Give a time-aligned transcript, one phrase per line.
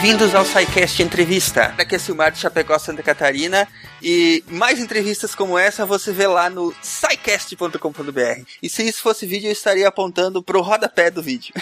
[0.00, 1.74] Bem-vindos ao SciCast Entrevista.
[1.76, 3.68] Aqui é Silmar de Chapecó, Santa Catarina.
[4.02, 8.44] E mais entrevistas como essa você vê lá no scicast.com.br.
[8.62, 11.52] E se isso fosse vídeo, eu estaria apontando pro rodapé do vídeo.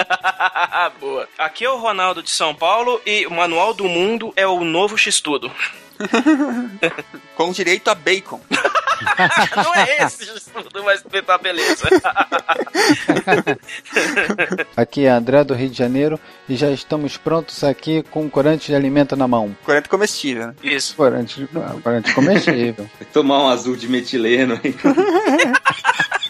[0.98, 1.28] Boa.
[1.36, 4.96] Aqui é o Ronaldo de São Paulo e o Manual do Mundo é o novo
[4.96, 5.52] X-Tudo.
[7.34, 8.40] Com direito a bacon.
[9.56, 11.88] Não é esse X-Tudo, mas tá beleza.
[14.76, 18.74] Aqui é André do Rio de Janeiro e já estamos prontos aqui com corante de
[18.74, 19.56] alimento na mão.
[19.64, 20.54] Corante comestível, né?
[20.62, 20.96] Isso.
[20.96, 21.48] Corante,
[21.82, 22.88] corante comestível.
[23.12, 24.60] Tomar um azul de metileno.
[24.64, 24.74] hein?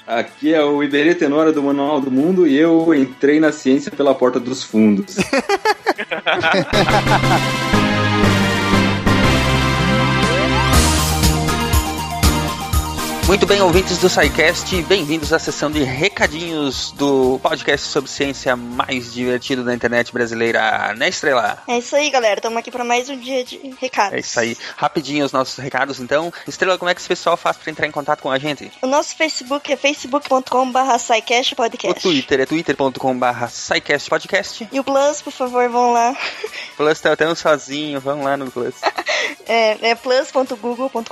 [0.06, 4.14] Aqui é o Iberê Tenora do Manual do Mundo e eu entrei na ciência pela
[4.14, 5.16] porta dos fundos.
[13.28, 19.12] Muito bem, ouvintes do SciCast, bem-vindos à sessão de recadinhos do podcast sobre ciência mais
[19.12, 21.62] divertido da internet brasileira, né, Estrela?
[21.69, 22.36] É isso aí, galera.
[22.36, 24.14] Estamos aqui para mais um dia de recados.
[24.14, 24.56] É isso aí.
[24.78, 26.33] Rapidinho os nossos recados, então.
[26.47, 28.72] Estrela, como é que esse pessoal faz para entrar em contato com a gente?
[28.80, 30.80] O nosso Facebook é facebook.com.br
[31.52, 32.00] O Podcast.
[32.00, 33.27] Twitter é twitter.com.br
[34.08, 34.69] Podcast.
[34.72, 36.17] E o Plus, por favor, vão lá.
[36.78, 38.77] Plus tá até um sozinho, vamos lá no Plus.
[39.47, 41.08] É, é plus.google.com.br.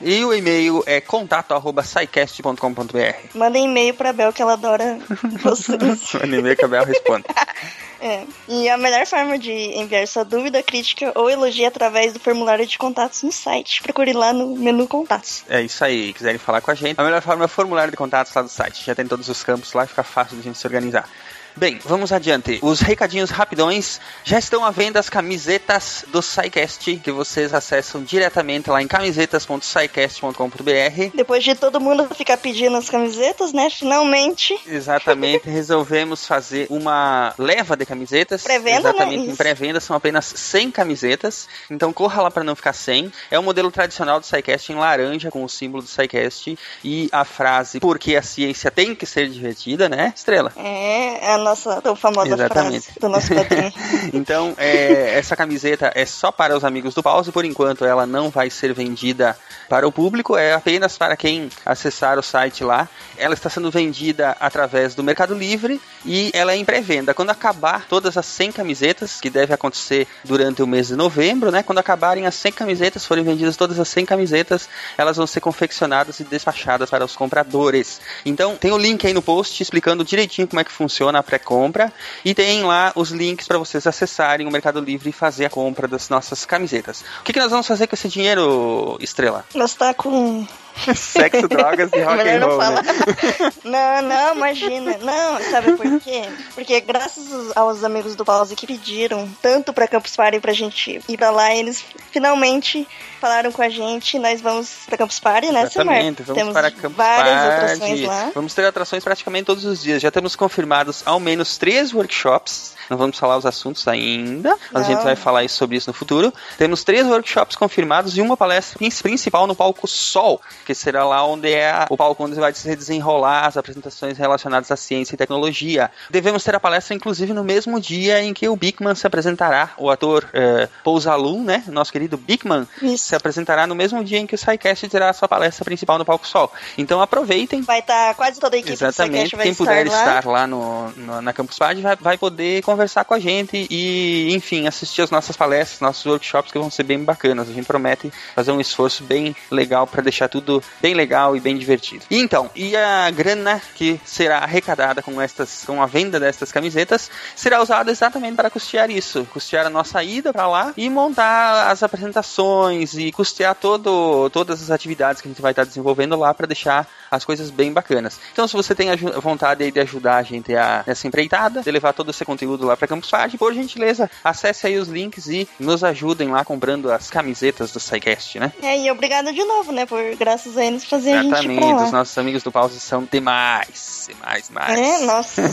[0.00, 0.51] E o e-mail
[0.86, 3.34] é contato arroba scicast.com.br.
[3.34, 4.98] Mandem e-mail pra Bel, que ela adora
[5.42, 6.12] vocês.
[6.14, 7.24] Manda e-mail que a Bel responde.
[8.04, 8.24] É.
[8.48, 12.66] E a melhor forma de enviar sua dúvida, crítica ou elogio é através do formulário
[12.66, 13.80] de contatos no site.
[13.80, 15.44] Procure lá no menu contatos.
[15.48, 17.00] É isso aí, quiserem falar com a gente.
[17.00, 18.84] A melhor forma é o formulário de contatos lá do site.
[18.84, 21.08] Já tem todos os campos lá, fica fácil de a gente se organizar.
[21.54, 22.58] Bem, vamos adiante.
[22.62, 24.00] Os recadinhos rapidões.
[24.24, 31.10] Já estão à venda as camisetas do SciCast, que vocês acessam diretamente lá em camisetas.scicast.com.br.
[31.14, 33.68] Depois de todo mundo ficar pedindo as camisetas, né?
[33.70, 34.58] Finalmente.
[34.66, 38.42] Exatamente, resolvemos fazer uma leva de camisetas.
[38.42, 39.32] Pré-venda, Exatamente, né?
[39.32, 41.46] em pré-venda são apenas 100 camisetas.
[41.70, 43.12] Então corra lá para não ficar sem.
[43.30, 47.24] É o modelo tradicional do SciCast em laranja, com o símbolo do SciCast e a
[47.24, 50.52] frase Porque a ciência tem que ser divertida, né, Estrela?
[50.56, 52.86] É a nossa tão famosa Exatamente.
[52.86, 53.72] frase do nosso padrinho.
[54.12, 58.30] Então, é, essa camiseta é só para os amigos do Pause, por enquanto ela não
[58.30, 59.36] vai ser vendida
[59.68, 62.88] para o público, é apenas para quem acessar o site lá.
[63.16, 67.14] Ela está sendo vendida através do Mercado Livre e ela é em pré-venda.
[67.14, 71.62] Quando acabar todas as 100 camisetas, que deve acontecer durante o mês de novembro, né?
[71.62, 76.20] Quando acabarem as 100 camisetas, forem vendidas todas as 100 camisetas, elas vão ser confeccionadas
[76.20, 78.00] e despachadas para os compradores.
[78.24, 81.90] Então, tem o link aí no post explicando direitinho como é que funciona a pré-compra
[82.24, 85.88] e tem lá os links para vocês acessarem o Mercado Livre e fazer a compra
[85.88, 87.02] das nossas camisetas.
[87.20, 89.44] O que, que nós vamos fazer com esse dinheiro, Estrela?
[89.54, 90.46] Nós tá com.
[90.96, 92.82] Sexo, drogas e rock and não roll, né?
[93.64, 94.98] Não, não, imagina.
[94.98, 96.22] Não, sabe por quê?
[96.54, 101.16] Porque graças aos amigos do Pause que pediram tanto pra Campus Party pra gente ir
[101.16, 102.86] pra lá, eles finalmente
[103.20, 104.18] falaram com a gente.
[104.18, 105.62] Nós vamos pra Campus Party, né?
[105.62, 107.54] Exatamente, vamos Temos para Campus várias Party.
[107.64, 108.30] atrações lá.
[108.34, 110.02] Vamos ter atrações praticamente todos os dias.
[110.02, 112.72] Já temos confirmados ao menos três workshops.
[112.90, 115.04] Não vamos falar os assuntos ainda, mas a gente Não.
[115.04, 116.34] vai falar sobre isso no futuro.
[116.58, 121.24] Temos três workshops confirmados e uma palestra prin- principal no palco Sol, que será lá
[121.26, 125.18] onde é a- o palco onde vai se desenrolar as apresentações relacionadas à ciência e
[125.18, 125.90] tecnologia.
[126.10, 129.90] Devemos ter a palestra, inclusive, no mesmo dia em que o Bigman se apresentará, o
[129.90, 131.62] ator eh, Paul Zalum, né?
[131.68, 133.06] Nosso querido Bigman, Isso.
[133.06, 136.04] se apresentará no mesmo dia em que o SciCast terá a sua palestra principal no
[136.04, 136.52] Palco Sol.
[136.76, 137.62] Então aproveitem.
[137.62, 140.18] Vai estar quase toda a equipe Exatamente, do SciCast vai quem puder estar lá.
[140.18, 144.34] estar lá no, no- na Campus Party vai, vai poder conversar com a gente e,
[144.34, 147.48] enfim, assistir as nossas palestras, nossos workshops que vão ser bem bacanas.
[147.48, 151.56] A gente promete fazer um esforço bem legal para deixar tudo bem legal e bem
[151.56, 152.04] divertido.
[152.10, 157.62] Então, e a grana que será arrecadada com estas, com a venda destas camisetas, será
[157.62, 162.94] usada exatamente para custear isso, custear a nossa ida para lá e montar as apresentações
[162.94, 166.88] e custear todo, todas as atividades que a gente vai estar desenvolvendo lá para deixar
[167.10, 168.18] as coisas bem bacanas.
[168.32, 171.92] Então, se você tem aju- vontade de ajudar a gente a, nessa empreitada, de levar
[171.92, 175.84] todo esse conteúdo lá para Campus Party, por gentileza, acesse aí os links e nos
[175.84, 178.52] ajudem lá comprando as camisetas do SciCast, né?
[178.62, 181.84] É, e obrigado de novo, né, por graças fazer a gente ir pra Exatamente, lá.
[181.84, 184.78] os nossos amigos do Pause são demais, demais, demais.
[184.78, 185.42] É, nossa.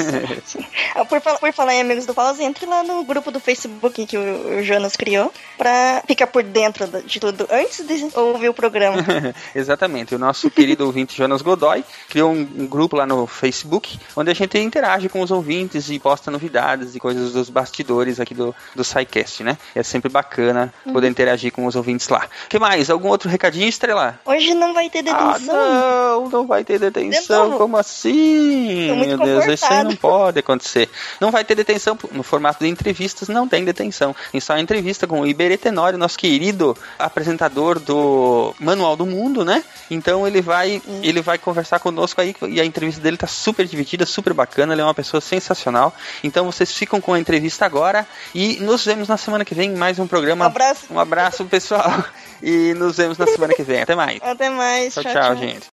[0.96, 4.06] Ah, por, falar, por falar em Amigos do Pause, entre lá no grupo do Facebook
[4.06, 8.54] que o, o Jonas criou pra ficar por dentro de tudo antes de ouvir o
[8.54, 9.06] programa.
[9.54, 10.16] Exatamente.
[10.16, 14.34] O nosso querido ouvinte Jonas Godoy criou um, um grupo lá no Facebook onde a
[14.34, 18.84] gente interage com os ouvintes e posta novidades e coisas dos bastidores aqui do, do
[18.84, 19.58] SciCast, né?
[19.76, 22.28] É sempre bacana poder interagir com os ouvintes lá.
[22.46, 22.90] O que mais?
[22.90, 24.20] Algum outro recadinho, Estrela?
[24.26, 25.56] Hoje não vai ter Ah, detenção.
[25.56, 27.46] não, não vai ter De detenção.
[27.46, 27.58] novo.
[27.58, 28.96] Como assim?
[28.96, 30.88] Meu Deus, isso aí não pode acontecer.
[31.20, 34.16] Não vai ter detenção no formato de entrevistas, não tem detenção.
[34.32, 39.64] Tem só entrevista com o Iberê Tenório, nosso querido apresentador do Manual do Mundo, né?
[39.90, 44.06] Então ele vai, ele vai conversar conosco aí e a entrevista dele tá super dividida,
[44.06, 44.74] super bacana.
[44.74, 45.92] Ele é uma pessoa sensacional.
[46.24, 48.06] Então vocês ficam com a entrevista agora
[48.36, 50.46] e nos vemos na semana que vem em mais um Um programa.
[50.46, 50.86] abraço.
[50.92, 52.04] Um abraço, pessoal.
[52.42, 53.82] E nos vemos na semana que vem.
[53.82, 54.20] Até mais.
[54.22, 54.69] Até mais.
[54.92, 55.68] Tchau, tchau, gente.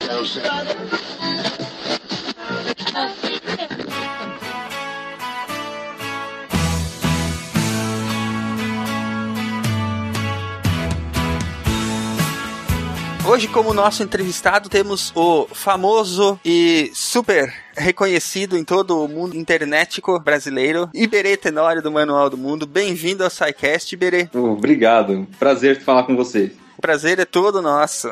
[13.27, 20.21] Hoje, como nosso entrevistado, temos o famoso e super reconhecido em todo o mundo internetico
[20.21, 22.67] brasileiro, Iberê Tenório do Manual do Mundo.
[22.67, 24.29] Bem-vindo ao SciCast, Iberê.
[24.33, 25.27] Obrigado.
[25.39, 26.53] Prazer falar com você.
[26.77, 28.09] O prazer é todo nosso.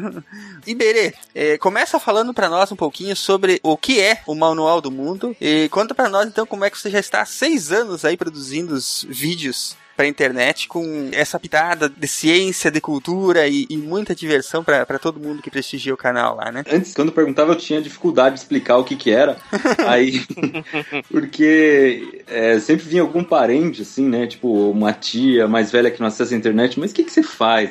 [0.66, 4.90] Iberê, eh, começa falando pra nós um pouquinho sobre o que é o Manual do
[4.90, 8.04] Mundo e conta pra nós então como é que você já está há seis anos
[8.04, 13.76] aí produzindo os vídeos pra internet com essa pitada de ciência, de cultura e, e
[13.76, 16.64] muita diversão pra pra todo mundo que prestigia o canal lá, né?
[16.72, 19.36] Antes, quando perguntava, eu tinha dificuldade de explicar o que que era.
[19.86, 20.24] Aí,
[21.12, 24.26] porque é, sempre vinha algum parente, assim, né?
[24.26, 27.22] Tipo, uma tia mais velha que não acessa a internet, mas o que que você
[27.22, 27.70] faz?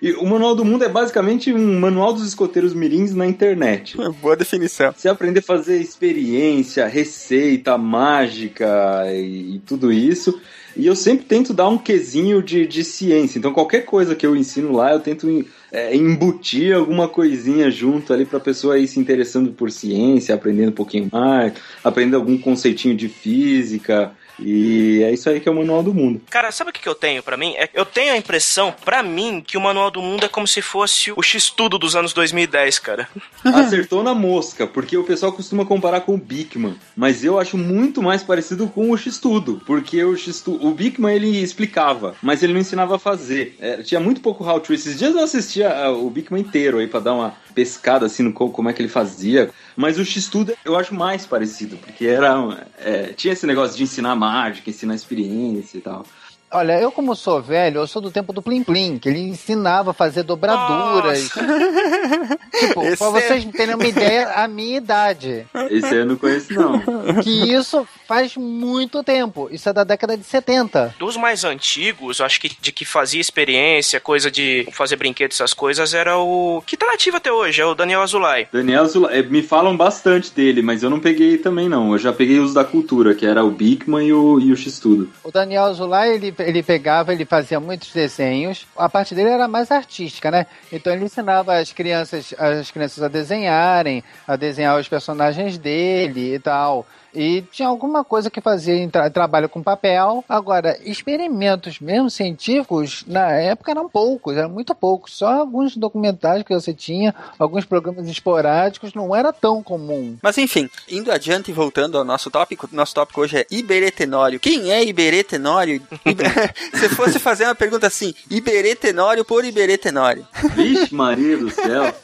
[0.00, 3.98] E o Manual do Mundo é basicamente um manual dos escoteiros mirins na internet.
[4.22, 4.94] Boa definição.
[4.96, 10.40] Você aprender a fazer experiência, receita, mágica e, e tudo isso.
[10.76, 13.38] E eu sempre tento dar um quesinho de, de ciência.
[13.38, 15.26] Então, qualquer coisa que eu ensino lá, eu tento
[15.72, 20.74] é, embutir alguma coisinha junto ali pra pessoa ir se interessando por ciência, aprendendo um
[20.74, 24.12] pouquinho mais, aprendendo algum conceitinho de física.
[24.38, 26.20] E é isso aí que é o Manual do Mundo.
[26.30, 27.54] Cara, sabe o que que eu tenho pra mim?
[27.56, 30.60] É, eu tenho a impressão, pra mim, que o Manual do Mundo é como se
[30.60, 33.08] fosse o X-Tudo dos anos 2010, cara.
[33.44, 38.02] Acertou na mosca, porque o pessoal costuma comparar com o Bigman, mas eu acho muito
[38.02, 42.60] mais parecido com o X-Tudo, porque o x o Bigman ele explicava, mas ele não
[42.60, 43.56] ensinava a fazer.
[43.58, 44.72] É, tinha muito pouco how to.
[44.74, 48.32] Esses dias eu assistia ah, o Bigman inteiro aí pra dar uma pescada assim no
[48.32, 52.66] co- como é que ele fazia, mas o X-Tudo eu acho mais parecido, porque era
[52.78, 56.04] é, tinha esse negócio de ensinar mágica, ensinar experiência e tal.
[56.50, 59.90] Olha, eu como sou velho, eu sou do tempo do Plim Plim, que ele ensinava
[59.90, 61.28] a fazer dobraduras.
[62.58, 65.46] tipo, Esse pra é- vocês terem uma ideia, a minha idade.
[65.70, 66.80] Esse aí eu não conheço não.
[67.22, 69.48] Que isso faz muito tempo.
[69.50, 70.94] Isso é da década de 70.
[70.98, 75.52] Dos mais antigos, eu acho que de que fazia experiência, coisa de fazer brinquedos, essas
[75.52, 76.62] coisas, era o.
[76.66, 78.46] que tá nativo até hoje, é o Daniel Azulay.
[78.52, 81.92] Daniel Zula, é, me falam bastante dele, mas eu não peguei também não.
[81.92, 85.10] Eu já peguei os da cultura, que era o Bigman e o, e o X-Tudo.
[85.24, 88.66] O Daniel Zulay, ele, ele pegava, ele fazia muitos desenhos.
[88.76, 90.46] A parte dele era mais artística, né?
[90.72, 96.38] Então ele ensinava as crianças, as crianças a desenharem, a desenhar os personagens dele e
[96.38, 96.86] tal.
[97.16, 100.22] E tinha alguma coisa que fazia em tra- trabalho com papel.
[100.28, 105.14] Agora, experimentos mesmo científicos, na época eram poucos, eram muito poucos.
[105.16, 110.16] Só alguns documentários que você tinha, alguns programas esporádicos, não era tão comum.
[110.22, 114.38] Mas enfim, indo adiante e voltando ao nosso tópico, nosso tópico hoje é Iberetenório.
[114.38, 115.80] Quem é Iberetenório?
[116.04, 116.24] Ibe-
[116.78, 120.26] Se fosse fazer uma pergunta assim, Iberetenório por Iberetenório.
[120.54, 121.94] Vixe Maria do céu.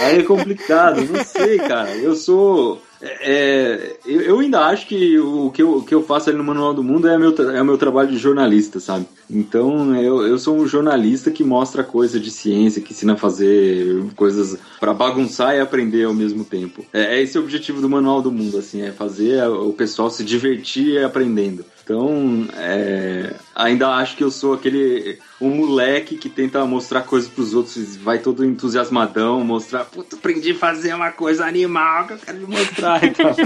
[0.00, 1.90] Aí é complicado, não sei, cara.
[1.96, 2.82] Eu sou...
[3.02, 6.44] é, eu, eu ainda acho que o que eu, o que eu faço ali no
[6.44, 9.06] Manual do Mundo é, meu, é o meu trabalho de jornalista, sabe?
[9.28, 14.04] Então eu, eu sou um jornalista que mostra coisa de ciência, que ensina a fazer
[14.16, 16.84] coisas pra bagunçar e aprender ao mesmo tempo.
[16.92, 20.22] É, é esse o objetivo do Manual do Mundo, assim, é fazer o pessoal se
[20.22, 21.64] divertir aprendendo.
[21.82, 27.54] Então, é, ainda acho que eu sou aquele um moleque que tenta mostrar coisas pros
[27.54, 32.48] outros, vai todo entusiasmadão, mostrar, puta, aprendi a fazer uma coisa animal que eu quero
[32.48, 33.34] mostrar e tal.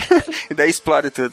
[0.51, 1.33] E daí explode tudo.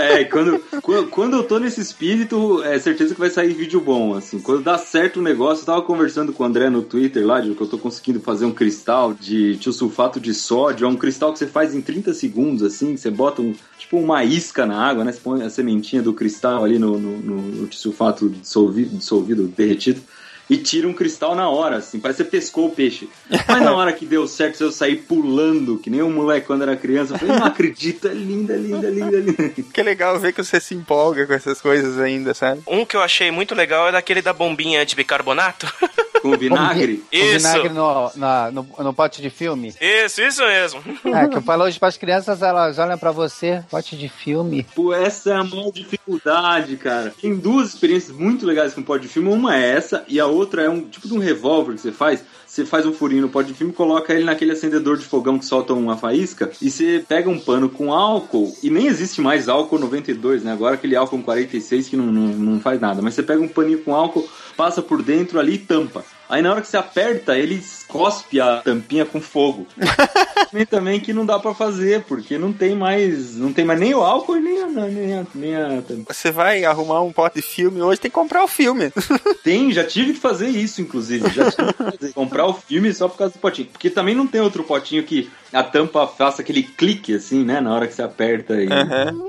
[0.00, 4.14] É, quando, quando, quando eu tô nesse espírito, é certeza que vai sair vídeo bom,
[4.14, 4.40] assim.
[4.40, 7.54] Quando dá certo o negócio, eu tava conversando com o André no Twitter lá, de
[7.54, 11.38] que eu tô conseguindo fazer um cristal de tiosulfato de sódio, é um cristal que
[11.38, 15.12] você faz em 30 segundos, assim, você bota um, tipo uma isca na água, né?
[15.12, 20.02] Você põe a sementinha do cristal ali no, no, no, no tiosulfato dissolvido, dissolvido, derretido.
[20.50, 23.08] E tira um cristal na hora, assim, parece que você pescou o peixe.
[23.48, 26.76] Mas na hora que deu certo, eu saí pulando, que nem um moleque quando era
[26.76, 27.14] criança.
[27.14, 29.54] Eu falei, não acredito, é linda, linda, linda, linda.
[29.72, 32.60] Que legal ver que você se empolga com essas coisas ainda, sabe?
[32.66, 35.66] Um que eu achei muito legal é daquele da bombinha de bicarbonato.
[36.24, 36.96] Com vinagre.
[37.10, 37.36] Com Isso.
[37.36, 39.74] vinagre no, na- no, no pote de filme.
[39.78, 40.82] Isso, isso mesmo.
[41.04, 44.66] É, que eu falo hoje para as crianças, elas olham pra você, pote de filme.
[44.74, 47.12] Pô, essa é a maior dificuldade, cara.
[47.20, 49.28] Tem duas experiências muito legais com pó de filme.
[49.30, 52.24] Uma é essa, e a outra é um tipo de um revólver que você faz.
[52.46, 55.44] você faz um furinho no pote de filme, coloca ele naquele acendedor de fogão que
[55.44, 59.78] solta uma faísca, e você pega um pano com álcool, e nem existe mais álcool
[59.78, 60.52] 92, né?
[60.52, 63.82] Agora aquele álcool 46 que não, não, não faz nada, mas você pega um paninho
[63.82, 64.26] com álcool,
[64.56, 66.04] passa por dentro ali e tampa.
[66.28, 69.66] Aí na hora que você aperta, ele cospe a tampinha com fogo.
[70.52, 73.36] nem também que não dá para fazer, porque não tem mais.
[73.36, 76.64] Não tem mais nem o álcool e nem a, nem a, nem a Você vai
[76.64, 78.92] arrumar um pote de filme hoje, tem que comprar o filme.
[79.44, 81.28] tem, já tive que fazer isso, inclusive.
[81.30, 83.68] Já tive que fazer, comprar o filme só por causa do potinho.
[83.68, 87.60] Porque também não tem outro potinho que a tampa faça aquele clique, assim, né?
[87.60, 88.66] Na hora que você aperta e.
[88.66, 89.24] Uhum.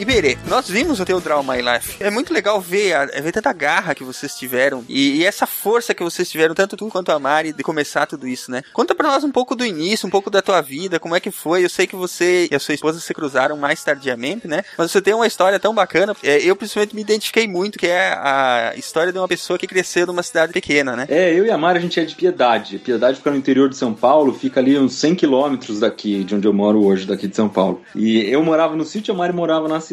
[0.00, 2.02] Iberê, nós vimos o teu Draw My Life.
[2.02, 5.46] É muito legal ver, a, é ver tanta garra que vocês tiveram e, e, essa
[5.46, 8.62] força que vocês tiveram, tanto tu quanto a Mari, de começar tudo isso, né?
[8.72, 11.30] Conta pra nós um pouco do início, um pouco da tua vida, como é que
[11.30, 11.62] foi.
[11.62, 14.62] Eu sei que você e a sua esposa se cruzaram mais tardiamente, né?
[14.78, 16.16] Mas você tem uma história tão bacana.
[16.22, 20.06] É, eu, principalmente, me identifiquei muito, que é a história de uma pessoa que cresceu
[20.06, 21.06] numa cidade pequena, né?
[21.10, 22.78] É, eu e a Mari, a gente é de Piedade.
[22.78, 26.48] Piedade fica no interior de São Paulo, fica ali uns 100 quilômetros daqui, de onde
[26.48, 27.82] eu moro hoje, daqui de São Paulo.
[27.94, 29.89] E eu morava no sítio, a Mari morava na cidade.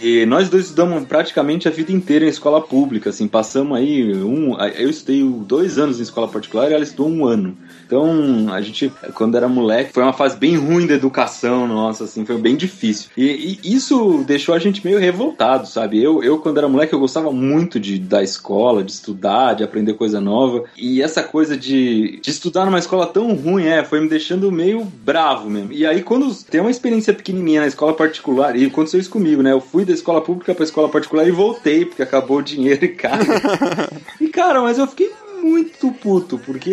[0.00, 4.58] E nós dois estudamos praticamente a vida inteira em escola pública, assim, passamos aí um.
[4.60, 7.56] Eu estudei dois anos em escola particular e ela estudou um ano.
[7.88, 12.22] Então, a gente, quando era moleque, foi uma fase bem ruim da educação nossa, assim,
[12.26, 13.08] foi bem difícil.
[13.16, 16.02] E, e isso deixou a gente meio revoltado, sabe?
[16.02, 19.94] Eu, eu, quando era moleque, eu gostava muito de da escola, de estudar, de aprender
[19.94, 20.64] coisa nova.
[20.76, 24.84] E essa coisa de, de estudar numa escola tão ruim, é, foi me deixando meio
[24.84, 25.72] bravo mesmo.
[25.72, 29.52] E aí, quando tem uma experiência pequenininha na escola particular, e aconteceu isso comigo, né?
[29.52, 32.88] Eu fui da escola pública pra escola particular e voltei, porque acabou o dinheiro e
[32.88, 33.40] casa.
[34.20, 36.70] e cara, mas eu fiquei muito puto, porque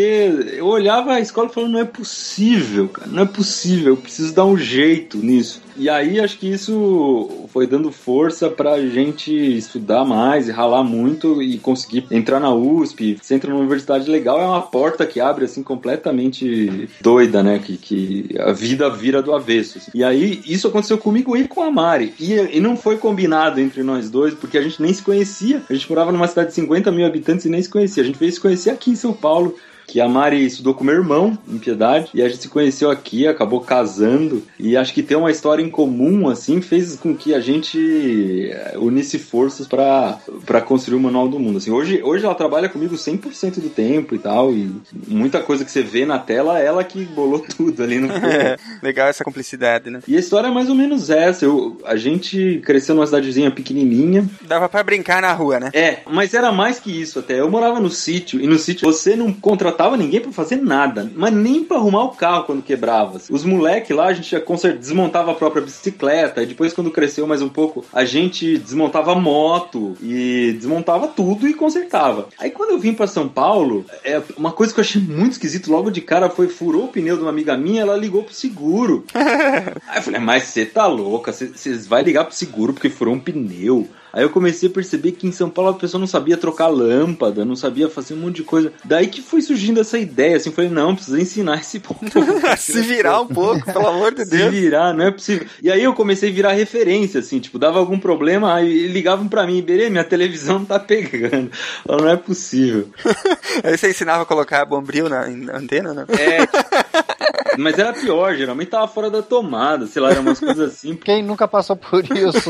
[0.53, 4.33] eu olhava a escola e falava, não é possível, cara, não é possível, eu preciso
[4.33, 5.61] dar um jeito nisso.
[5.77, 11.41] E aí acho que isso foi dando força pra gente estudar mais e ralar muito
[11.41, 13.17] e conseguir entrar na USP.
[13.21, 17.59] Você entra numa universidade legal, é uma porta que abre assim completamente doida, né?
[17.59, 19.77] Que, que a vida vira do avesso.
[19.77, 19.91] Assim.
[19.93, 22.13] E aí isso aconteceu comigo e com a Mari.
[22.19, 25.61] E, e não foi combinado entre nós dois, porque a gente nem se conhecia.
[25.69, 28.03] A gente morava numa cidade de 50 mil habitantes e nem se conhecia.
[28.03, 29.55] A gente veio se conhecer aqui em São Paulo
[29.87, 33.27] que a Mari estudou com meu irmão em Piedade e a gente se conheceu aqui,
[33.27, 37.39] acabou casando e acho que ter uma história em comum assim fez com que a
[37.39, 41.57] gente eh, unisse forças para construir o Manual do Mundo.
[41.57, 44.75] Assim, hoje, hoje ela trabalha comigo 100% do tempo e tal e
[45.07, 49.07] muita coisa que você vê na tela, ela que bolou tudo ali no é, Legal
[49.07, 49.99] essa cumplicidade, né?
[50.07, 51.45] E a história é mais ou menos essa.
[51.45, 54.27] Eu, a gente cresceu numa cidadezinha pequenininha.
[54.41, 55.69] Dava para brincar na rua, né?
[55.73, 57.39] É, mas era mais que isso até.
[57.39, 61.11] Eu morava no sítio e no sítio você não contratava contratava ninguém para fazer nada,
[61.15, 63.21] mas nem para arrumar o carro quando quebrava.
[63.29, 64.39] Os moleque lá, a gente já
[64.71, 69.15] desmontava a própria bicicleta, e depois quando cresceu mais um pouco, a gente desmontava a
[69.15, 72.29] moto e desmontava tudo e consertava.
[72.39, 75.71] Aí quando eu vim para São Paulo, é uma coisa que eu achei muito esquisito
[75.71, 79.05] logo de cara foi furou o pneu de uma amiga minha, ela ligou pro seguro.
[79.13, 83.19] Aí eu falei, mas você tá louca, você vai ligar pro seguro porque furou um
[83.19, 83.87] pneu.
[84.15, 87.43] Aí eu comecei a perceber que em São Paulo a pessoa não sabia trocar lâmpada,
[87.43, 88.71] não sabia fazer um monte de coisa.
[88.85, 91.99] Daí que foi surgindo essa ideia, assim, falei, não, precisa ensinar esse povo.
[92.57, 94.43] Se virar um pouco, pelo amor de Deus.
[94.43, 95.45] Se virar, não é possível.
[95.61, 99.45] E aí eu comecei a virar referência, assim, tipo, dava algum problema, aí ligavam pra
[99.45, 101.51] mim, Berê, minha televisão tá pegando.
[101.85, 102.87] Eu, não é possível.
[103.65, 106.05] aí você ensinava a colocar bombril na antena, né?
[106.09, 107.14] É.
[107.57, 110.95] Mas era pior, geralmente tava fora da tomada, sei lá, eram umas coisas assim.
[110.95, 112.49] Quem nunca passou por isso?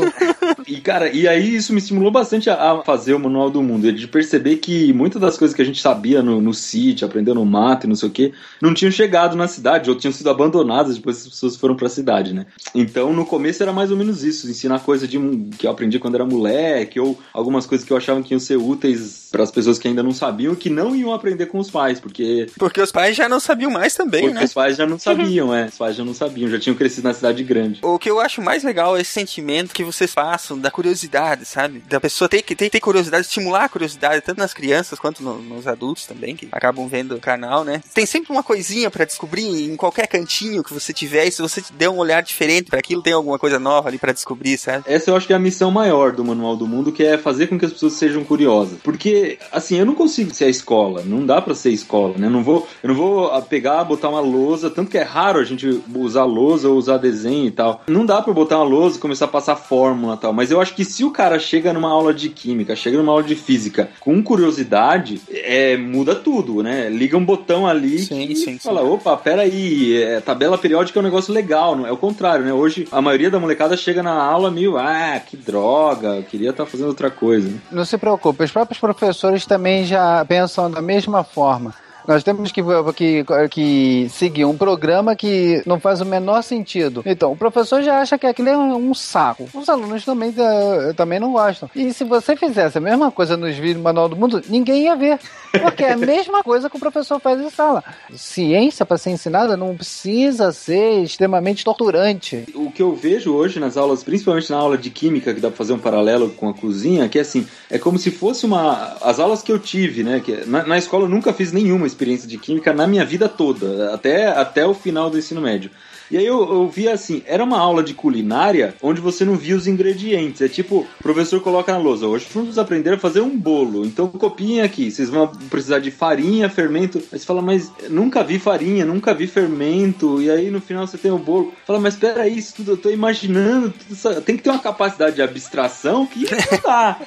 [0.66, 4.08] e, cara, e aí isso me estimulou bastante a, fazer o Manual do Mundo, de
[4.08, 7.86] perceber que muitas das coisas que a gente sabia no, no sítio, aprendendo no mato
[7.86, 11.22] e não sei o que, não tinham chegado na cidade, ou tinham sido abandonadas depois
[11.22, 12.46] que as pessoas foram pra cidade, né?
[12.74, 15.18] Então, no começo era mais ou menos isso, ensinar coisa de,
[15.58, 18.56] que eu aprendi quando era moleque, ou algumas coisas que eu achava que iam ser
[18.56, 22.00] úteis para as pessoas que ainda não sabiam, que não iam aprender com os pais,
[22.00, 22.46] porque...
[22.58, 24.44] Porque os pais já não sabiam mais também, porque né?
[24.44, 27.14] Os pais já não sabiam, é, os pais já não sabiam, já tinham crescido na
[27.14, 27.80] cidade grande.
[27.82, 31.82] O que eu acho mais legal é esse sentimento que vocês passam da curiosidade, sabe?
[31.88, 35.40] Da pessoa tem que ter, ter curiosidade, estimular a curiosidade, tanto nas crianças quanto no,
[35.42, 37.82] nos adultos também, que acabam vendo o canal, né?
[37.92, 41.62] Tem sempre uma coisinha para descobrir em qualquer cantinho que você tiver, e se você
[41.74, 44.84] der um olhar diferente para aquilo, tem alguma coisa nova ali para descobrir, sabe?
[44.86, 47.46] Essa eu acho que é a missão maior do Manual do Mundo, que é fazer
[47.46, 48.78] com que as pessoas sejam curiosas.
[48.82, 52.26] Porque, assim, eu não consigo ser a escola, não dá para ser escola, né?
[52.26, 55.44] Eu não vou, eu não vou pegar, botar uma lousa, tanto que é raro a
[55.44, 57.82] gente usar lousa ou usar desenho e tal.
[57.86, 60.32] Não dá para botar uma lousa e começar a passar fórmula, tal.
[60.32, 63.22] Mas eu acho que se o cara chega numa aula de química, chega numa aula
[63.22, 66.88] de física com curiosidade, é, muda tudo, né?
[66.88, 68.88] Liga um botão ali Sim, e sim, fala, sim.
[68.88, 72.52] opa, peraí, é, tabela periódica é um negócio legal, não é o contrário, né?
[72.52, 76.66] Hoje a maioria da molecada chega na aula meio, ah, que droga, eu queria estar
[76.66, 77.50] fazendo outra coisa.
[77.70, 81.74] Não se preocupe, os próprios professores também já pensam da mesma forma.
[82.06, 82.62] Nós temos que,
[82.94, 87.02] que, que seguir um programa que não faz o menor sentido.
[87.04, 89.48] Então, o professor já acha que aquilo é um saco.
[89.52, 91.68] Os alunos também, eh, também não gostam.
[91.74, 94.94] E se você fizesse a mesma coisa nos vídeos do Manual do Mundo, ninguém ia
[94.94, 95.18] ver.
[95.50, 97.82] Porque é a mesma coisa que o professor faz em sala.
[98.14, 102.44] Ciência, para ser ensinada, não precisa ser extremamente torturante.
[102.54, 105.56] O que eu vejo hoje nas aulas, principalmente na aula de química, que dá pra
[105.56, 108.96] fazer um paralelo com a cozinha, que é assim, é como se fosse uma.
[109.00, 110.20] As aulas que eu tive, né?
[110.20, 113.92] Que na, na escola eu nunca fiz nenhuma experiência de química na minha vida toda,
[113.94, 115.70] até, até o final do ensino médio.
[116.10, 119.56] E aí eu, eu via assim, era uma aula de culinária onde você não via
[119.56, 120.40] os ingredientes.
[120.40, 123.84] É tipo, o professor coloca na lousa, hoje vamos aprender a fazer um bolo.
[123.84, 126.98] Então copiem aqui, vocês vão precisar de farinha, fermento.
[127.12, 130.20] Aí você fala, mas nunca vi farinha, nunca vi fermento.
[130.22, 131.52] E aí no final você tem o bolo.
[131.66, 133.70] Fala, mas peraí, isso tudo eu tô imaginando.
[133.70, 136.96] tudo isso- tem que ter uma capacidade de abstração que não dá.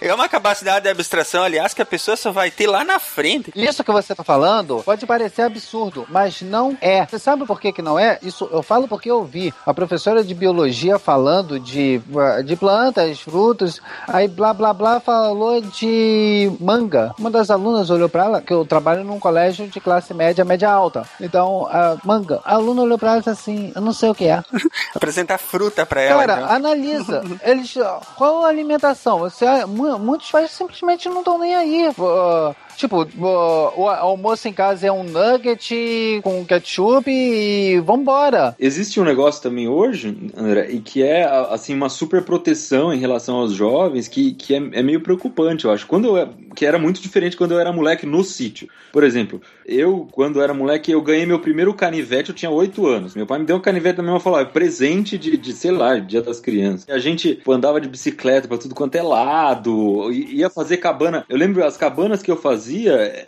[0.00, 3.50] É uma capacidade de abstração, aliás, que a pessoa só vai ter lá na frente.
[3.56, 7.06] Isso que você tá falando pode parecer absurdo, mas não é.
[7.06, 8.13] Você sabe por que, que não é?
[8.22, 12.00] Isso eu falo porque eu vi a professora de biologia falando de,
[12.44, 17.14] de plantas, frutos, aí blá blá blá falou de manga.
[17.18, 20.70] Uma das alunas olhou pra ela, que eu trabalho num colégio de classe média, média
[20.70, 21.04] alta.
[21.20, 22.40] Então, a manga.
[22.44, 24.42] A aluna olhou pra ela e disse assim: Eu não sei o que é.
[24.94, 26.26] Apresentar fruta pra ela.
[26.26, 26.54] Cara, então.
[26.54, 27.22] analisa.
[27.42, 27.74] Eles,
[28.16, 29.18] qual a alimentação?
[29.20, 31.88] Você, mu- muitos pais simplesmente não estão nem aí.
[31.98, 38.54] Uh, tipo, uh, o almoço em casa é um nugget com ketchup e vambora.
[38.58, 43.36] Existe um negócio também hoje, André, e que é assim uma super proteção em relação
[43.36, 45.86] aos jovens, que, que é, é meio preocupante, eu acho.
[45.86, 48.68] Quando eu, que era muito diferente quando eu era moleque no sítio.
[48.92, 53.14] Por exemplo, eu, quando era moleque, eu ganhei meu primeiro canivete, eu tinha 8 anos.
[53.14, 55.98] Meu pai me deu um canivete também, eu falava, é presente de, de, sei lá,
[55.98, 56.86] dia das crianças.
[56.88, 61.24] E a gente pô, andava de bicicleta pra tudo quanto é lado, ia fazer cabana.
[61.28, 62.63] Eu lembro as cabanas que eu fazia,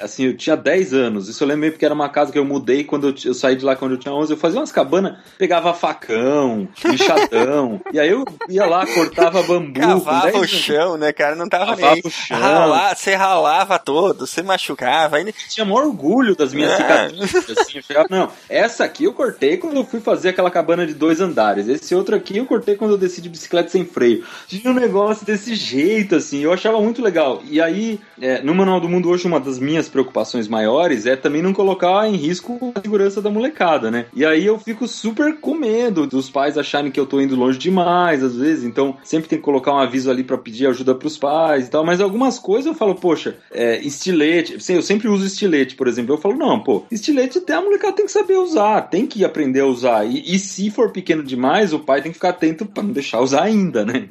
[0.00, 1.28] assim, eu tinha 10 anos.
[1.28, 3.64] Isso eu lembro porque era uma casa que eu mudei quando eu, eu saí de
[3.64, 4.32] lá quando eu tinha 11.
[4.32, 7.80] Eu fazia umas cabanas, pegava facão, enxadão.
[7.92, 9.66] e aí eu ia lá, cortava bambu.
[9.66, 11.34] com 10 Cavava o chão, né, cara?
[11.34, 12.38] Não tava Cavava nem o chão.
[12.38, 15.16] Ralar, você ralava todo, você machucava.
[15.16, 15.32] Ainda...
[15.48, 16.76] tinha maior orgulho das minhas É.
[16.76, 17.58] cicatrizes.
[17.58, 21.20] Assim, chegava, não, essa aqui eu cortei quando eu fui fazer aquela cabana de dois
[21.20, 21.68] andares.
[21.68, 24.24] Esse outro aqui eu cortei quando eu desci de bicicleta sem freio.
[24.46, 27.42] Tinha um negócio desse jeito, assim, eu achava muito legal.
[27.48, 31.42] E aí, é, no Manual do Mundo hoje, uma das minhas preocupações maiores é também
[31.42, 34.06] não colocar em risco a segurança da molecada, né?
[34.14, 37.58] E aí eu fico super com medo dos pais acharem que eu tô indo longe
[37.58, 38.64] demais, às vezes.
[38.64, 41.84] Então, sempre tem que colocar um aviso ali pra pedir ajuda pros pais e tal.
[41.84, 44.56] Mas algumas coisas eu falo, poxa, é, estilete.
[44.68, 46.14] Eu sempre uso estilete, por exemplo.
[46.14, 49.60] Eu falo, não, pô, estilete até a molecada tem que saber usar, tem que aprender
[49.60, 50.06] a usar.
[50.06, 53.20] E, e se for pequeno demais, o pai tem que ficar atento pra não deixar
[53.20, 54.06] usar ainda, né?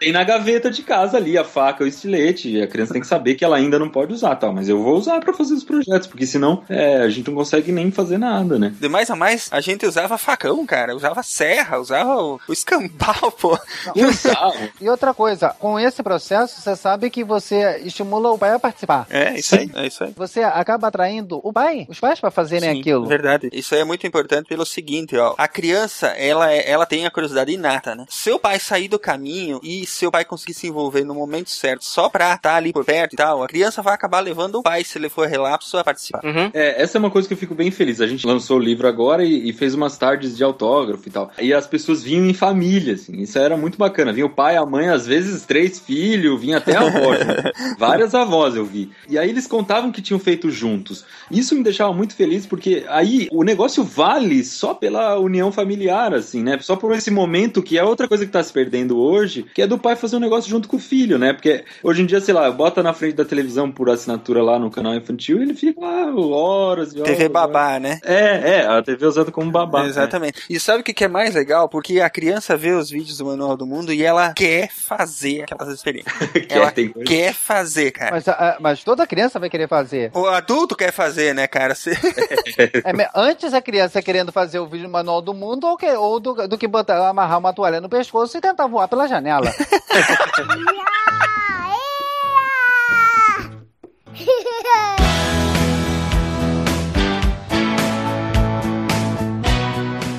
[0.00, 2.50] Tem na gaveta de casa ali a faca, o estilete.
[2.50, 4.57] E a criança tem que saber que ela ainda não pode usar, tal.
[4.58, 7.70] Mas eu vou usar pra fazer os projetos, porque senão é, a gente não consegue
[7.72, 8.74] nem fazer nada, né?
[8.78, 10.94] De mais a mais, a gente usava facão, cara.
[10.96, 13.58] Usava serra, usava o, o escambau, pô.
[13.94, 14.70] Usar.
[14.80, 19.06] E outra coisa, com esse processo, você sabe que você estimula o pai a participar.
[19.10, 19.70] É, isso aí.
[19.74, 20.12] É isso aí.
[20.16, 23.06] Você acaba atraindo o pai, os pais para fazerem Sim, aquilo.
[23.06, 23.48] Verdade.
[23.52, 25.34] Isso aí é muito importante pelo seguinte, ó.
[25.38, 28.04] A criança, ela, é- ela tem a curiosidade inata, né?
[28.08, 32.08] Seu pai sair do caminho e seu pai conseguir se envolver no momento certo só
[32.08, 34.98] pra estar ali por perto e tal, a criança vai acabar levando o pai, se
[34.98, 36.24] ele for relapso, a participar.
[36.24, 36.50] Uhum.
[36.52, 38.00] É, essa é uma coisa que eu fico bem feliz.
[38.00, 41.30] A gente lançou o livro agora e, e fez umas tardes de autógrafo e tal.
[41.40, 43.20] E as pessoas vinham em família, assim.
[43.20, 44.12] Isso era muito bacana.
[44.12, 47.14] Vinha o pai, a mãe, às vezes três filhos, vinha até a avó.
[47.14, 47.78] junto.
[47.78, 48.90] Várias avós eu vi.
[49.08, 51.04] E aí eles contavam que tinham feito juntos.
[51.30, 56.42] Isso me deixava muito feliz porque aí o negócio vale só pela união familiar, assim,
[56.42, 56.58] né?
[56.60, 59.66] Só por esse momento que é outra coisa que tá se perdendo hoje, que é
[59.66, 61.32] do pai fazer um negócio junto com o filho, né?
[61.32, 64.70] Porque hoje em dia, sei lá, bota na frente da televisão por assinatura lá no
[64.70, 67.16] canal infantil ele fica lá horas e horas.
[67.16, 68.00] TV babá, né?
[68.04, 69.82] É, é, a TV usada como babá.
[69.82, 69.88] né?
[69.88, 70.42] Exatamente.
[70.48, 71.68] E sabe o que que é mais legal?
[71.68, 75.68] Porque a criança vê os vídeos do Manual do Mundo e ela quer fazer aquelas
[75.74, 76.14] experiências.
[76.48, 78.10] ela tem coisa- quer fazer, cara.
[78.12, 80.10] Mas, ah, mas toda criança vai querer fazer.
[80.14, 81.74] O adulto quer fazer, né, cara?
[81.74, 81.92] Você-
[82.58, 86.48] É, antes a criança querendo fazer o vídeo manual do mundo ou, que, ou do,
[86.48, 89.52] do que botar, amarrar uma toalha no pescoço e tentar voar pela janela.
[94.18, 94.97] 嘿嘿嘿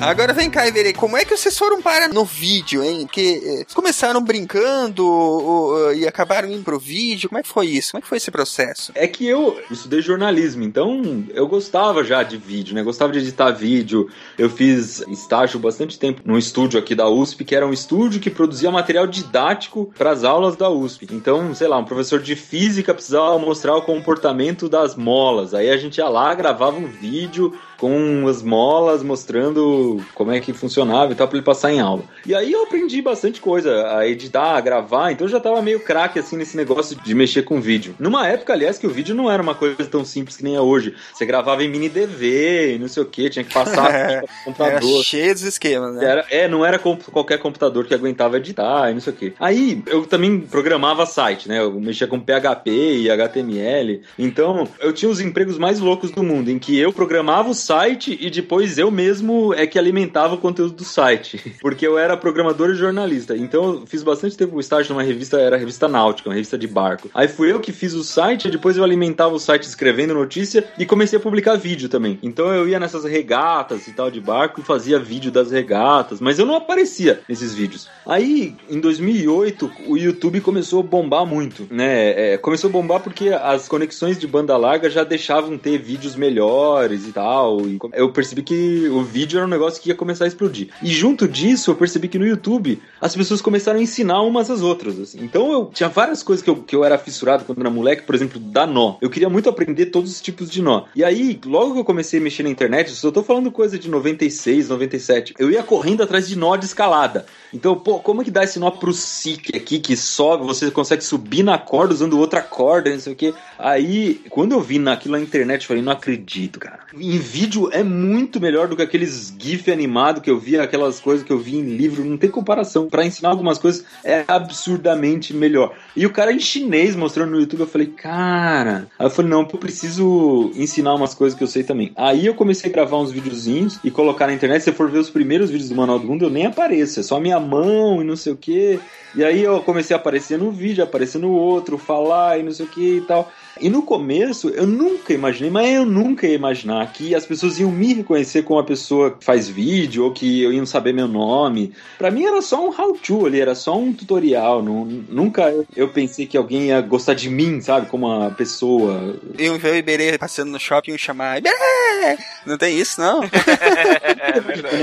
[0.00, 3.02] Agora vem cá, Iberê, como é que vocês foram para no vídeo, hein?
[3.04, 7.92] Porque vocês começaram brincando ou, e acabaram indo pro vídeo, como é que foi isso?
[7.92, 8.92] Como é que foi esse processo?
[8.94, 12.82] É que eu estudei jornalismo, então eu gostava já de vídeo, né?
[12.82, 14.08] Gostava de editar vídeo.
[14.38, 18.30] Eu fiz estágio bastante tempo num estúdio aqui da USP, que era um estúdio que
[18.30, 21.08] produzia material didático para as aulas da USP.
[21.12, 25.52] Então, sei lá, um professor de física precisava mostrar o comportamento das molas.
[25.52, 30.52] Aí a gente ia lá, gravava um vídeo com as molas mostrando como é que
[30.52, 32.04] funcionava e tal, pra ele passar em aula.
[32.26, 35.80] E aí eu aprendi bastante coisa, a editar, a gravar, então eu já tava meio
[35.80, 37.94] craque assim nesse negócio de mexer com vídeo.
[37.98, 40.60] Numa época, aliás, que o vídeo não era uma coisa tão simples que nem é
[40.60, 40.94] hoje.
[41.14, 44.82] Você gravava em mini DV e não sei o que, tinha que passar é, computador.
[44.82, 46.04] Era cheio dos esquemas, né?
[46.04, 49.32] Era, é, não era qualquer computador que aguentava editar e não sei o que.
[49.40, 51.60] Aí eu também programava site, né?
[51.60, 54.02] Eu mexia com PHP e HTML.
[54.18, 57.69] Então eu tinha os empregos mais loucos do mundo, em que eu programava o site
[58.18, 61.54] e depois eu mesmo é que alimentava o conteúdo do site.
[61.60, 63.36] Porque eu era programador e jornalista.
[63.36, 66.66] Então eu fiz bastante tempo o estágio numa revista, era revista Náutica, uma revista de
[66.66, 67.08] barco.
[67.14, 70.64] Aí fui eu que fiz o site, e depois eu alimentava o site escrevendo notícia
[70.78, 72.18] e comecei a publicar vídeo também.
[72.22, 76.38] Então eu ia nessas regatas e tal de barco e fazia vídeo das regatas, mas
[76.38, 77.88] eu não aparecia nesses vídeos.
[78.06, 82.32] Aí em 2008 o YouTube começou a bombar muito, né?
[82.34, 87.06] É, começou a bombar porque as conexões de banda larga já deixavam ter vídeos melhores
[87.06, 87.59] e tal.
[87.68, 90.68] E eu percebi que o vídeo era um negócio que ia começar a explodir.
[90.82, 94.62] E junto disso, eu percebi que no YouTube as pessoas começaram a ensinar umas às
[94.62, 94.98] outras.
[94.98, 95.18] Assim.
[95.22, 98.14] Então eu tinha várias coisas que eu, que eu era fissurado quando era moleque, por
[98.14, 98.96] exemplo, dar nó.
[99.00, 100.84] Eu queria muito aprender todos os tipos de nó.
[100.94, 103.88] E aí, logo que eu comecei a mexer na internet, eu tô falando coisa de
[103.88, 107.26] 96, 97, eu ia correndo atrás de nó de escalada.
[107.52, 111.02] Então, pô, como é que dá esse nó pro SIC aqui que sobe, você consegue
[111.02, 113.34] subir na corda usando outra corda, não sei o que.
[113.58, 116.80] Aí, quando eu vi naquilo na internet, eu falei, não acredito, cara.
[116.94, 121.24] Em vídeo é muito melhor do que aqueles GIF animado que eu via, aquelas coisas
[121.24, 122.88] que eu vi em livro, não tem comparação.
[122.88, 125.74] Para ensinar algumas coisas é absurdamente melhor.
[125.96, 128.88] E o cara em chinês mostrando no YouTube, eu falei, cara.
[128.98, 131.92] Aí eu falei, não, eu preciso ensinar umas coisas que eu sei também.
[131.96, 134.62] Aí eu comecei a gravar uns videozinhos e colocar na internet.
[134.62, 137.02] Se você for ver os primeiros vídeos do Manual do Mundo, eu nem apareço, é
[137.02, 138.78] só minha mão e não sei o que.
[139.14, 142.66] E aí eu comecei a aparecer no vídeo, aparecer no outro, falar e não sei
[142.66, 143.30] o que e tal.
[143.58, 147.70] E no começo eu nunca imaginei, mas eu nunca ia imaginar que as pessoas iam
[147.70, 151.72] me reconhecer como uma pessoa que faz vídeo ou que iam saber meu nome.
[151.98, 154.62] Para mim era só um how-to ali, era só um tutorial.
[154.62, 157.86] Não, nunca eu pensei que alguém ia gostar de mim, sabe?
[157.86, 159.16] Como uma pessoa.
[159.38, 162.18] Eu ver o Iberê passando no shopping e chamar Iberê!
[162.46, 163.20] Não tem isso, não?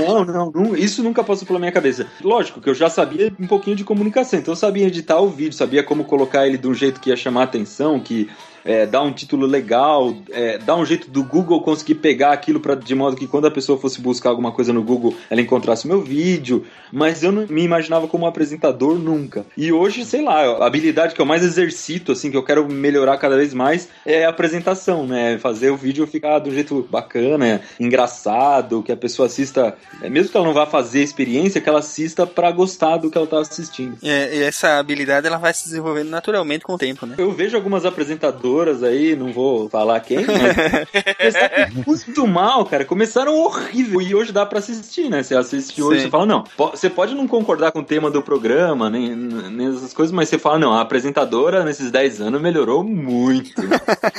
[0.06, 2.06] não, não, não, isso nunca passou pela minha cabeça.
[2.22, 5.52] Lógico que eu já sabia um pouquinho de comunicação, então eu sabia editar o vídeo,
[5.52, 8.28] sabia como colocar ele de um jeito que ia chamar atenção, que
[8.68, 12.74] é, dar um título legal, é, dar um jeito do Google conseguir pegar aquilo pra,
[12.74, 15.88] de modo que quando a pessoa fosse buscar alguma coisa no Google, ela encontrasse o
[15.88, 16.66] meu vídeo.
[16.92, 19.46] Mas eu não me imaginava como apresentador nunca.
[19.56, 23.16] E hoje, sei lá, a habilidade que eu mais exercito, assim, que eu quero melhorar
[23.16, 25.38] cada vez mais, é a apresentação, né?
[25.38, 30.36] Fazer o vídeo ficar um jeito bacana, engraçado, que a pessoa assista, é, mesmo que
[30.36, 33.40] ela não vá fazer a experiência, que ela assista para gostar do que ela tá
[33.40, 33.96] assistindo.
[34.02, 37.14] É, e essa habilidade ela vai se desenvolvendo naturalmente com o tempo, né?
[37.16, 42.84] Eu vejo algumas apresentadoras aí, não vou falar quem, mas muito mal, cara.
[42.84, 45.22] Começaram horrível e hoje dá para assistir, né?
[45.22, 48.90] Você assiste hoje, você fala, não, você pode não concordar com o tema do programa,
[48.90, 53.62] nem, nem essas coisas, mas você fala, não, a apresentadora nesses 10 anos melhorou muito.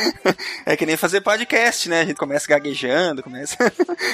[0.66, 2.02] é que nem fazer podcast, né?
[2.02, 3.58] A gente começa gaguejando, começa.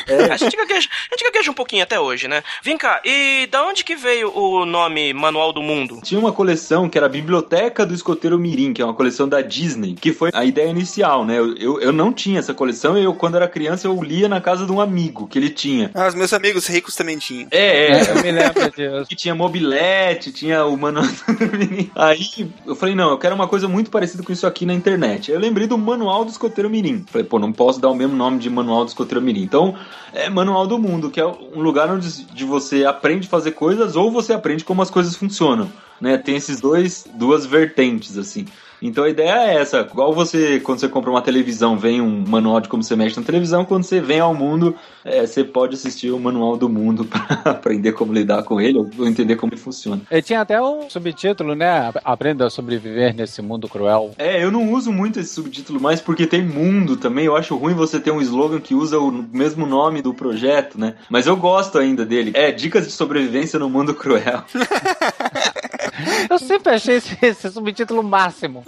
[0.08, 0.32] É.
[0.32, 2.44] A, gente gagueja, a gente gagueja um pouquinho até hoje, né?
[2.64, 6.00] Vem cá, e da onde que veio o nome Manual do Mundo?
[6.04, 9.42] Tinha uma coleção que era a Biblioteca do Escoteiro Mirim, que é uma coleção da
[9.42, 11.40] Disney, que foi a ideia inicial, né?
[11.40, 14.64] Eu, eu, eu não tinha essa coleção, eu, quando era criança, eu lia na casa
[14.64, 15.90] de um amigo que ele tinha.
[15.96, 17.48] Ah, os meus amigos ricos também tinham.
[17.50, 18.12] É, é.
[18.12, 19.10] Eu me lembro disso.
[19.10, 21.06] Que tinha mobilete, tinha o manual
[21.96, 25.32] Aí eu falei, não, eu quero uma coisa muito parecida com isso aqui na internet.
[25.32, 27.04] Eu lembrei do Manual do Escoteiro Mirim.
[27.08, 29.42] Falei, pô, não posso dar o mesmo nome de Manual do Escoteiro Mirim.
[29.42, 29.76] Então,
[30.14, 33.96] é Manual do Mundo, que é um lugar onde de você aprende a fazer coisas
[33.96, 35.68] ou você aprende como as coisas funcionam.
[36.00, 36.16] Né?
[36.16, 38.46] Tem esses dois, duas vertentes, assim.
[38.82, 39.82] Então a ideia é essa.
[39.82, 43.26] Igual você, quando você compra uma televisão, vem um manual de como você mexe na
[43.26, 43.66] televisão.
[43.66, 47.94] Quando você vem ao mundo, é, você pode assistir o manual do mundo para aprender
[47.94, 50.02] como lidar com ele ou entender como ele funciona.
[50.10, 51.92] Ele tinha até um subtítulo, né?
[52.04, 54.12] Aprenda a sobreviver nesse mundo cruel.
[54.18, 57.26] É, eu não uso muito esse subtítulo mais porque tem mundo também.
[57.26, 60.96] Eu acho ruim você ter um slogan que usa o mesmo nome do projeto, né?
[61.10, 62.32] Mas eu gosto ainda dele.
[62.34, 64.44] É, dicas de sobrevivência no mundo cruel.
[66.30, 68.64] Eu sempre achei esse, esse subtítulo máximo.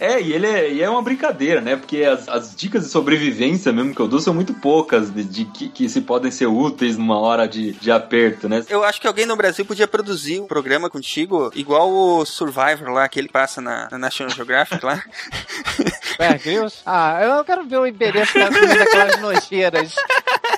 [0.00, 1.76] É, e ele é, e é uma brincadeira, né?
[1.76, 5.44] Porque as, as dicas de sobrevivência mesmo que eu dou são muito poucas, de, de
[5.44, 8.64] que, que se podem ser úteis numa hora de, de aperto, né?
[8.68, 13.08] Eu acho que alguém no Brasil podia produzir um programa contigo, igual o Survivor lá,
[13.08, 15.02] que ele passa na, na National Geographic lá.
[16.18, 16.82] Bear Grylls?
[16.84, 19.94] Ah, eu quero ver o Iberê ficar comendo aquelas nojeiras.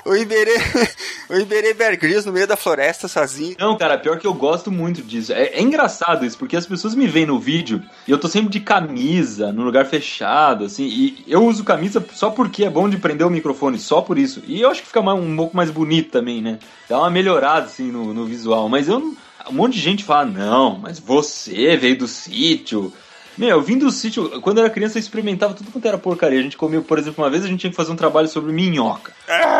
[0.05, 0.55] O Iberê,
[1.29, 3.55] o Iberê Bear Grylls no meio da floresta sozinho.
[3.59, 5.33] Não, cara, pior que eu gosto muito disso.
[5.33, 8.49] É, é engraçado isso, porque as pessoas me veem no vídeo e eu tô sempre
[8.49, 12.97] de camisa, num lugar fechado, assim, e eu uso camisa só porque é bom de
[12.97, 14.41] prender o microfone, só por isso.
[14.47, 16.59] E eu acho que fica mais- um pouco mais bonito também, né?
[16.87, 18.69] Dá uma melhorada, assim, no, no visual.
[18.69, 19.15] Mas eu não.
[19.49, 22.93] Um monte de gente fala, não, mas você veio do sítio.
[23.39, 26.37] Meu, eu vim do sítio, quando eu era criança eu experimentava tudo quanto era porcaria.
[26.37, 28.51] A gente comia, por exemplo, uma vez a gente tinha que fazer um trabalho sobre
[28.51, 29.13] minhoca.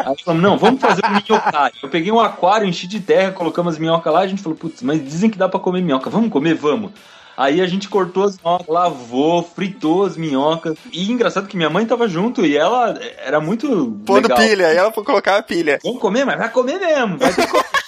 [0.05, 1.77] Aí falamos, não, vamos fazer um minhocário.
[1.81, 4.81] Eu peguei um aquário, enchi de terra, colocamos as minhocas lá, a gente falou, putz,
[4.81, 6.09] mas dizem que dá pra comer minhoca.
[6.09, 6.55] Vamos comer?
[6.55, 6.91] Vamos.
[7.37, 10.77] Aí a gente cortou as minhocas, lavou, fritou as minhocas.
[10.91, 14.37] E engraçado que minha mãe tava junto e ela era muito Pondo legal.
[14.37, 15.79] pilha, aí ela colocava pilha.
[15.81, 17.17] Vamos comer, mas vai comer mesmo.
[17.17, 17.78] Vai ter que comer.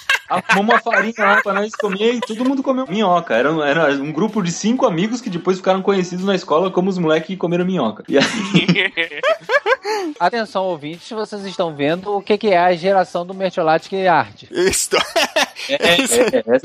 [0.48, 3.34] Arrumou uma farinha lá pra nós comer e todo mundo comeu minhoca.
[3.34, 6.88] Era, um- era um grupo de cinco amigos que depois ficaram conhecidos na escola como
[6.88, 8.02] os moleques que comeram minhoca.
[8.08, 8.24] E aí,
[10.18, 14.44] Atenção, ouvintes, vocês estão vendo o que, que é a geração do Mertiolate Art.
[14.50, 14.90] Isso.
[15.68, 16.56] é, é,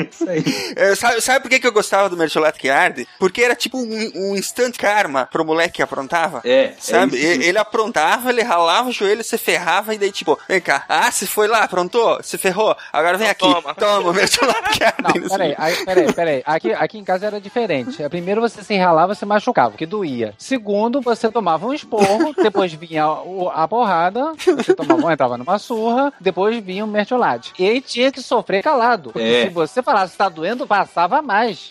[0.00, 0.44] essa aí.
[0.76, 3.06] É, sabe, sabe por que, que eu gostava do Mercholate que arde?
[3.18, 6.40] Porque era tipo um, um instant karma pro moleque que aprontava.
[6.44, 7.16] É, Sabe?
[7.16, 7.26] é isso.
[7.32, 11.10] ele, ele aprontava, ele ralava o joelho, você ferrava e daí tipo, vem cá, ah,
[11.10, 13.74] você foi lá, aprontou, você ferrou, agora vem aqui, Toma.
[13.74, 15.02] toma, o Mercholate que arde.
[15.20, 16.42] Não, peraí, aí, peraí, peraí.
[16.44, 18.06] Aqui, aqui em casa era diferente.
[18.08, 20.34] Primeiro você se enralava, você machucava, que doía.
[20.38, 26.12] Segundo, você tomava um esporro, depois vinha o- a porrada, você tomava, entrava numa surra,
[26.20, 27.52] depois vinha o mertiolate.
[27.58, 29.10] E aí tinha que sofrer calado.
[29.12, 29.42] Porque É.
[29.44, 31.70] se você falasse tá doendo, passava mais.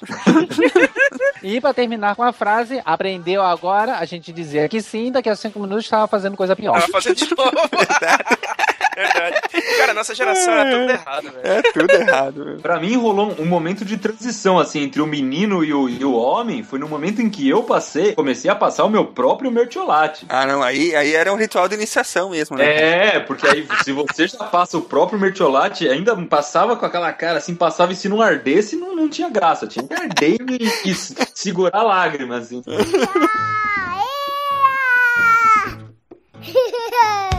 [1.42, 5.36] e pra terminar com a frase, aprendeu agora, a gente dizia que sim, daqui a
[5.36, 6.74] cinco minutos estava fazendo coisa pior.
[6.80, 7.52] Tava fazendo de novo.
[8.96, 9.42] Verdade.
[9.78, 11.40] Cara, nossa geração é tudo errado, velho.
[11.44, 12.46] É tudo errado.
[12.46, 12.58] meu.
[12.58, 16.04] Pra mim rolou um, um momento de transição, assim, entre o menino e o, e
[16.04, 16.64] o homem.
[16.64, 20.26] Foi no momento em que eu passei, comecei a passar o meu próprio mertiolate.
[20.30, 23.16] Ah, não, aí, aí era um ritual de iniciação mesmo, né?
[23.16, 27.38] É, porque aí se você já passa o próprio mertiolate, ainda passava com aquela cara
[27.38, 29.68] assim, passava e se não ardesse, não, não tinha graça.
[29.68, 30.96] Tinha que arder e, e
[31.34, 32.64] segurar lágrimas, assim.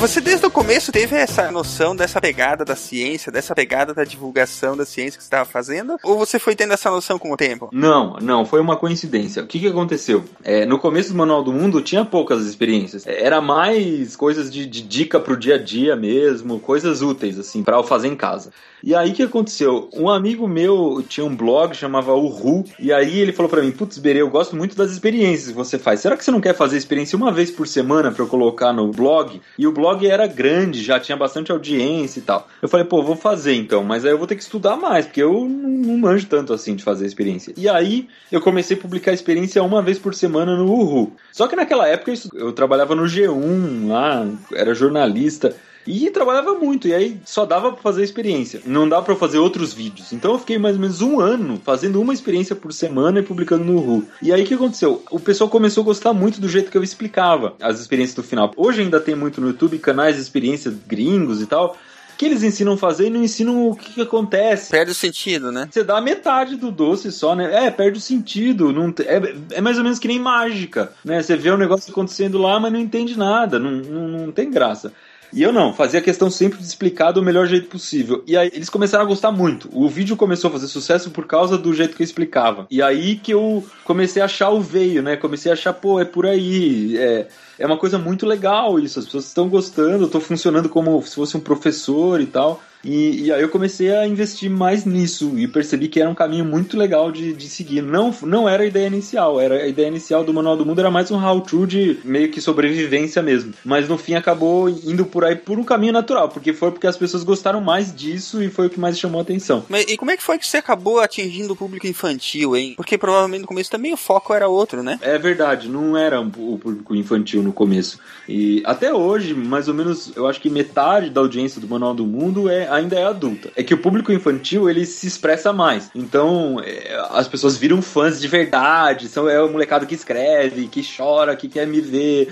[0.00, 4.76] Você desde o começo teve essa noção dessa pegada da ciência, dessa pegada da divulgação
[4.76, 5.96] da ciência que você estava fazendo?
[6.02, 7.70] Ou você foi tendo essa noção com o tempo?
[7.72, 9.42] Não, não, foi uma coincidência.
[9.42, 10.22] O que, que aconteceu?
[10.42, 13.06] É, no começo do Manual do Mundo tinha poucas experiências.
[13.06, 17.62] É, Era mais coisas de, de dica pro dia a dia mesmo, coisas úteis, assim,
[17.62, 18.50] pra eu fazer em casa.
[18.82, 19.88] E aí o que aconteceu?
[19.94, 23.96] Um amigo meu tinha um blog, chamava Uhu, e aí ele falou pra mim: Putz,
[23.96, 26.00] Berê, eu gosto muito das experiências que você faz.
[26.00, 28.90] Será que você não quer fazer experiência uma vez por semana pra eu colocar no
[28.90, 29.40] blog?
[29.58, 32.48] E o blog era grande, já tinha bastante audiência e tal.
[32.60, 35.22] Eu falei, pô, vou fazer então, mas aí eu vou ter que estudar mais, porque
[35.22, 37.52] eu não, manjo tanto assim de fazer experiência.
[37.56, 41.12] E aí eu comecei a publicar experiência uma vez por semana no Uhu.
[41.32, 45.54] Só que naquela época eu, eu trabalhava no G1 lá, era jornalista.
[45.86, 48.60] E trabalhava muito, e aí só dava pra fazer experiência.
[48.64, 50.12] Não dava pra fazer outros vídeos.
[50.12, 53.64] Então eu fiquei mais ou menos um ano fazendo uma experiência por semana e publicando
[53.64, 54.04] no Ru.
[54.22, 55.02] E aí o que aconteceu?
[55.10, 58.52] O pessoal começou a gostar muito do jeito que eu explicava as experiências do final.
[58.56, 61.76] Hoje ainda tem muito no YouTube canais de experiência gringos e tal.
[62.16, 64.70] Que eles ensinam a fazer e não ensinam o que, que acontece.
[64.70, 65.66] Perde o sentido, né?
[65.68, 67.66] Você dá metade do doce só, né?
[67.66, 68.72] É, perde o sentido.
[68.72, 71.20] Não te- é, é mais ou menos que nem mágica, né?
[71.20, 73.58] Você vê o negócio acontecendo lá, mas não entende nada.
[73.58, 74.92] Não, não, não tem graça.
[75.34, 78.22] E eu não, fazia questão sempre de explicar do melhor jeito possível.
[78.24, 79.68] E aí eles começaram a gostar muito.
[79.72, 82.68] O vídeo começou a fazer sucesso por causa do jeito que eu explicava.
[82.70, 85.16] E aí que eu comecei a achar o veio, né?
[85.16, 86.96] Comecei a achar, pô, é por aí.
[86.96, 87.26] É,
[87.58, 89.00] é uma coisa muito legal isso.
[89.00, 92.62] As pessoas estão gostando, eu tô funcionando como se fosse um professor e tal.
[92.84, 96.44] E, e aí eu comecei a investir mais nisso e percebi que era um caminho
[96.44, 97.82] muito legal de, de seguir.
[97.82, 100.90] Não, não era a ideia inicial, era a ideia inicial do Manual do Mundo era
[100.90, 103.54] mais um how-to de meio que sobrevivência mesmo.
[103.64, 106.96] Mas no fim acabou indo por aí por um caminho natural, porque foi porque as
[106.96, 109.64] pessoas gostaram mais disso e foi o que mais chamou a atenção.
[109.68, 112.74] Mas e como é que foi que você acabou atingindo o público infantil, hein?
[112.76, 114.98] Porque provavelmente no começo também o foco era outro, né?
[115.00, 117.98] É verdade, não era o público infantil no começo.
[118.28, 122.06] E até hoje, mais ou menos, eu acho que metade da audiência do Manual do
[122.06, 123.50] Mundo é ainda é adulta.
[123.56, 125.90] É que o público infantil, ele se expressa mais.
[125.94, 130.82] Então, é, as pessoas viram fãs de verdade, são, é o molecado que escreve, que
[130.96, 132.28] chora, que quer me ver.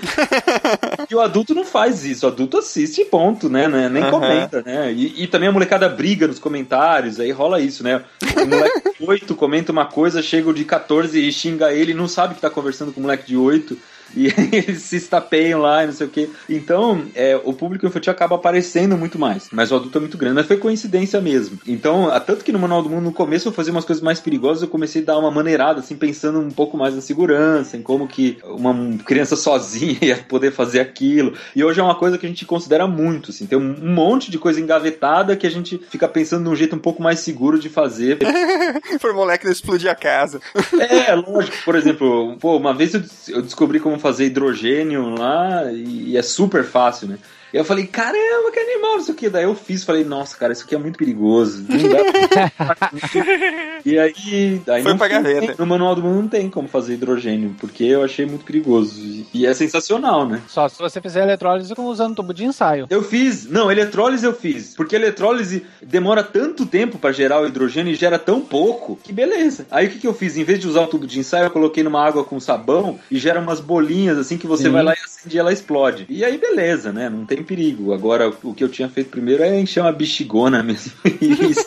[1.11, 3.69] e o adulto não faz isso, o adulto assiste e ponto, né?
[3.69, 3.89] né?
[3.89, 4.11] Nem Aham.
[4.11, 4.93] comenta, né?
[4.93, 8.03] E, e também a molecada briga nos comentários, aí rola isso, né?
[8.37, 12.09] O moleque de 8 comenta uma coisa, chega o de 14 e xinga ele, não
[12.09, 13.77] sabe que tá conversando com o moleque de 8.
[14.17, 16.29] E eles se estapeiam lá e não sei o quê.
[16.49, 19.49] Então, é, o público infantil acaba aparecendo muito mais.
[19.53, 20.35] Mas o adulto é muito grande.
[20.35, 21.59] Mas foi coincidência mesmo.
[21.67, 24.63] Então, tanto que no Manual do Mundo, no começo, eu fazia umas coisas mais perigosas,
[24.63, 28.07] eu comecei a dar uma maneirada, assim, pensando um pouco mais na segurança, em como
[28.07, 31.35] que uma criança sozinha ia poder fazer aquilo.
[31.55, 33.47] E hoje é uma coisa que a gente considera muito, assim.
[33.47, 37.03] Tem um monte de coisa engavetada que a gente fica pensando num jeito um pouco
[37.03, 38.19] mais seguro de fazer.
[39.01, 40.41] Por moleque não explodir a casa.
[40.79, 41.57] É, lógico.
[41.65, 42.95] Por exemplo, pô, uma vez
[43.29, 47.19] eu descobri como fazer hidrogênio lá e é super fácil, né?
[47.53, 49.29] E eu falei, caramba, que animal, não sei o que.
[49.29, 51.65] Daí eu fiz, falei, nossa, cara, isso aqui é muito perigoso.
[51.69, 52.91] Não dá pra-
[53.85, 55.55] e aí, aí Foi não pra tem- gaveta.
[55.59, 59.01] no manual do mundo não tem como fazer hidrogênio, porque eu achei muito perigoso.
[59.35, 60.41] E- é sensacional, né?
[60.49, 62.87] Só se você fizer eletrólise usando tubo de ensaio.
[62.89, 67.93] Eu fiz, não, eletrólise eu fiz, porque eletrólise demora tanto tempo pra gerar o hidrogênio
[67.93, 69.67] e gera tão pouco, que beleza.
[69.71, 70.37] Aí o que, que eu fiz?
[70.37, 73.19] Em vez de usar o tubo de ensaio, eu coloquei numa água com sabão e
[73.19, 74.71] gera umas bolinhas assim que você Sim.
[74.71, 76.07] vai lá e acende e ela explode.
[76.09, 77.09] E aí beleza, né?
[77.11, 77.93] Não tem perigo.
[77.93, 80.93] Agora o que eu tinha feito primeiro é encher uma bexigona mesmo.
[81.21, 81.67] Isso.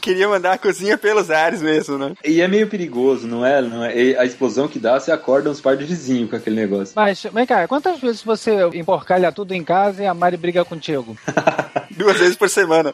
[0.00, 2.14] Queria mandar a cozinha pelos ares mesmo, né?
[2.24, 3.60] e é meio perigoso, não é?
[3.62, 4.18] Não é?
[4.18, 6.92] A explosão que dá, você acorda uns par de vizinhos com aquele negócio.
[6.96, 11.16] Mas, vem cá, quantas vezes você emporcalha tudo em casa e a Mari briga contigo?
[11.96, 12.92] Duas vezes por semana.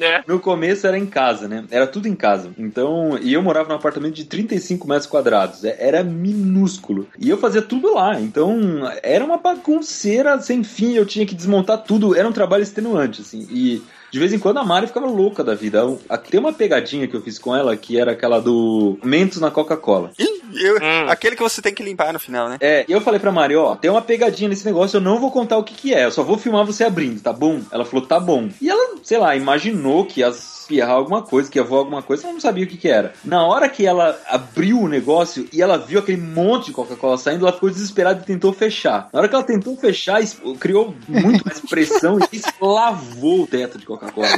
[0.00, 0.22] É.
[0.26, 1.64] No começo era em casa, né?
[1.70, 2.50] Era tudo em casa.
[2.58, 5.64] Então, e eu morava num apartamento de 35 metros quadrados.
[5.64, 7.06] É- Era minúsculo.
[7.18, 8.20] E eu fazia tudo lá.
[8.20, 8.55] Então,
[9.02, 10.94] era uma bagunceira sem fim.
[10.94, 12.14] Eu tinha que desmontar tudo.
[12.16, 13.46] Era um trabalho extenuante, assim.
[13.50, 15.82] E de vez em quando a Mari ficava louca da vida.
[16.30, 20.10] Tem uma pegadinha que eu fiz com ela, que era aquela do Mentos na Coca-Cola.
[20.18, 21.06] Hum.
[21.08, 22.56] Aquele que você tem que limpar no final, né?
[22.60, 25.30] É, e eu falei pra Mari, ó, tem uma pegadinha nesse negócio, eu não vou
[25.30, 27.60] contar o que que é, eu só vou filmar você abrindo, tá bom?
[27.70, 28.48] Ela falou, tá bom.
[28.60, 30.32] E ela, sei lá, imaginou que ia
[30.66, 33.12] espirrar alguma coisa, que ia voar alguma coisa, ela não sabia o que que era.
[33.24, 37.46] Na hora que ela abriu o negócio e ela viu aquele monte de Coca-Cola saindo,
[37.46, 39.08] ela ficou desesperada e tentou fechar.
[39.12, 40.20] Na hora que ela tentou fechar,
[40.58, 44.28] criou muito mais pressão e lavou o teto de Coca-Cola.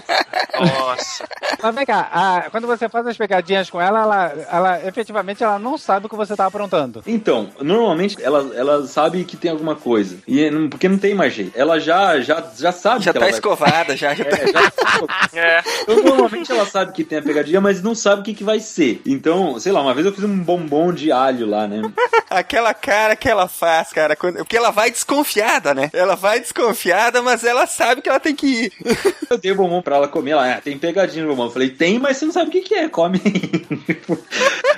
[0.61, 1.25] Nossa.
[1.62, 5.59] Mas vem cá, a- quando você faz as pegadinhas com ela, ela, ela efetivamente ela
[5.59, 7.03] não sabe o que você tá aprontando.
[7.07, 10.19] Então, normalmente ela, ela sabe que tem alguma coisa.
[10.27, 11.53] E não- porque não tem mais jeito.
[11.59, 14.38] Ela já, já, já sabe Já que tá ela vai escovada, já, já tá.
[14.38, 15.62] É, já- É.
[15.83, 18.61] Então, normalmente ela sabe que tem a pegadinha, mas não sabe o que, que vai
[18.61, 19.01] ser.
[19.07, 21.83] Então, sei lá, uma vez eu fiz um bombom de alho lá, né?
[22.29, 24.39] Aquela cara que ela faz, cara, quando...
[24.39, 25.91] porque ela vai desconfiada, né?
[25.93, 28.73] Ela vai desconfiada, mas ela sabe que ela tem que ir.
[29.31, 30.33] Eu dei o bombom pra ela comer.
[30.33, 31.47] Ela, ah, tem pegadinha no bombom.
[31.47, 33.21] Eu falei, tem, mas você não sabe o que, que é, come.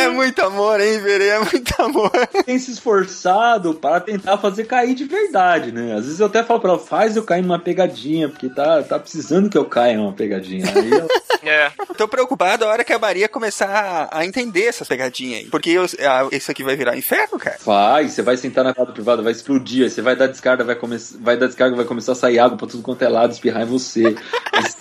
[0.00, 1.28] É muito amor, hein, Verê?
[1.28, 2.10] É muito amor.
[2.44, 5.94] tem se esforçado para tentar fazer cair de verdade, né?
[5.94, 8.98] Às vezes eu até falo pra ela, faz eu cair numa pegadinha, porque tá, tá
[8.98, 10.64] precisando que eu caia numa pegadinha.
[10.74, 11.08] Aí ela,
[11.42, 11.72] É.
[11.96, 13.68] Tô preocupado a hora que a Maria começar
[14.10, 15.46] a, a entender essas pegadinhas aí.
[15.46, 17.56] Porque eu, ah, isso aqui vai virar inferno, cara.
[17.64, 20.74] Vai, você vai sentar na casa privada, vai explodir, aí você vai dar descarga, vai,
[20.74, 23.62] come vai dar descarga, vai começar a sair água pra tudo quanto é lado, espirrar
[23.62, 24.14] em você.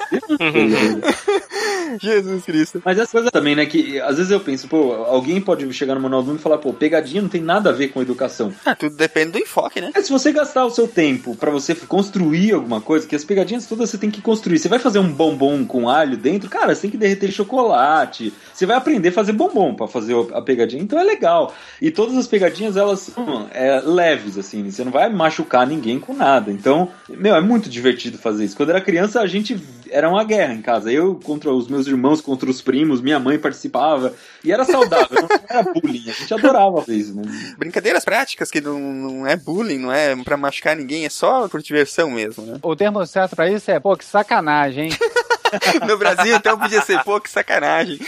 [2.00, 2.82] Jesus Cristo.
[2.84, 6.02] Mas essa coisa também, né, que às vezes eu penso, pô, alguém pode chegar no
[6.02, 8.54] Manual do Mundo e falar, pô, pegadinha não tem nada a ver com educação.
[8.66, 9.92] Ah, tudo depende do enfoque, né?
[9.94, 13.66] Mas se você gastar o seu tempo pra você construir alguma coisa, que as pegadinhas
[13.66, 14.60] todas você tem que construir.
[14.60, 18.34] Você vai fazer um bombom com alho dentro, cara, você tem que derreter chocolate.
[18.54, 21.54] Você vai aprender a fazer bombom pra fazer a pegadinha, então é legal.
[21.82, 26.14] E todas as pegadinhas, elas são é, leves, assim, você não vai machucar ninguém com
[26.14, 26.52] nada.
[26.52, 28.56] Então, meu, é muito divertido fazer isso.
[28.56, 29.60] Quando eu era criança, a gente
[30.00, 30.92] era uma guerra em casa.
[30.92, 34.14] Eu contra os meus irmãos, contra os primos, minha mãe participava.
[34.44, 36.10] E era saudável, não era bullying.
[36.10, 37.24] A gente adorava fazer isso, né?
[37.58, 41.62] Brincadeiras práticas que não, não é bullying, não é pra machucar ninguém, é só por
[41.62, 42.58] diversão mesmo, né?
[42.64, 44.92] O termo certo pra isso é, pô, que sacanagem, hein?
[45.88, 48.00] No Brasil, então podia ser, pô, que sacanagem.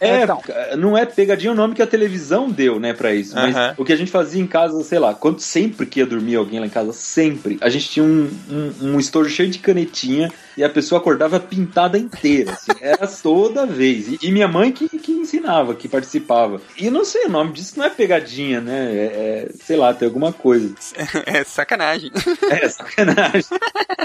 [0.00, 0.42] É, Então.
[0.76, 3.34] não é pegadinha o nome que a televisão deu, né, pra isso.
[3.34, 3.74] Mas Aham.
[3.78, 6.60] o que a gente fazia em casa, sei lá, quando sempre que ia dormir alguém
[6.60, 10.64] lá em casa, sempre, a gente tinha um, um, um estojo cheio de canetinha e
[10.64, 12.52] a pessoa acordava pintada inteira.
[12.52, 14.08] assim, era toda vez.
[14.08, 16.60] E, e minha mãe que, que ensinava, que participava.
[16.78, 18.92] E eu não sei, o nome disso não é pegadinha, né?
[18.94, 20.74] É, é, sei lá, tem alguma coisa.
[21.26, 22.10] É sacanagem.
[22.50, 23.44] É, sacanagem.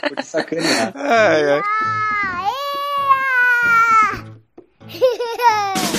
[0.07, 0.93] Por sacanear.
[0.95, 1.61] Ai, ai.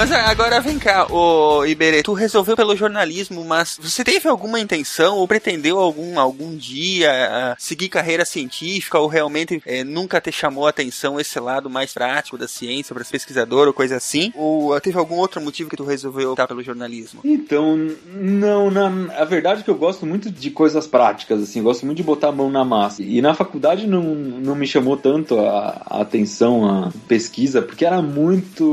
[0.00, 5.18] Mas agora vem cá, ô Iberê, tu resolveu pelo jornalismo, mas você teve alguma intenção
[5.18, 10.66] ou pretendeu algum, algum dia ah, seguir carreira científica ou realmente eh, nunca te chamou
[10.66, 14.32] a atenção esse lado mais prático da ciência para pesquisador ou coisa assim?
[14.34, 17.20] Ou ah, teve algum outro motivo que tu resolveu optar pelo jornalismo?
[17.22, 17.76] Então,
[18.10, 18.86] não, na,
[19.18, 22.28] a verdade é que eu gosto muito de coisas práticas, assim, gosto muito de botar
[22.28, 23.02] a mão na massa.
[23.02, 28.00] E na faculdade não, não me chamou tanto a, a atenção a pesquisa, porque era
[28.00, 28.64] muito.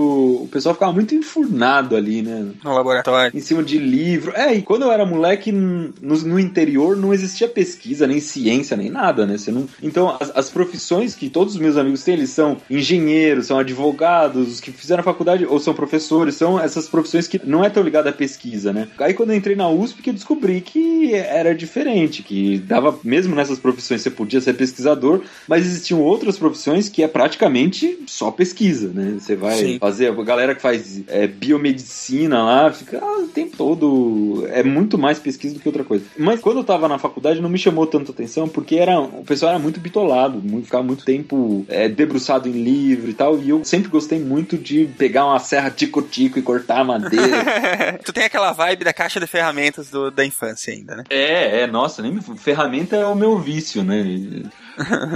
[0.44, 2.48] O pessoal ficava muito enfurnado ali, né?
[2.64, 3.36] No laboratório.
[3.36, 4.32] Em cima de livro.
[4.36, 8.90] É, e quando eu era moleque, no, no interior não existia pesquisa, nem ciência, nem
[8.90, 9.38] nada, né?
[9.38, 9.68] Você não...
[9.82, 14.54] Então, as, as profissões que todos os meus amigos têm, eles são engenheiros, são advogados,
[14.54, 18.10] os que fizeram faculdade, ou são professores, são essas profissões que não é tão ligada
[18.10, 18.88] à pesquisa, né?
[19.00, 23.36] Aí quando eu entrei na USP que eu descobri que era diferente, que dava, mesmo
[23.36, 28.90] nessas profissões você podia ser pesquisador, mas existiam outras profissões que é praticamente só pesquisa,
[28.94, 29.18] né?
[29.20, 29.80] Você vai Sim.
[29.80, 34.98] fazer, a galera que faz é, biomedicina lá, fica ah, o tempo todo, é muito
[34.98, 36.06] mais pesquisa do que outra coisa.
[36.18, 39.52] Mas quando eu tava na faculdade não me chamou tanto atenção, porque era, o pessoal
[39.52, 43.64] era muito bitolado, muito, ficava muito tempo é, debruçado em livro e tal, e eu
[43.64, 47.98] sempre gostei muito de pegar uma serra tico-tico e cortar madeira.
[48.04, 51.04] tu tem aquela vibe da caixa de ferramentas do- da infância ainda, né?
[51.10, 54.44] É, é, nossa, nem me- ferramenta é o meu vício, né?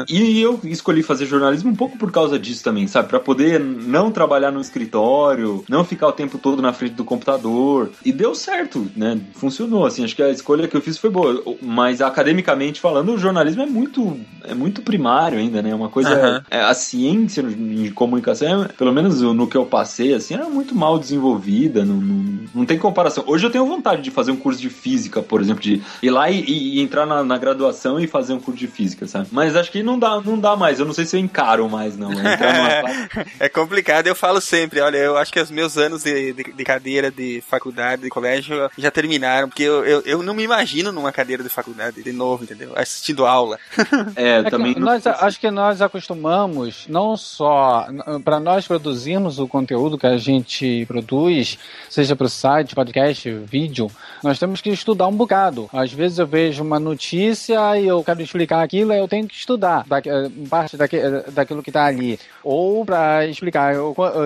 [0.10, 3.10] E eu escolhi fazer jornalismo um pouco por causa disso também, sabe?
[3.10, 7.90] Pra poder não trabalhar no escritório, não ficar o tempo todo na frente do computador.
[8.04, 9.18] E deu certo, né?
[9.36, 10.04] Funcionou, assim.
[10.04, 11.42] Acho que a escolha que eu fiz foi boa.
[11.62, 15.74] Mas academicamente falando, o jornalismo é muito, é muito primário ainda, né?
[15.74, 16.14] Uma coisa.
[16.14, 16.44] Aham.
[16.52, 20.76] é, a ciência de comunicação, é, pelo menos no que eu passei, assim, era muito
[20.76, 21.86] mal desenvolvida.
[21.86, 23.24] Não, não, não tem comparação.
[23.26, 26.30] Hoje eu tenho vontade de fazer um curso de física, por exemplo, de ir lá
[26.30, 29.28] e, e- entrar na, na graduação e fazer um curso de física, sabe?
[29.32, 30.80] Mas acho que não dá, não dá mais.
[30.80, 32.12] Eu não sei se eu encaro mais, não.
[32.12, 36.34] É numa É complicado, eu falo sempre, olha, eu acho que os meus anos de,
[36.34, 40.42] de, de cadeira de faculdade, de colégio, já terminaram, porque eu, eu, eu não me
[40.44, 42.72] imagino numa cadeira de faculdade de novo, entendeu?
[42.76, 43.58] Assistindo aula.
[44.16, 44.74] É, É também.
[44.74, 47.88] não- nós, acho que nós acostumamos, não só
[48.24, 51.58] para nós produzirmos o conteúdo que a gente produz,
[51.90, 53.92] seja para o site, podcast, vídeo,
[54.24, 55.70] nós temos que estudar um bocado.
[55.74, 59.84] Às vezes eu vejo uma notícia e eu quero explicar aquilo, eu tenho que estudar
[59.88, 60.02] da,
[60.50, 60.98] parte daque,
[61.32, 62.20] daquilo que está ali.
[62.44, 63.76] Ou para explicar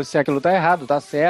[0.03, 1.24] se aquilo está errado, está certo,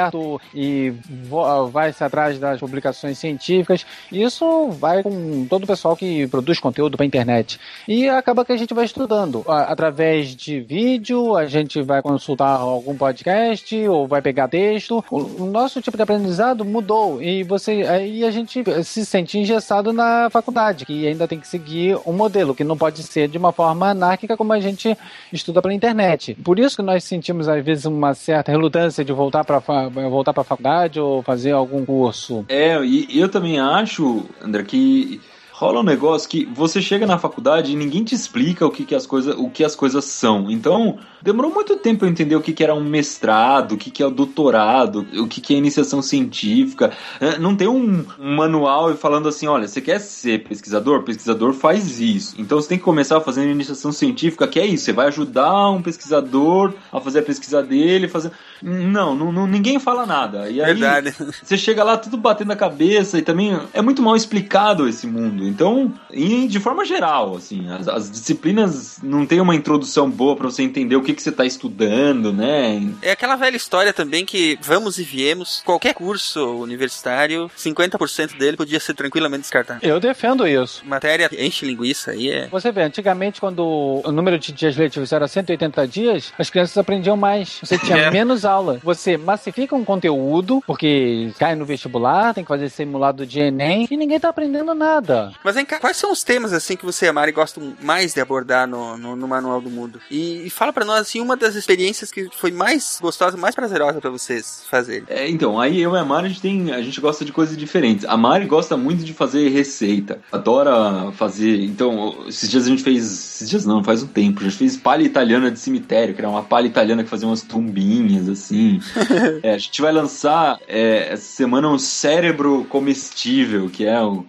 [0.54, 0.92] e
[1.28, 3.84] vo- vai-se atrás das publicações científicas.
[4.10, 7.58] Isso vai com todo o pessoal que produz conteúdo para internet.
[7.88, 9.44] E acaba que a gente vai estudando.
[9.46, 15.04] Através de vídeo, a gente vai consultar algum podcast ou vai pegar texto.
[15.10, 20.28] O nosso tipo de aprendizado mudou e você aí a gente se sente engessado na
[20.30, 23.90] faculdade, que ainda tem que seguir um modelo que não pode ser de uma forma
[23.90, 24.96] anárquica como a gente
[25.32, 26.34] estuda pela internet.
[26.44, 30.42] Por isso que nós sentimos às vezes uma certa relutância de voltar para voltar para
[30.42, 32.44] a faculdade ou fazer algum curso.
[32.48, 35.20] É, e eu também acho, André, que
[35.58, 38.94] rola um negócio que você chega na faculdade e ninguém te explica o que, que
[38.94, 40.50] as coisas o que as coisas são.
[40.50, 44.02] Então, demorou muito tempo eu entender o que, que era um mestrado, o que, que
[44.02, 46.92] é o doutorado, o que, que é iniciação científica.
[47.18, 51.02] É, Não tem um, um manual falando assim, olha, você quer ser pesquisador?
[51.04, 52.34] Pesquisador faz isso.
[52.38, 54.84] Então você tem que começar fazendo iniciação científica, que é isso.
[54.84, 58.30] Você vai ajudar um pesquisador a fazer a pesquisa dele, fazer.
[58.62, 60.50] Não, não, não- ninguém fala nada.
[60.50, 61.14] E aí, Verdade.
[61.42, 65.45] você chega lá tudo batendo a cabeça e também é muito mal explicado esse mundo.
[65.46, 70.46] Então, e de forma geral, assim, as, as disciplinas não tem uma introdução boa pra
[70.50, 72.82] você entender o que, que você tá estudando, né?
[73.02, 78.80] É aquela velha história também que vamos e viemos, qualquer curso universitário, 50% dele podia
[78.80, 79.80] ser tranquilamente descartado.
[79.82, 80.82] Eu defendo isso.
[80.86, 82.46] Matéria enche linguiça aí é.
[82.48, 83.60] Você vê, antigamente, quando
[84.04, 87.58] o número de dias letivos era 180 dias, as crianças aprendiam mais.
[87.62, 88.10] Você tinha É.
[88.10, 88.78] menos aula.
[88.84, 93.96] Você massifica um conteúdo, porque cai no vestibular, tem que fazer simulado de Enem, e
[93.96, 95.32] ninguém tá aprendendo nada.
[95.44, 98.12] Mas vem cá, quais são os temas assim que você e a Mari gostam mais
[98.14, 100.00] de abordar no, no, no Manual do Mundo?
[100.10, 104.00] E, e fala pra nós assim uma das experiências que foi mais gostosa, mais prazerosa
[104.00, 105.04] pra vocês fazerem.
[105.08, 107.56] É, então, aí eu e a Mari, a gente, tem, a gente gosta de coisas
[107.56, 108.04] diferentes.
[108.06, 111.60] A Mari gosta muito de fazer receita, adora fazer.
[111.62, 113.04] Então, esses dias a gente fez.
[113.36, 114.40] Esses dias não, faz um tempo.
[114.40, 117.42] A gente fez palha italiana de cemitério, que era uma palha italiana que fazia umas
[117.42, 118.80] tumbinhas, assim.
[119.42, 124.24] É, a gente vai lançar é, essa semana um cérebro comestível, que é um,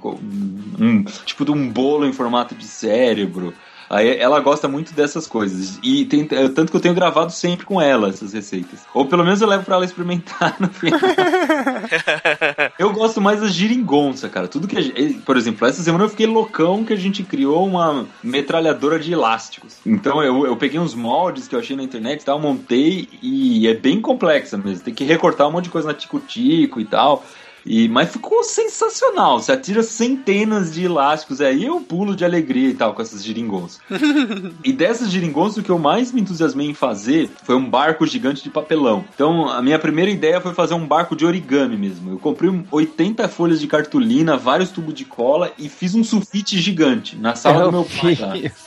[0.80, 3.54] um- tipo de um bolo em formato de cérebro.
[3.90, 5.80] Aí ela gosta muito dessas coisas.
[5.82, 8.82] E tem, tanto que eu tenho gravado sempre com ela essas receitas.
[8.94, 11.00] Ou pelo menos eu levo pra ela experimentar no final.
[12.78, 14.48] eu gosto mais das giringonça, cara.
[14.48, 18.06] Tudo que gente, Por exemplo, essa semana eu fiquei loucão que a gente criou uma
[18.22, 19.78] metralhadora de elásticos.
[19.86, 23.68] Então eu, eu peguei uns moldes que eu achei na internet e tal, montei e
[23.68, 24.84] é bem complexa mesmo.
[24.84, 27.24] Tem que recortar um monte de coisa na tico-tico e tal.
[27.68, 29.40] E, mas ficou sensacional.
[29.40, 33.80] Você atira centenas de elásticos aí, eu pulo de alegria e tal com essas giringons.
[34.64, 38.44] e dessas giringons, o que eu mais me entusiasmei em fazer foi um barco gigante
[38.44, 39.04] de papelão.
[39.14, 42.12] Então, a minha primeira ideia foi fazer um barco de origami mesmo.
[42.12, 47.16] Eu comprei 80 folhas de cartolina, vários tubos de cola e fiz um sulfite gigante
[47.18, 48.16] na sala eu do meu pai.
[48.20, 48.67] Lá.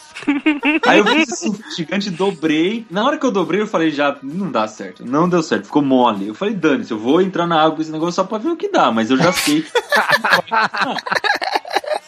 [0.86, 2.86] Aí eu fiz esse gigante, dobrei.
[2.90, 5.04] Na hora que eu dobrei, eu falei, já, não dá certo.
[5.04, 6.28] Não deu certo, ficou mole.
[6.28, 8.56] Eu falei, dane-se, eu vou entrar na água com esse negócio só pra ver o
[8.56, 9.64] que dá, mas eu já sei.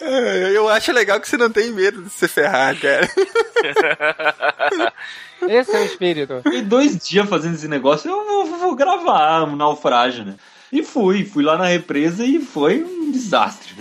[0.55, 3.09] eu acho legal que você não tem medo de se ferrar, cara.
[5.49, 6.43] Esse é o espírito.
[6.53, 10.37] E dois dias fazendo esse negócio, eu vou, vou gravar um naufrágio, né?
[10.73, 13.75] E fui, fui lá na represa e foi um desastre.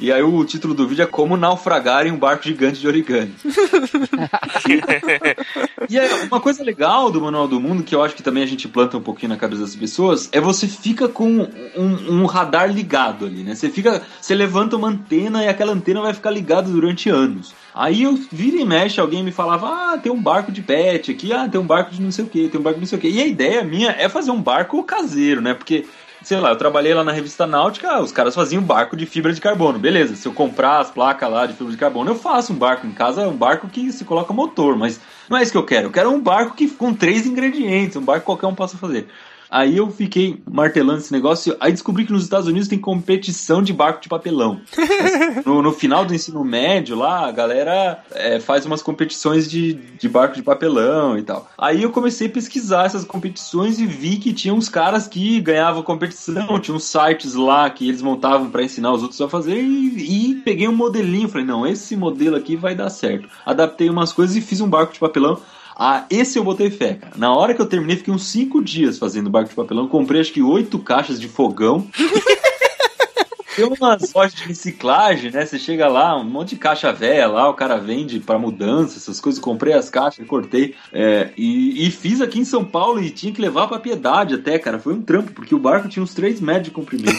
[0.00, 3.34] E aí o título do vídeo é Como Naufragar em um Barco Gigante de Origami.
[5.90, 8.46] e aí, uma coisa legal do Manual do Mundo, que eu acho que também a
[8.46, 12.72] gente planta um pouquinho na cabeça das pessoas, é você fica com um, um radar
[12.72, 13.56] ligado ali, né?
[13.56, 14.00] Você fica.
[14.20, 17.52] Você levanta uma antena e aquela antena vai ficar ligada durante anos.
[17.74, 21.32] Aí eu vira e mexe, alguém me falava, ah, tem um barco de pet aqui,
[21.32, 22.98] ah, tem um barco de não sei o que, tem um barco de não sei
[22.98, 23.08] o que.
[23.08, 25.54] E a ideia minha é fazer um barco caseiro, né?
[25.54, 25.86] Porque
[26.22, 29.40] sei lá, eu trabalhei lá na revista Náutica, os caras faziam barco de fibra de
[29.40, 29.78] carbono.
[29.78, 32.86] Beleza, se eu comprar as placas lá de fibra de carbono, eu faço um barco
[32.86, 35.86] em casa, um barco que se coloca motor, mas não é isso que eu quero.
[35.86, 39.08] Eu quero um barco que com três ingredientes, um barco que qualquer um possa fazer.
[39.50, 41.56] Aí eu fiquei martelando esse negócio.
[41.60, 44.60] Aí descobri que nos Estados Unidos tem competição de barco de papelão.
[45.44, 50.08] no, no, final do ensino médio lá, a galera é, faz umas competições de, de
[50.08, 51.48] barco de papelão e tal.
[51.56, 55.82] Aí eu comecei a pesquisar essas competições e vi que tinha uns caras que ganhavam
[55.82, 60.30] competição, tinha uns sites lá que eles montavam para ensinar os outros a fazer e,
[60.30, 61.28] e peguei um modelinho.
[61.28, 63.28] Falei, não, esse modelo aqui vai dar certo.
[63.46, 65.40] Adaptei umas coisas e fiz um barco de papelão.
[65.78, 67.12] Ah, esse eu botei fé, cara.
[67.16, 69.86] Na hora que eu terminei, fiquei uns 5 dias fazendo barco de papelão.
[69.86, 71.86] Comprei acho que 8 caixas de fogão.
[73.58, 75.44] Tem umas lojas de reciclagem, né?
[75.44, 79.20] Você chega lá, um monte de caixa velha lá, o cara vende para mudança, essas
[79.20, 79.40] coisas.
[79.40, 80.76] Comprei as caixas, cortei.
[80.92, 84.60] É, e, e, fiz aqui em São Paulo e tinha que levar pra piedade até,
[84.60, 84.78] cara.
[84.78, 87.18] Foi um trampo, porque o barco tinha uns 3 metros de comprimento.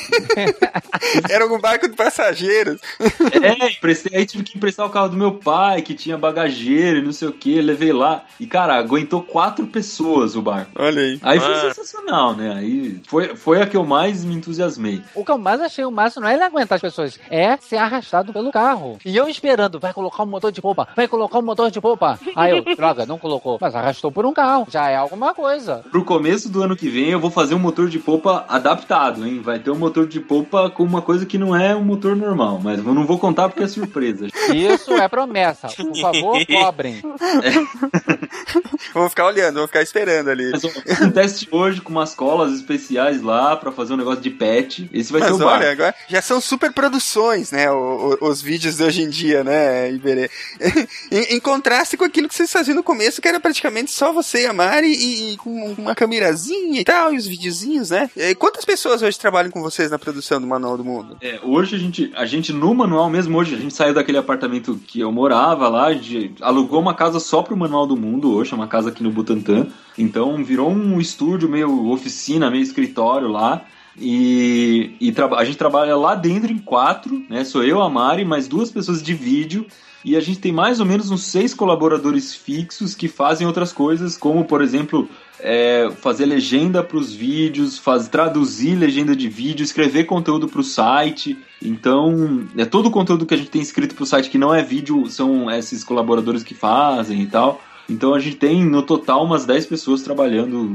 [1.29, 2.79] Era um barco de passageiros.
[2.99, 7.01] É, emprestei, aí tive que emprestar o carro do meu pai, que tinha bagageiro e
[7.01, 7.61] não sei o que.
[7.61, 8.23] Levei lá.
[8.39, 10.71] E, cara, aguentou quatro pessoas o barco.
[10.75, 11.19] Olha aí.
[11.21, 11.73] Aí foi ah.
[11.73, 12.53] sensacional, né?
[12.55, 15.01] Aí foi, foi a que eu mais me entusiasmei.
[15.13, 17.77] O que eu mais achei o máximo não é ele aguentar as pessoas, é ser
[17.77, 18.99] arrastado pelo carro.
[19.03, 22.19] E eu esperando, vai colocar um motor de popa, vai colocar um motor de popa.
[22.35, 23.57] Aí eu, droga, não colocou.
[23.59, 25.83] Mas arrastou por um carro, já é alguma coisa.
[25.91, 29.41] Pro começo do ano que vem eu vou fazer um motor de popa adaptado, hein?
[29.41, 32.59] Vai ter um motor de popa com uma coisa que não é um motor normal,
[32.63, 34.27] mas eu não vou contar porque é surpresa.
[34.53, 35.67] Isso é promessa.
[35.67, 37.01] Por favor, cobrem.
[37.43, 38.69] É.
[38.93, 40.51] vou ficar olhando, vou ficar esperando ali.
[40.51, 40.63] Mas
[41.01, 44.89] um teste hoje com umas colas especiais lá para fazer um negócio de pet.
[44.93, 47.71] Esse vai Mas ser o olha, agora já são super produções, né?
[47.71, 50.29] O, o, os vídeos de hoje em dia, né, Iberê?
[51.11, 54.43] em, em, contraste com aquilo que vocês faziam no começo, que era praticamente só você
[54.43, 58.09] e a Mari e, e com uma câmerazinha e tal, e os videozinhos, né?
[58.15, 61.17] E quantas pessoas hoje trabalham com vocês na produção do Manual do Mundo?
[61.21, 64.79] É, hoje a gente, a gente no manual mesmo, hoje a gente saiu daquele apartamento
[64.87, 68.53] que eu morava lá, a gente alugou uma casa só pro Manual do Mundo hoje,
[68.53, 69.67] é uma casa aqui no Butantã.
[69.97, 73.65] Então virou um estúdio meio oficina, meio escritório lá.
[73.97, 77.43] E, e a gente trabalha lá dentro em quatro, né?
[77.43, 79.65] Sou eu, a Mari, mais duas pessoas de vídeo.
[80.03, 84.15] E a gente tem mais ou menos uns seis colaboradores fixos que fazem outras coisas,
[84.15, 85.09] como, por exemplo,
[85.41, 90.63] é, fazer legenda para os vídeos, faz, traduzir legenda de vídeo, escrever conteúdo para o
[90.63, 91.37] site.
[91.61, 94.55] Então, é todo o conteúdo que a gente tem escrito para o site que não
[94.55, 97.61] é vídeo, são esses colaboradores que fazem e tal.
[97.89, 100.73] Então a gente tem no total umas 10 pessoas trabalhando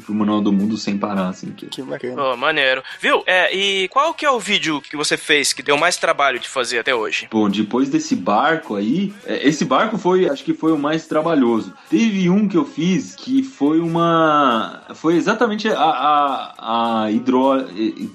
[0.00, 1.52] pro Manual do Mundo sem parar, assim.
[1.52, 2.22] Que, que bacana.
[2.22, 2.82] Oh, maneiro.
[3.00, 3.22] Viu?
[3.26, 6.48] É, e qual que é o vídeo que você fez que deu mais trabalho de
[6.48, 7.28] fazer até hoje?
[7.30, 11.72] Bom, depois desse barco aí, é, esse barco foi, acho que foi o mais trabalhoso.
[11.88, 14.82] Teve um que eu fiz que foi uma.
[14.94, 17.64] Foi exatamente a, a, a hidró.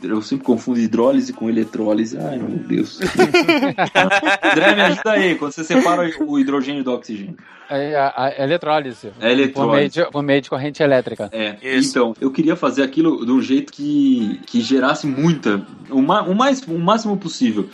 [0.03, 2.17] Eu sempre confundo hidrólise com eletrólise.
[2.17, 2.99] Ai, meu Deus.
[4.43, 7.37] André, me ajuda aí, quando você separa o hidrogênio do oxigênio.
[7.69, 9.11] É, a, a, eletrólise.
[9.19, 9.53] É eletrólise.
[9.53, 11.29] Por meio, de, por meio de corrente elétrica.
[11.31, 11.57] É.
[11.61, 11.89] Isso.
[11.89, 15.65] Então, eu queria fazer aquilo de um jeito que, que gerasse muita.
[15.89, 17.69] O, ma, o, mais, o máximo possível.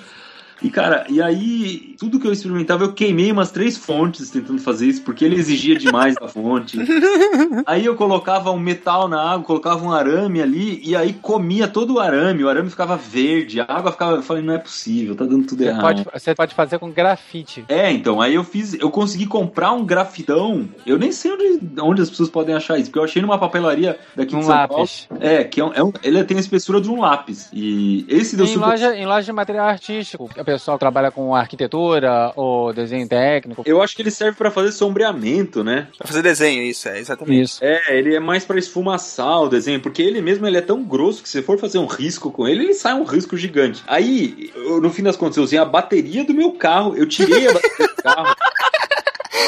[0.61, 4.85] E, cara, e aí, tudo que eu experimentava, eu queimei umas três fontes tentando fazer
[4.87, 6.77] isso, porque ele exigia demais da fonte.
[7.65, 11.95] aí eu colocava um metal na água, colocava um arame ali, e aí comia todo
[11.95, 14.17] o arame, o arame ficava verde, a água ficava.
[14.17, 15.81] Eu falei, não é possível, tá dando tudo Você errado.
[15.81, 17.65] pode, você pode fazer com grafite.
[17.67, 20.69] É, então, aí eu fiz, eu consegui comprar um grafitão.
[20.85, 23.97] Eu nem sei onde, onde as pessoas podem achar isso, porque eu achei numa papelaria
[24.15, 25.07] daqui Um de São lápis.
[25.09, 25.23] Paulo.
[25.23, 27.49] É, que é um, é um- ele tem a espessura de um lápis.
[27.53, 31.35] E esse deu Em super loja, em loja de material artístico, o pessoal trabalha com
[31.35, 33.63] arquitetura ou desenho técnico.
[33.65, 35.87] Eu acho que ele serve pra fazer sombreamento, né?
[35.97, 37.41] Pra fazer desenho, isso, é, exatamente.
[37.41, 37.63] Isso.
[37.63, 41.23] É, ele é mais pra esfumaçar o desenho, porque ele mesmo ele é tão grosso
[41.23, 43.83] que se você for fazer um risco com ele, ele sai um risco gigante.
[43.87, 47.47] Aí, eu, no fim das contas, eu usei a bateria do meu carro, eu tirei
[47.47, 48.35] a bateria do carro.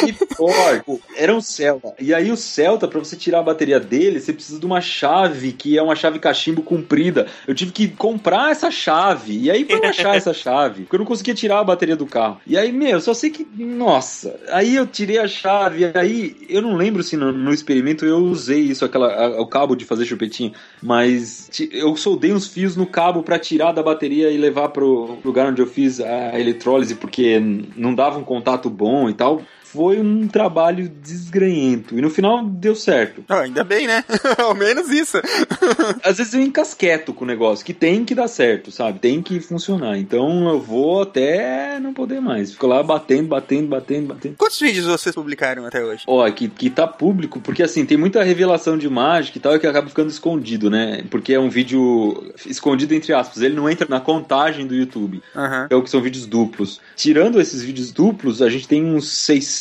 [0.01, 1.93] E porco, era um Celta.
[1.99, 5.51] E aí o Celta, pra você tirar a bateria dele, você precisa de uma chave,
[5.51, 7.27] que é uma chave cachimbo comprida.
[7.47, 9.37] Eu tive que comprar essa chave.
[9.37, 12.39] E aí eu achar essa chave, porque eu não conseguia tirar a bateria do carro.
[12.45, 16.61] E aí, meu, eu só sei que, nossa, aí eu tirei a chave, aí eu
[16.61, 20.05] não lembro se no, no experimento eu usei isso, aquela, a- o cabo de fazer
[20.05, 25.17] chupetinho, mas eu soldei uns fios no cabo pra tirar da bateria e levar pro
[25.23, 27.39] lugar onde eu fiz a eletrólise, porque
[27.75, 29.41] não dava um contato bom e tal.
[29.73, 31.97] Foi um trabalho desgranhento.
[31.97, 33.25] E no final deu certo.
[33.27, 34.05] Ah, ainda bem, né?
[34.37, 35.17] Ao menos isso.
[36.05, 38.99] Às vezes eu encasqueto com o negócio, que tem que dar certo, sabe?
[38.99, 39.97] Tem que funcionar.
[39.97, 42.51] Então eu vou até não poder mais.
[42.51, 44.35] Fico lá batendo, batendo, batendo, batendo.
[44.37, 46.03] Quantos vídeos vocês publicaram até hoje?
[46.05, 49.65] Ó, que, que tá público, porque assim, tem muita revelação de mágica e tal, que
[49.65, 51.03] acaba ficando escondido, né?
[51.09, 55.21] Porque é um vídeo escondido entre aspas, ele não entra na contagem do YouTube.
[55.35, 55.67] Aham.
[55.69, 56.79] É o que são vídeos duplos.
[56.95, 59.09] Tirando esses vídeos duplos, a gente tem uns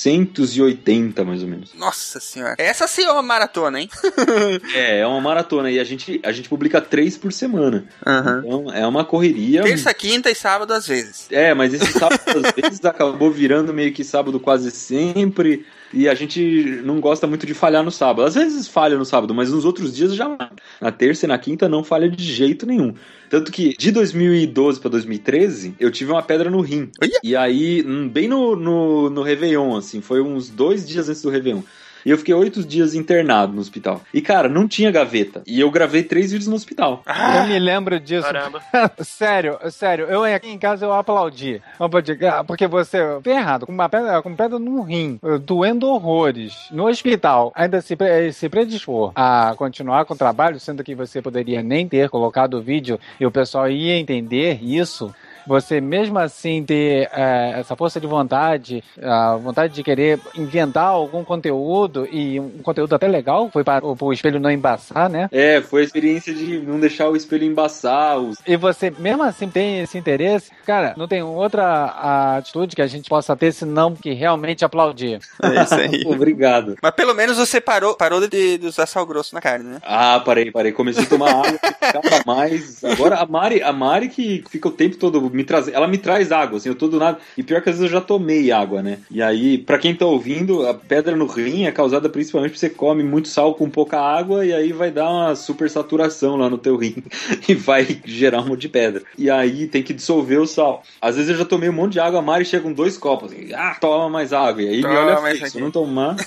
[0.03, 1.73] 680 mais ou menos.
[1.75, 2.57] Nossa senhora.
[2.59, 3.89] Essa sim é uma maratona, hein?
[4.75, 7.85] É, é uma maratona e a gente, a gente publica três por semana.
[8.07, 8.43] Aham.
[8.45, 9.63] Então é uma correria.
[9.63, 11.27] Terça, quinta e sábado às vezes.
[11.31, 15.65] É, mas esse sábado às vezes acabou virando meio que sábado quase sempre.
[15.93, 18.27] E a gente não gosta muito de falhar no sábado.
[18.27, 20.37] Às vezes falha no sábado, mas nos outros dias já.
[20.81, 22.95] Na terça e na quinta não falha de jeito nenhum.
[23.29, 26.91] Tanto que de 2012 pra 2013, eu tive uma pedra no rim.
[27.23, 31.31] E aí, hum, bem no, no, no Réveillon, assim, foi uns dois dias antes do
[31.31, 31.63] Réveillon.
[32.05, 34.01] E eu fiquei oito dias internado no hospital.
[34.13, 35.43] E, cara, não tinha gaveta.
[35.47, 37.03] E eu gravei três vídeos no hospital.
[37.07, 38.23] Eu me lembro disso.
[38.23, 38.61] Caramba.
[39.03, 41.61] sério, sério, eu aqui em casa eu aplaudi.
[41.79, 47.53] Ah, Porque você, ferrado, com uma pedra, com pedra no rim, doendo horrores, no hospital,
[47.55, 51.87] ainda se, pre- se predispor a continuar com o trabalho, sendo que você poderia nem
[51.89, 55.15] ter colocado o vídeo e o pessoal ia entender isso.
[55.47, 61.25] Você mesmo assim ter eh, essa força de vontade, a vontade de querer inventar algum
[61.25, 65.29] conteúdo e um conteúdo até legal, foi para o o espelho não embaçar, né?
[65.33, 68.19] É, foi a experiência de não deixar o espelho embaçar.
[68.19, 68.37] Os...
[68.47, 73.09] e você mesmo assim tem esse interesse, cara, não tem outra atitude que a gente
[73.09, 75.21] possa ter senão que realmente aplaudir.
[75.43, 76.05] É isso aí.
[76.07, 76.77] Obrigado.
[76.83, 79.79] Mas pelo menos você parou, parou de, de usar sal grosso na carne, né?
[79.83, 80.73] Ah, parei, parei.
[80.73, 82.83] Comecei a tomar água, ficava mais.
[82.85, 85.75] Agora a Mari, a Mari que fica o tempo todo me trazendo.
[85.75, 87.19] Ela me traz água, assim, eu tô do nada.
[87.37, 88.99] E pior que às vezes eu já tomei água, né?
[89.11, 92.71] E aí, pra quem tá ouvindo, a pedra no rim é causada principalmente porque você
[92.71, 96.59] come muito sal com pouca água e aí vai dar uma super saturação lá no
[96.59, 97.03] teu rim
[97.49, 99.03] e vai gerar um monte de pedra.
[99.17, 100.83] E aí tem que dissolver o sal.
[101.01, 103.33] Às vezes eu já tomei um monte de água, a Mari chega com dois copos,
[103.33, 104.63] assim, ah, toma mais água.
[104.63, 105.59] E aí me Toma olha se aqui.
[105.59, 106.17] eu não tomar.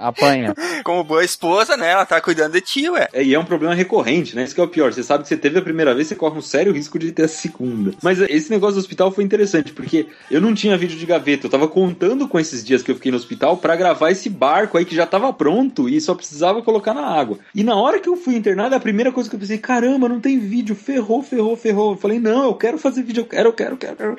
[0.00, 0.54] Apanha.
[0.84, 1.90] Como boa esposa, né?
[1.90, 3.08] Ela tá cuidando de ti, ué.
[3.12, 4.44] É, e é um problema recorrente, né?
[4.44, 4.92] Isso que é o pior.
[4.92, 7.24] Você sabe que você teve a primeira vez, você corre um sério risco de ter
[7.24, 7.92] a segunda.
[8.02, 11.46] Mas esse negócio do hospital foi interessante, porque eu não tinha vídeo de gaveta.
[11.46, 14.78] Eu tava contando com esses dias que eu fiquei no hospital pra gravar esse barco
[14.78, 17.38] aí que já tava pronto e só precisava colocar na água.
[17.54, 20.20] E na hora que eu fui internado, a primeira coisa que eu pensei, caramba, não
[20.20, 21.92] tem vídeo, ferrou, ferrou, ferrou.
[21.92, 23.92] Eu falei, não, eu quero fazer vídeo, eu quero, eu quero, eu quero.
[23.92, 24.16] eu quero.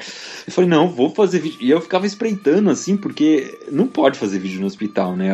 [0.48, 1.58] Eu falei, não, vou fazer vídeo.
[1.62, 5.32] E eu ficava espreitando assim, porque não pode fazer vídeo no hospital, né?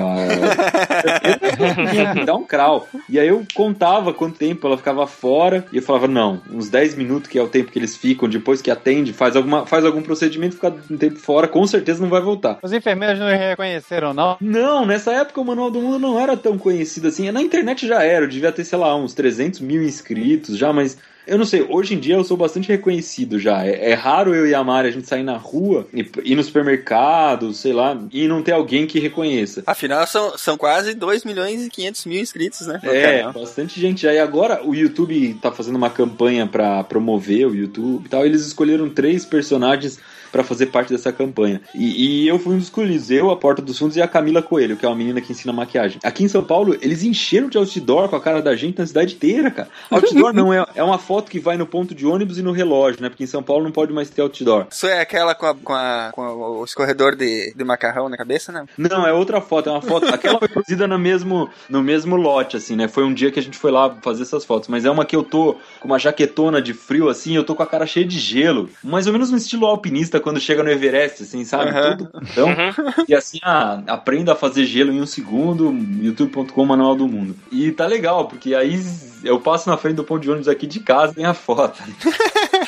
[2.26, 2.88] Dá um crau.
[3.10, 6.96] E aí eu contava quanto tempo ela ficava fora e eu falava, não, uns 10
[6.96, 10.02] minutos que é o tempo que eles ficam, depois que atende, faz, alguma, faz algum
[10.02, 12.60] procedimento, fica um tempo fora, com certeza não vai voltar.
[12.62, 14.38] Os enfermeiros não reconheceram, não?
[14.40, 17.32] Não, nessa época o Manual do Mundo não era tão conhecido assim.
[17.32, 20.98] Na internet já era, eu devia ter, sei lá, uns 300 mil inscritos já, mas
[21.28, 23.66] eu não sei, hoje em dia eu sou bastante reconhecido já.
[23.66, 26.44] É, é raro eu e a Mari a gente sair na rua, e ir no
[26.44, 29.64] supermercado, sei lá, e não ter alguém que reconheça.
[29.66, 32.80] Afinal, são, são quase 2 milhões e 500 mil inscritos, né?
[32.84, 33.34] É, canal.
[33.34, 34.14] bastante gente já.
[34.14, 38.26] E agora o YouTube tá fazendo uma campanha pra promover o YouTube e tal.
[38.26, 40.00] Eles escolheram três personagens
[40.32, 41.62] para fazer parte dessa campanha.
[41.74, 44.42] E, e, eu fui um dos escolhidos, eu, a Porta dos Fundos e a Camila
[44.42, 46.00] Coelho, que é uma menina que ensina maquiagem.
[46.04, 49.16] Aqui em São Paulo, eles encheram de outdoor com a cara da gente na cidade
[49.16, 49.70] inteira, cara.
[49.90, 53.02] Outdoor não é, é uma foto que vai no ponto de ônibus e no relógio,
[53.02, 53.10] né?
[53.10, 54.68] Porque em São Paulo não pode mais ter outdoor.
[54.72, 58.52] Isso é aquela com, a, com, a, com o escorredor de, de macarrão na cabeça,
[58.52, 58.66] né?
[58.78, 60.08] Não, é outra foto, é uma foto.
[60.08, 62.88] Aquela foi produzida no mesmo, no mesmo lote, assim, né?
[62.88, 64.70] Foi um dia que a gente foi lá fazer essas fotos.
[64.70, 67.64] Mas é uma que eu tô com uma jaquetona de frio, assim, eu tô com
[67.64, 68.70] a cara cheia de gelo.
[68.84, 71.72] Mais ou menos no estilo alpinista quando chega no Everest, assim, sabe?
[71.72, 71.98] Uhum.
[71.98, 73.06] Tudo então, uhum.
[73.08, 77.36] E assim, ah, aprenda a fazer gelo em um segundo, youtube.com Manual do Mundo.
[77.52, 78.82] E tá legal, porque aí
[79.24, 81.82] eu passo na frente do ponto de ônibus aqui de casa e tem a foto.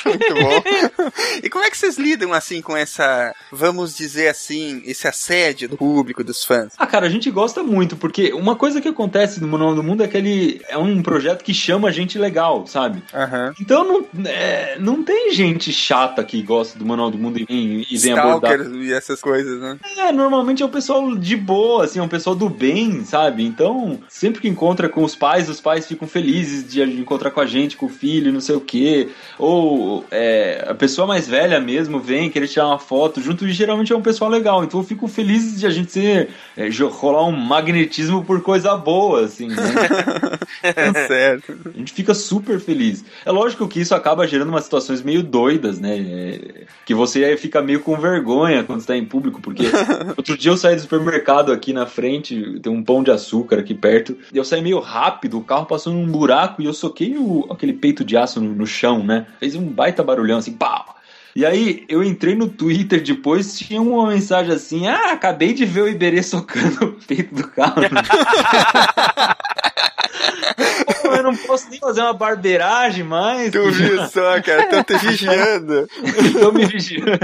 [0.06, 1.10] Muito bom.
[1.44, 5.78] E como é que vocês lidam assim com essa, vamos dizer assim, esse assédio do
[5.78, 6.74] público, dos fãs?
[6.78, 10.04] Ah, cara, a gente gosta muito, porque uma coisa que acontece no Manual do Mundo
[10.04, 13.02] é que ele é um projeto que chama gente legal, sabe?
[13.14, 13.54] Uhum.
[13.62, 17.98] Então não, é, não tem gente chata que gosta do Manual do Mundo e, e
[17.98, 18.60] vem abordar.
[18.60, 19.78] e essas coisas, né?
[19.98, 23.46] É, normalmente é o pessoal de boa, assim, é um pessoal do bem, sabe?
[23.46, 27.46] Então, sempre que encontra com os pais, os pais ficam felizes de encontrar com a
[27.46, 29.10] gente, com o filho, não sei o quê.
[29.38, 33.92] Ou é, a pessoa mais velha mesmo vem querer tirar uma foto junto e geralmente
[33.92, 34.64] é um pessoal legal.
[34.64, 39.26] Então eu fico feliz de a gente ser, é, rolar um magnetismo por coisa boa,
[39.26, 39.56] assim, né?
[40.64, 41.58] é certo.
[41.74, 43.04] A gente fica super feliz.
[43.26, 45.98] É lógico que isso acaba gerando umas situações meio doidas, né?
[45.98, 49.64] É, que você fica meio com vergonha quando está em público, porque
[50.18, 53.74] outro dia eu saí do supermercado aqui na frente, tem um pão de açúcar aqui
[53.74, 56.29] perto, e eu saí meio rápido, o carro passou num buraco
[56.60, 59.26] e eu soquei o, aquele peito de aço no, no chão, né?
[59.40, 60.96] Fez um baita barulhão assim, pau!
[61.36, 65.84] E aí, eu entrei no Twitter depois, tinha uma mensagem assim: Ah, acabei de ver
[65.84, 67.82] o Iberê socando o peito do carro.
[71.16, 73.52] eu não posso nem fazer uma barbeiragem mais.
[73.52, 74.64] Tu viu só, cara?
[74.64, 75.88] Estão te vigiando.
[76.04, 77.20] Estão me vigiando.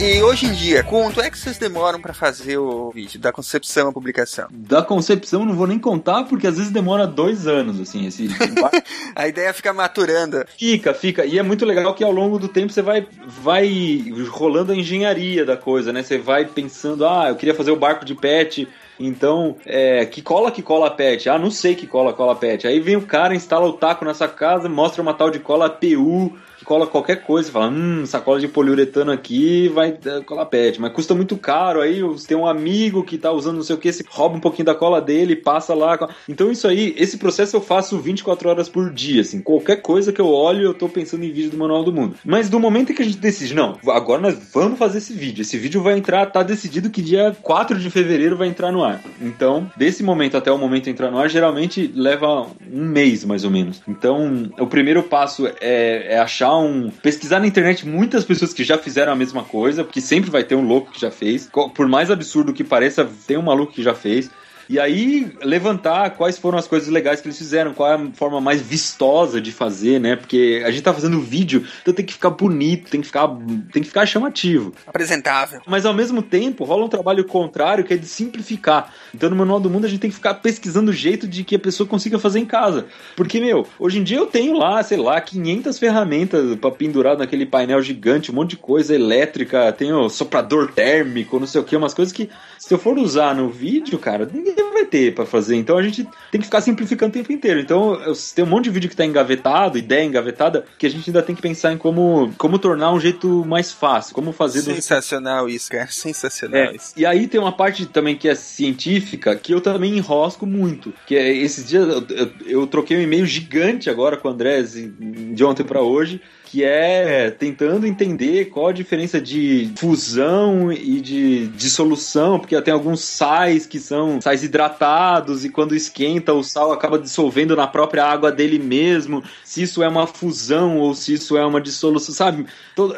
[0.00, 3.88] E hoje em dia, quanto é que vocês demoram para fazer o vídeo, da concepção
[3.88, 4.46] à publicação?
[4.48, 8.28] Da concepção não vou nem contar, porque às vezes demora dois anos, assim, esse...
[9.16, 10.44] a ideia fica maturando.
[10.56, 11.26] Fica, fica.
[11.26, 15.44] E é muito legal que ao longo do tempo você vai, vai rolando a engenharia
[15.44, 16.04] da coisa, né?
[16.04, 18.68] Você vai pensando, ah, eu queria fazer o barco de pet...
[19.00, 21.28] Então, é, que cola que cola pet?
[21.28, 22.66] Ah, não sei que cola cola pet.
[22.66, 26.36] Aí vem o cara, instala o taco nessa casa, mostra uma tal de cola PU
[26.64, 31.36] cola qualquer coisa, fala, hum, sacola de poliuretano aqui vai colar pet, mas custa muito
[31.36, 34.40] caro, aí tem um amigo que tá usando não sei o que, você rouba um
[34.40, 35.98] pouquinho da cola dele, passa lá.
[36.28, 40.20] Então isso aí, esse processo eu faço 24 horas por dia, assim, qualquer coisa que
[40.20, 42.16] eu olho, eu tô pensando em vídeo do Manual do Mundo.
[42.24, 45.42] Mas do momento em que a gente decide, não, agora nós vamos fazer esse vídeo,
[45.42, 49.02] esse vídeo vai entrar, tá decidido que dia 4 de fevereiro vai entrar no ar.
[49.20, 53.50] Então, desse momento até o momento entrar no ar, geralmente leva um mês, mais ou
[53.50, 53.82] menos.
[53.88, 56.90] Então, o primeiro passo é, é achar um.
[56.90, 60.54] pesquisar na internet muitas pessoas que já fizeram a mesma coisa, porque sempre vai ter
[60.54, 61.50] um louco que já fez.
[61.74, 64.30] Por mais absurdo que pareça, tem um maluco que já fez.
[64.68, 68.40] E aí levantar quais foram as coisas legais que eles fizeram, qual é a forma
[68.40, 70.16] mais vistosa de fazer, né?
[70.16, 73.28] Porque a gente tá fazendo vídeo, então tem que ficar bonito, tem que ficar,
[73.72, 74.74] tem que ficar chamativo.
[74.86, 75.60] Apresentável.
[75.66, 78.92] Mas ao mesmo tempo, rola um trabalho contrário que é de simplificar.
[79.14, 81.56] Então no Manual do Mundo a gente tem que ficar pesquisando o jeito de que
[81.56, 82.86] a pessoa consiga fazer em casa.
[83.16, 87.46] Porque, meu, hoje em dia eu tenho lá, sei lá, 500 ferramentas para pendurar naquele
[87.46, 91.94] painel gigante, um monte de coisa elétrica, tenho soprador térmico, não sei o que, umas
[91.94, 95.56] coisas que se eu for usar no vídeo, cara, ninguém vai ter para fazer.
[95.56, 97.60] Então a gente tem que ficar simplificando o tempo inteiro.
[97.60, 101.08] Então eu, tem um monte de vídeo que tá engavetado, ideia engavetada, que a gente
[101.10, 104.62] ainda tem que pensar em como, como tornar um jeito mais fácil, como fazer.
[104.62, 105.50] Sensacional do...
[105.50, 105.88] isso, cara.
[105.90, 106.92] Sensacional é, isso.
[106.96, 110.92] E aí tem uma parte também que é científica que eu também enrosco muito.
[111.06, 114.62] Que é esses dias eu, eu, eu troquei um e-mail gigante agora com o André
[114.62, 116.20] de ontem para hoje
[116.50, 123.00] que é tentando entender qual a diferença de fusão e de dissolução, porque tem alguns
[123.00, 128.32] sais que são sais hidratados e quando esquenta o sal acaba dissolvendo na própria água
[128.32, 132.46] dele mesmo, se isso é uma fusão ou se isso é uma dissolução, sabe?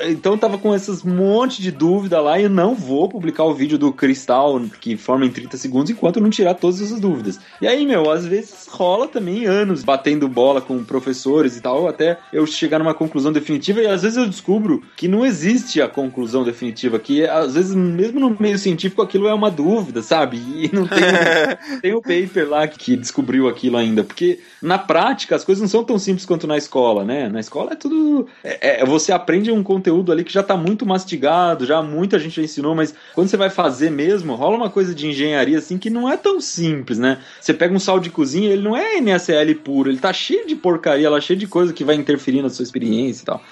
[0.08, 3.76] Então tava com esses monte de dúvida lá e eu não vou publicar o vídeo
[3.76, 7.40] do cristal que forma em 30 segundos enquanto eu não tirar todas essas dúvidas.
[7.60, 12.18] E aí, meu, às vezes rola também anos batendo bola com professores e tal, até
[12.32, 16.44] eu chegar numa conclusão definitiva e às vezes eu descubro que não existe a conclusão
[16.44, 20.36] definitiva, que às vezes mesmo no meio científico aquilo é uma dúvida, sabe?
[20.36, 21.00] E não tem,
[21.82, 25.82] tem o paper lá que descobriu aquilo ainda, porque na prática as coisas não são
[25.82, 27.28] tão simples quanto na escola, né?
[27.28, 28.26] Na escola é tudo.
[28.44, 32.36] É, é, você aprende um conteúdo ali que já está muito mastigado, já muita gente
[32.36, 35.90] já ensinou, mas quando você vai fazer mesmo, rola uma coisa de engenharia assim que
[35.90, 37.18] não é tão simples, né?
[37.40, 40.54] Você pega um sal de cozinha, ele não é NaCl puro, ele tá cheio de
[40.54, 43.44] porcaria, lá cheio de coisa que vai interferir na sua experiência e tal.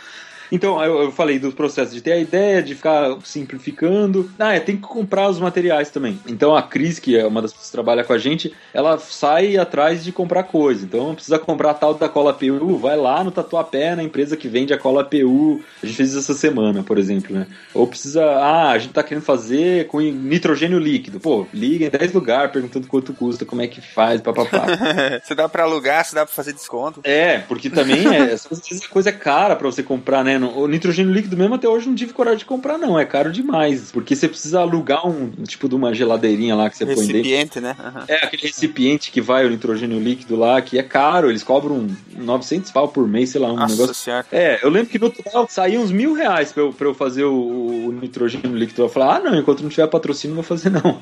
[0.51, 4.31] Então, eu, eu falei do processo de ter a ideia, de ficar simplificando.
[4.39, 6.19] Ah, é, tem que comprar os materiais também.
[6.27, 9.57] Então, a Cris, que é uma das pessoas que trabalha com a gente, ela sai
[9.57, 10.85] atrás de comprar coisa.
[10.85, 14.73] Então, precisa comprar tal da cola PU, vai lá no Tatuapé, na empresa que vende
[14.73, 15.61] a cola PU.
[15.83, 17.47] A gente fez isso essa semana, por exemplo, né?
[17.75, 21.21] Ou precisa, ah, a gente tá querendo fazer com nitrogênio líquido.
[21.21, 24.67] Pô, liga em 10 lugares perguntando quanto custa, como é que faz, papapá.
[25.25, 27.01] se dá pra alugar, se dá pra fazer desconto.
[27.05, 28.37] É, porque também é,
[28.91, 30.38] coisa é cara pra você comprar, né?
[30.47, 32.99] O nitrogênio líquido mesmo até hoje não tive coragem de comprar, não.
[32.99, 33.91] É caro demais.
[33.91, 37.61] Porque você precisa alugar um tipo de uma geladeirinha lá que você recipiente, põe dentro.
[37.61, 37.77] Recipiente, né?
[37.79, 38.05] Uhum.
[38.09, 41.31] É, aquele recipiente que vai o nitrogênio líquido lá, que é caro.
[41.31, 41.87] Eles cobram
[42.17, 43.95] 900 pau por mês, sei lá, um Nossa negócio.
[43.95, 44.27] Senhora.
[44.33, 47.25] É, eu lembro que no total saía uns mil reais pra eu, pra eu fazer
[47.25, 48.83] o, o nitrogênio líquido.
[48.83, 50.99] Eu falei, ah, não, enquanto não tiver patrocínio, não vou fazer, não.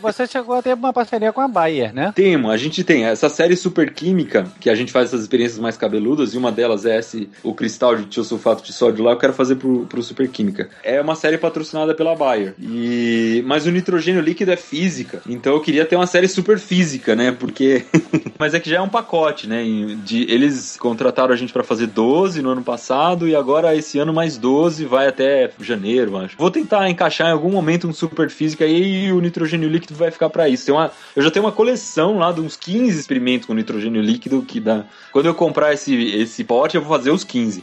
[0.00, 2.12] Você chegou a ter uma parceria com a Bayer, né?
[2.14, 5.76] Temos, a gente tem essa série super química, que a gente faz essas experiências mais
[5.76, 9.32] cabeludas, e uma delas é esse, o cristal de tiosulfato de sódio lá, eu quero
[9.32, 10.68] fazer pro, pro Super Química.
[10.82, 12.54] É uma série patrocinada pela Bayer.
[12.60, 13.42] E...
[13.46, 17.32] Mas o nitrogênio líquido é física, então eu queria ter uma série super física, né?
[17.32, 17.84] Porque.
[18.38, 19.62] Mas é que já é um pacote, né?
[20.04, 20.22] De...
[20.30, 24.36] Eles contrataram a gente para fazer 12 no ano passado, e agora esse ano mais
[24.36, 26.36] 12 vai até janeiro, acho.
[26.38, 30.30] Vou tentar encaixar em algum momento um super física e o nitrogênio líquido vai ficar
[30.30, 30.66] para isso.
[30.66, 30.90] Tem uma...
[31.14, 34.84] Eu já tenho uma coleção lá de uns 15 experimentos com nitrogênio líquido que dá.
[35.12, 37.62] Quando eu comprar esse, esse pote, eu vou fazer os 15.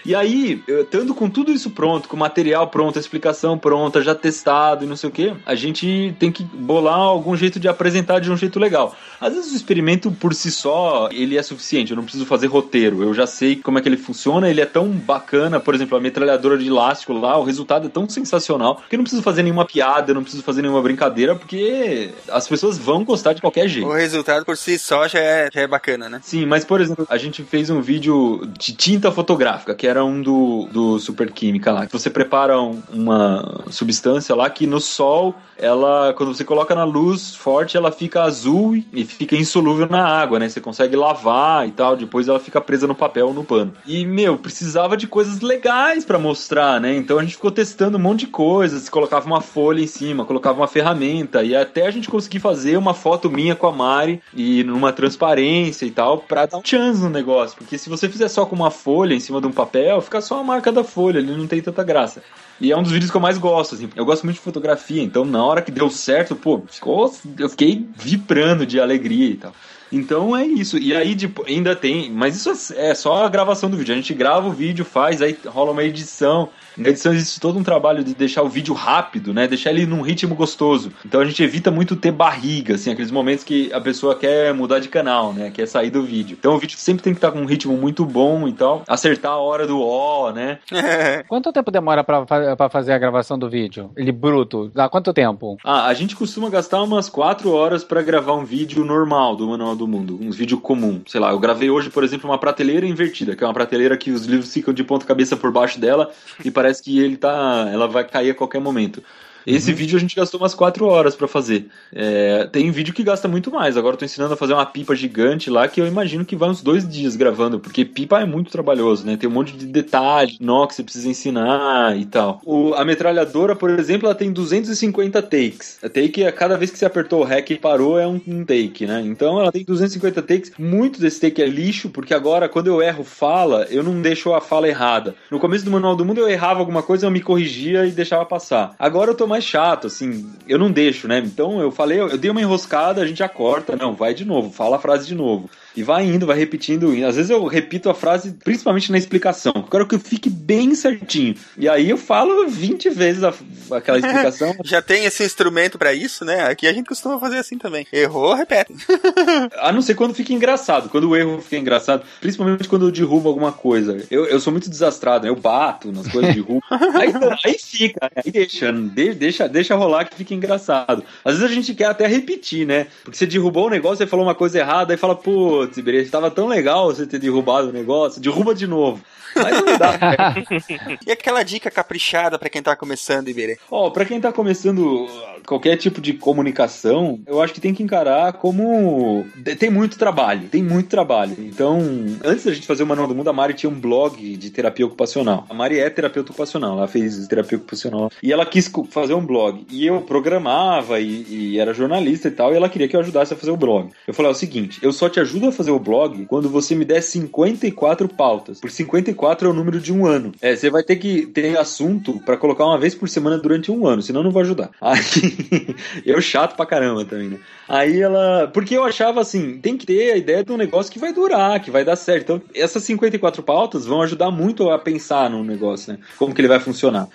[0.05, 4.15] e aí, estando com tudo isso pronto, com o material pronto, a explicação pronta, já
[4.15, 8.19] testado e não sei o que, a gente tem que bolar algum jeito de apresentar
[8.19, 8.95] de um jeito legal.
[9.19, 13.03] Às vezes o experimento por si só, ele é suficiente, eu não preciso fazer roteiro,
[13.03, 16.01] eu já sei como é que ele funciona, ele é tão bacana, por exemplo, a
[16.01, 19.65] metralhadora de elástico lá, o resultado é tão sensacional, que eu não preciso fazer nenhuma
[19.65, 23.87] piada, eu não preciso fazer nenhuma brincadeira, porque as pessoas vão gostar de qualquer jeito.
[23.87, 26.19] O resultado por si só já é, já é bacana, né?
[26.23, 30.21] Sim, mas por exemplo, a gente fez um vídeo de tinta fotográfica, que era um
[30.21, 31.87] do, do Super Química lá.
[31.91, 37.35] Você prepara um, uma substância lá que no sol, ela, quando você coloca na luz
[37.35, 40.49] forte, ela fica azul e fica insolúvel na água, né?
[40.49, 43.73] Você consegue lavar e tal, depois ela fica presa no papel ou no pano.
[43.85, 46.95] E, meu, precisava de coisas legais para mostrar, né?
[46.95, 50.59] Então a gente ficou testando um monte de coisas, colocava uma folha em cima, colocava
[50.59, 54.63] uma ferramenta, e até a gente conseguir fazer uma foto minha com a Mari e
[54.63, 57.57] numa transparência e tal, pra dar um chance no negócio.
[57.57, 60.39] Porque se você fizer só com uma folha em cima de um papel, fica só
[60.39, 62.21] a marca da folha, ele não tem tanta graça.
[62.59, 63.89] E é um dos vídeos que eu mais gosto, assim.
[63.95, 67.87] Eu gosto muito de fotografia, então na hora que deu certo, pô, ficou, eu fiquei
[67.95, 69.53] vibrando de alegria e tal.
[69.91, 70.77] Então é isso.
[70.77, 73.93] E aí tipo, ainda tem, mas isso é só a gravação do vídeo.
[73.93, 76.49] A gente grava o vídeo, faz, aí rola uma edição.
[76.77, 79.47] Na edição existe todo um trabalho de deixar o vídeo rápido, né?
[79.47, 80.91] Deixar ele num ritmo gostoso.
[81.05, 84.79] Então a gente evita muito ter barriga, assim, aqueles momentos que a pessoa quer mudar
[84.79, 85.51] de canal, né?
[85.51, 86.37] Quer sair do vídeo.
[86.39, 88.83] Então o vídeo sempre tem que estar com um ritmo muito bom e tal.
[88.87, 90.59] Acertar a hora do ó, né?
[91.27, 93.91] quanto tempo demora para fazer a gravação do vídeo?
[93.95, 94.71] Ele bruto?
[94.73, 95.57] Dá quanto tempo?
[95.63, 99.75] Ah, a gente costuma gastar umas 4 horas para gravar um vídeo normal do Manual
[99.81, 100.17] do Mundo.
[100.21, 101.01] Um vídeo comum.
[101.07, 104.11] Sei lá, eu gravei hoje, por exemplo, uma prateleira invertida, que é uma prateleira que
[104.11, 106.11] os livros ficam de ponta cabeça por baixo dela
[106.45, 107.69] e parece que ele tá.
[107.71, 109.03] ela vai cair a qualquer momento.
[109.45, 109.77] Esse uhum.
[109.77, 111.67] vídeo a gente gastou umas 4 horas para fazer.
[111.93, 113.77] É, tem vídeo que gasta muito mais.
[113.77, 116.49] Agora eu tô ensinando a fazer uma pipa gigante lá que eu imagino que vai
[116.49, 119.17] uns dois dias gravando, porque pipa é muito trabalhoso, né?
[119.17, 122.41] Tem um monte de detalhe, nó que você precisa ensinar e tal.
[122.45, 125.79] O, a metralhadora, por exemplo, ela tem 250 takes.
[125.83, 128.45] A take é cada vez que você apertou o REC e parou é um, um,
[128.45, 129.01] take, né?
[129.05, 130.51] Então ela tem 250 takes.
[130.57, 134.41] Muito desse take é lixo, porque agora quando eu erro fala, eu não deixo a
[134.41, 135.15] fala errada.
[135.29, 138.25] No começo do Manual do Mundo eu errava alguma coisa, eu me corrigia e deixava
[138.25, 138.75] passar.
[138.77, 141.19] Agora eu tô mais chato, assim, eu não deixo, né?
[141.19, 144.51] Então eu falei, eu dei uma enroscada, a gente já corta, não, vai de novo,
[144.51, 145.49] fala a frase de novo.
[145.75, 146.91] E vai indo, vai repetindo.
[147.05, 149.53] Às vezes eu repito a frase, principalmente na explicação.
[149.55, 151.35] Eu quero que fique bem certinho.
[151.57, 153.23] E aí eu falo 20 vezes
[153.71, 154.55] aquela explicação.
[154.63, 156.43] Já tem esse instrumento para isso, né?
[156.43, 157.85] Aqui a gente costuma fazer assim também.
[157.91, 158.73] Errou, repete.
[159.59, 160.89] a não ser quando fica engraçado.
[160.89, 164.03] Quando o erro fica engraçado, principalmente quando eu derrubo alguma coisa.
[164.09, 165.29] Eu, eu sou muito desastrado, né?
[165.29, 166.61] Eu bato nas coisas, derrubo.
[166.69, 167.13] aí,
[167.45, 168.21] aí fica, né?
[168.25, 171.03] aí deixa, deixa, deixa rolar que fica engraçado.
[171.23, 172.87] Às vezes a gente quer até repetir, né?
[173.03, 175.15] Porque você derrubou o negócio, você falou uma coisa errada, aí fala,
[175.61, 179.01] putz, Iberê, estava tão legal você ter derrubado o negócio, derruba de novo.
[179.35, 179.93] Mas não dá.
[181.05, 183.57] e aquela dica caprichada para quem tá começando, Iberê?
[183.69, 185.07] Ó, oh, pra quem tá começando
[185.45, 189.25] qualquer tipo de comunicação, eu acho que tem que encarar como.
[189.57, 191.35] Tem muito trabalho, tem muito trabalho.
[191.39, 191.79] Então,
[192.23, 194.85] antes da gente fazer o Manual do Mundo, a Mari tinha um blog de terapia
[194.85, 195.45] ocupacional.
[195.49, 198.11] A Mari é terapeuta ocupacional, ela fez terapia ocupacional.
[198.21, 199.65] E ela quis fazer um blog.
[199.69, 203.33] E eu programava e, e era jornalista e tal, e ela queria que eu ajudasse
[203.33, 203.89] a fazer o blog.
[204.07, 206.85] Eu falei: é o seguinte, eu só te ajudo fazer o blog quando você me
[206.85, 208.59] der 54 pautas.
[208.59, 210.31] Por 54 é o número de um ano.
[210.41, 213.85] É, você vai ter que ter assunto para colocar uma vez por semana durante um
[213.87, 214.71] ano, senão não vai ajudar.
[214.81, 215.75] Aí
[216.05, 217.39] eu chato pra caramba também, né?
[217.67, 218.49] Aí ela.
[218.53, 221.59] Porque eu achava assim, tem que ter a ideia de um negócio que vai durar,
[221.61, 222.23] que vai dar certo.
[222.23, 225.99] Então, essas 54 pautas vão ajudar muito a pensar no negócio, né?
[226.17, 227.07] Como que ele vai funcionar.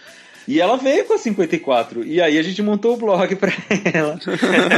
[0.47, 2.05] E ela veio com a 54.
[2.05, 3.53] E aí a gente montou o blog pra
[3.93, 4.19] ela.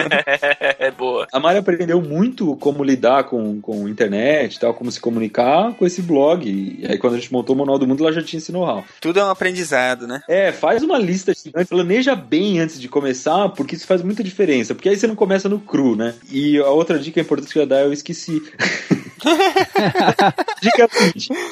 [0.78, 1.26] é boa.
[1.32, 5.86] A Mari aprendeu muito como lidar com, com internet e tal, como se comunicar com
[5.86, 6.48] esse blog.
[6.48, 8.84] E aí quando a gente montou o Manual do Mundo, ela já tinha esse know-how.
[9.00, 10.22] Tudo é um aprendizado, né?
[10.28, 14.74] É, faz uma lista gigante, planeja bem antes de começar, porque isso faz muita diferença.
[14.74, 16.14] Porque aí você não começa no cru, né?
[16.30, 18.42] E a outra dica importante que eu ia dar, eu esqueci.
[20.62, 20.88] dica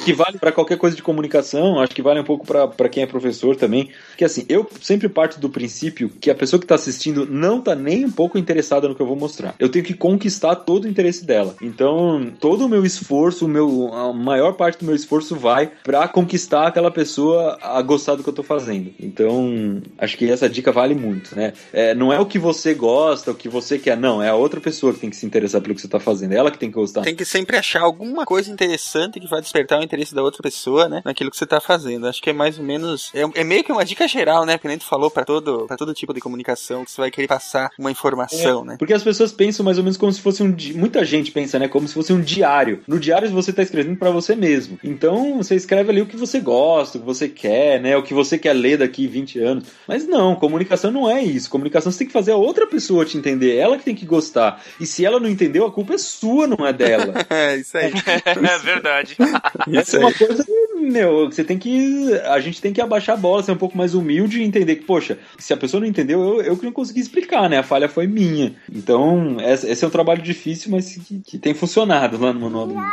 [0.03, 3.07] que vale para qualquer coisa de comunicação, acho que vale um pouco para quem é
[3.07, 3.91] professor também.
[4.15, 7.75] Que assim, eu sempre parto do princípio que a pessoa que está assistindo não tá
[7.75, 9.55] nem um pouco interessada no que eu vou mostrar.
[9.59, 11.55] Eu tenho que conquistar todo o interesse dela.
[11.61, 16.07] Então, todo o meu esforço, o meu, a maior parte do meu esforço vai para
[16.07, 18.93] conquistar aquela pessoa a gostar do que eu tô fazendo.
[18.99, 21.53] Então, acho que essa dica vale muito, né?
[21.71, 24.21] É, não é o que você gosta, o que você quer, não.
[24.21, 26.33] É a outra pessoa que tem que se interessar pelo que você tá fazendo.
[26.33, 27.01] É ela que tem que gostar.
[27.01, 30.87] Tem que sempre achar alguma coisa interessante que vai despertar o interesse da outra pessoa,
[30.87, 31.01] né?
[31.03, 32.07] Naquilo que você tá fazendo.
[32.07, 33.11] Acho que é mais ou menos.
[33.13, 34.57] É, é meio que uma dica geral, né?
[34.57, 37.27] Porque nem tu falou para todo, pra todo tipo de comunicação que você vai querer
[37.27, 38.75] passar uma informação, é, né?
[38.77, 40.53] Porque as pessoas pensam mais ou menos como se fosse um.
[40.75, 41.69] Muita gente pensa, né?
[41.69, 42.81] Como se fosse um diário.
[42.85, 44.77] No diário você tá escrevendo para você mesmo.
[44.83, 47.95] Então você escreve ali o que você gosta, o que você quer, né?
[47.95, 49.63] O que você quer ler daqui 20 anos.
[49.87, 51.49] Mas não, comunicação não é isso.
[51.49, 53.55] Comunicação você tem que fazer a outra pessoa te entender.
[53.55, 54.61] Ela que tem que gostar.
[54.79, 57.13] E se ela não entendeu, a culpa é sua, não é dela.
[57.29, 57.91] é, isso aí.
[58.25, 59.15] é verdade.
[59.67, 60.43] Isso é uma coisa
[60.87, 62.13] meu, você tem que.
[62.25, 64.85] A gente tem que abaixar a bola, ser um pouco mais humilde e entender que,
[64.85, 67.57] poxa, se a pessoa não entendeu, eu, eu que não consegui explicar, né?
[67.57, 68.55] A falha foi minha.
[68.73, 72.75] Então, esse é um trabalho difícil, mas que, que tem funcionado lá no Manual do
[72.75, 72.87] Mundo.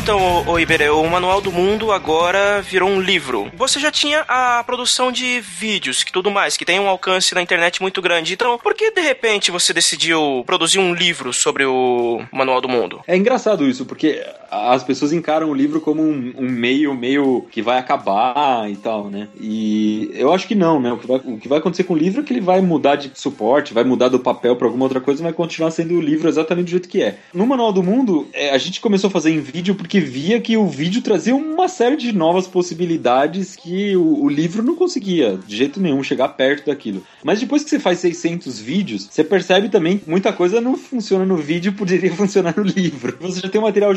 [0.05, 3.51] Então, o Iberê, o Manual do Mundo agora virou um livro.
[3.55, 7.41] Você já tinha a produção de vídeos que tudo mais, que tem um alcance na
[7.41, 8.35] internet muito grande.
[8.35, 13.01] Então, por que de repente você decidiu produzir um livro sobre o Manual do Mundo?
[13.07, 14.23] É engraçado isso, porque
[14.55, 19.11] as pessoas encaram o livro como um, um meio, meio que vai acabar e tal,
[19.11, 19.29] né?
[19.41, 20.93] E eu acho que não, né?
[20.93, 22.97] O que, vai, o que vai acontecer com o livro é que ele vai mudar
[22.97, 26.29] de suporte, vai mudar do papel para alguma outra coisa, vai continuar sendo o livro
[26.29, 27.19] exatamente do jeito que é.
[27.33, 30.57] No Manual do Mundo, é, a gente começou a fazer em vídeo porque via que
[30.57, 35.57] o vídeo trazia uma série de novas possibilidades que o, o, livro não conseguia de
[35.57, 37.03] jeito nenhum chegar perto daquilo.
[37.23, 41.25] Mas depois que você faz 600 vídeos, você percebe também que muita coisa não funciona
[41.25, 43.17] no vídeo poderia funcionar no livro.
[43.21, 43.95] Você já tem um material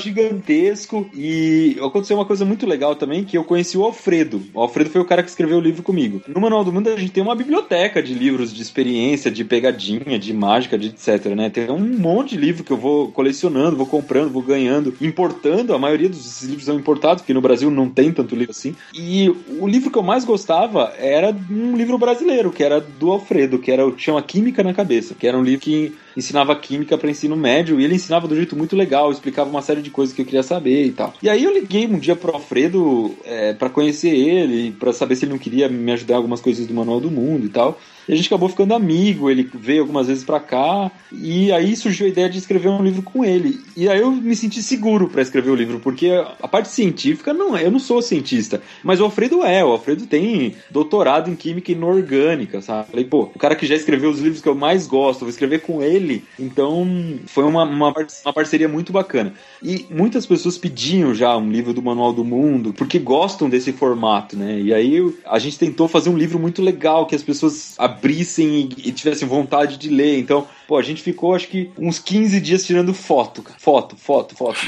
[0.47, 4.41] gigantesco e aconteceu uma coisa muito legal também que eu conheci o Alfredo.
[4.53, 6.21] O Alfredo foi o cara que escreveu o livro comigo.
[6.27, 10.17] No Manual do Mundo a gente tem uma biblioteca de livros de experiência, de pegadinha,
[10.17, 11.49] de mágica, de etc, né?
[11.49, 15.79] Tem um monte de livro que eu vou colecionando, vou comprando, vou ganhando, importando a
[15.79, 18.75] maioria dos livros são importados, porque no Brasil não tem tanto livro assim.
[18.93, 19.29] E
[19.59, 23.71] o livro que eu mais gostava era um livro brasileiro, que era do Alfredo, que
[23.71, 27.35] era o chama Química na Cabeça, que era um livro que ensinava química para ensino
[27.35, 30.25] médio e ele ensinava do jeito muito legal, explicava uma série de coisas que eu
[30.25, 31.13] queria saber e tal.
[31.21, 35.25] E aí eu liguei um dia pro Alfredo é, para conhecer ele, para saber se
[35.25, 37.79] ele não queria me ajudar em algumas coisas do Manual do Mundo e tal.
[38.07, 42.05] E a gente acabou ficando amigo, ele veio algumas vezes para cá, e aí surgiu
[42.05, 43.59] a ideia de escrever um livro com ele.
[43.75, 46.09] E aí eu me senti seguro para escrever o livro, porque
[46.41, 50.05] a parte científica não é, eu não sou cientista, mas o Alfredo é, o Alfredo
[50.05, 52.91] tem doutorado em química inorgânica, sabe?
[52.91, 55.61] Falei, pô, o cara que já escreveu os livros que eu mais gosto, vou escrever
[55.61, 56.23] com ele.
[56.39, 56.87] Então,
[57.25, 57.93] foi uma, uma,
[58.23, 59.33] uma parceria muito bacana.
[59.61, 64.37] E muitas pessoas pediam já um livro do Manual do Mundo, porque gostam desse formato,
[64.37, 64.59] né?
[64.59, 68.89] E aí a gente tentou fazer um livro muito legal, que as pessoas abrissem e,
[68.89, 70.19] e tivessem vontade de ler.
[70.19, 73.57] Então, pô, a gente ficou acho que uns 15 dias tirando foto, cara.
[73.59, 74.59] Foto, foto, foto.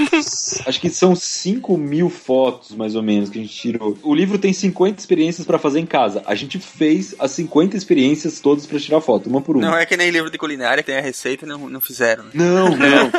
[0.66, 3.98] acho que são 5 mil fotos, mais ou menos, que a gente tirou.
[4.02, 6.24] O livro tem 50 experiências para fazer em casa.
[6.26, 9.66] A gente fez as 50 experiências todas para tirar foto, uma por uma.
[9.66, 12.24] Não é que nem livro de culinária, que tem a receita e não, não fizeram.
[12.26, 12.32] Né?
[12.34, 13.12] Não, não.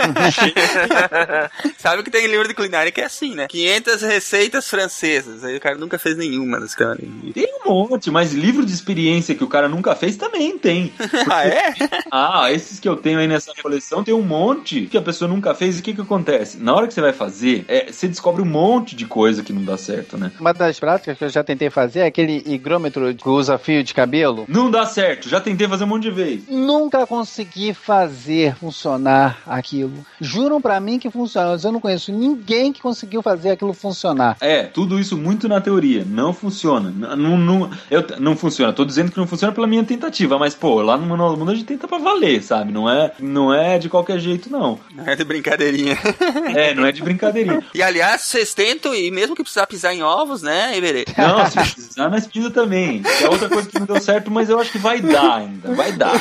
[1.76, 3.46] Sabe que tem livro de culinária que é assim, né?
[3.48, 5.44] 500 receitas francesas.
[5.44, 7.00] Aí o cara nunca fez nenhuma das caras.
[7.34, 10.88] Tem um monte, mas livro de experiência que o cara nunca fez também tem.
[10.88, 11.16] Porque...
[11.30, 11.74] ah, é?
[12.10, 15.54] Ah, esses que eu tenho aí nessa coleção tem um monte que a pessoa nunca
[15.54, 15.76] fez.
[15.76, 16.58] E o que que acontece?
[16.58, 19.64] Na hora que você vai fazer, é, você descobre um monte de coisa que não
[19.64, 20.30] dá certo, né?
[20.38, 23.92] Uma das práticas que eu já tentei fazer é aquele higrômetro que usa fio de
[23.92, 24.44] cabelo.
[24.48, 25.28] Não dá certo.
[25.28, 26.44] Já tentei fazer um monte de vezes.
[26.48, 30.04] Nunca consegui fazer funcionar aquilo.
[30.20, 34.36] Juram para mim que funciona, mas eu não conheço ninguém que conseguiu fazer aquilo funcionar.
[34.40, 36.04] É, tudo isso muito na teoria.
[36.06, 36.90] Não funciona.
[36.90, 38.72] Não, não, eu, não funciona.
[38.72, 41.50] Tô dizendo que não funciona pela minha tentativa, mas, pô, lá no Manual do Mundo
[41.50, 42.59] a gente tenta pra valer, sabe?
[42.64, 44.78] Não é, não é de qualquer jeito, não.
[44.94, 45.98] Não é de brincadeirinha.
[46.54, 47.62] é, não é de brincadeirinha.
[47.74, 51.04] E aliás, vocês tentam, e mesmo que precisar pisar em ovos, né, Iberê?
[51.16, 53.02] Não, se precisar, nós pisa também.
[53.22, 55.74] É outra coisa que não deu certo, mas eu acho que vai dar ainda.
[55.74, 56.14] Vai dar.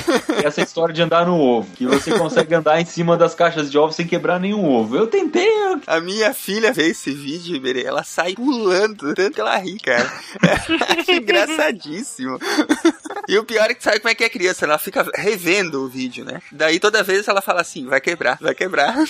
[0.44, 1.70] Essa história de andar no ovo.
[1.76, 4.96] Que você consegue andar em cima das caixas de ovos sem quebrar nenhum ovo.
[4.96, 5.48] Eu tentei.
[5.48, 5.82] Eu...
[5.88, 10.12] A minha filha vê esse vídeo, Iberê, ela sai pulando, tanto que ela ri, cara.
[10.98, 12.38] Acho engraçadíssimo.
[13.30, 15.88] E o pior é que sabe como é que é criança, ela fica revendo o
[15.88, 16.42] vídeo, né?
[16.52, 18.96] Daí toda vez ela fala assim, vai quebrar, vai quebrar.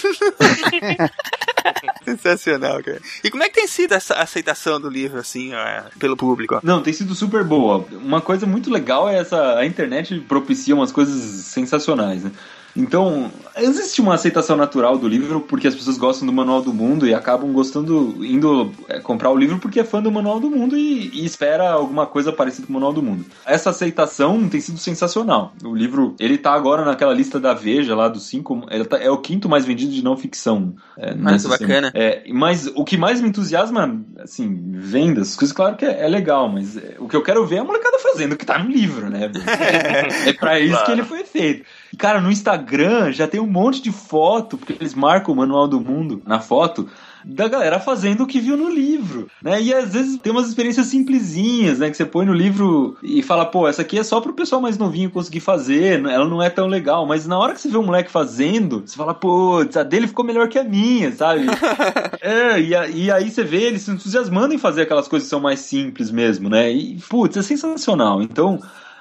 [2.03, 2.99] Sensacional, cara.
[3.23, 6.59] E como é que tem sido essa aceitação do livro, assim, ó, pelo público?
[6.61, 7.87] Não, tem sido super boa.
[7.93, 9.57] Uma coisa muito legal é essa.
[9.57, 12.31] A internet propicia umas coisas sensacionais, né?
[12.75, 17.07] Então, existe uma aceitação natural do livro porque as pessoas gostam do Manual do Mundo
[17.07, 20.77] e acabam gostando, indo é, comprar o livro porque é fã do Manual do Mundo
[20.77, 23.25] e, e, espera alguma coisa parecida com o Manual do Mundo.
[23.45, 25.53] Essa aceitação tem sido sensacional.
[25.63, 29.17] O livro, ele tá agora naquela lista da Veja lá dos cinco, tá, é o
[29.17, 30.75] quinto mais vendido de não ficção.
[30.97, 31.91] É, Muito bacana.
[31.93, 36.49] É, mas o que mais me entusiasma, assim, vendas, coisas, claro que é, é legal,
[36.49, 38.69] mas é, o que eu quero ver é a molecada fazendo o que tá no
[38.69, 39.31] livro, né?
[40.25, 40.85] é para isso claro.
[40.85, 41.65] que ele foi feito.
[41.97, 45.79] Cara, no Instagram já tem um monte de foto, porque eles marcam o Manual do
[45.79, 46.87] Mundo na foto,
[47.25, 49.61] da galera fazendo o que viu no livro, né?
[49.61, 51.89] E às vezes tem umas experiências simplesinhas, né?
[51.89, 54.77] Que você põe no livro e fala, pô, essa aqui é só pro pessoal mais
[54.77, 57.05] novinho conseguir fazer, ela não é tão legal.
[57.05, 60.23] Mas na hora que você vê um moleque fazendo, você fala, pô, a dele ficou
[60.25, 61.45] melhor que a minha, sabe?
[62.21, 65.39] é, e, e, aí você vê eles se entusiasmando em fazer aquelas coisas que são
[65.39, 66.71] mais simples mesmo, né?
[66.71, 68.21] E, putz, é sensacional.
[68.21, 68.59] Então.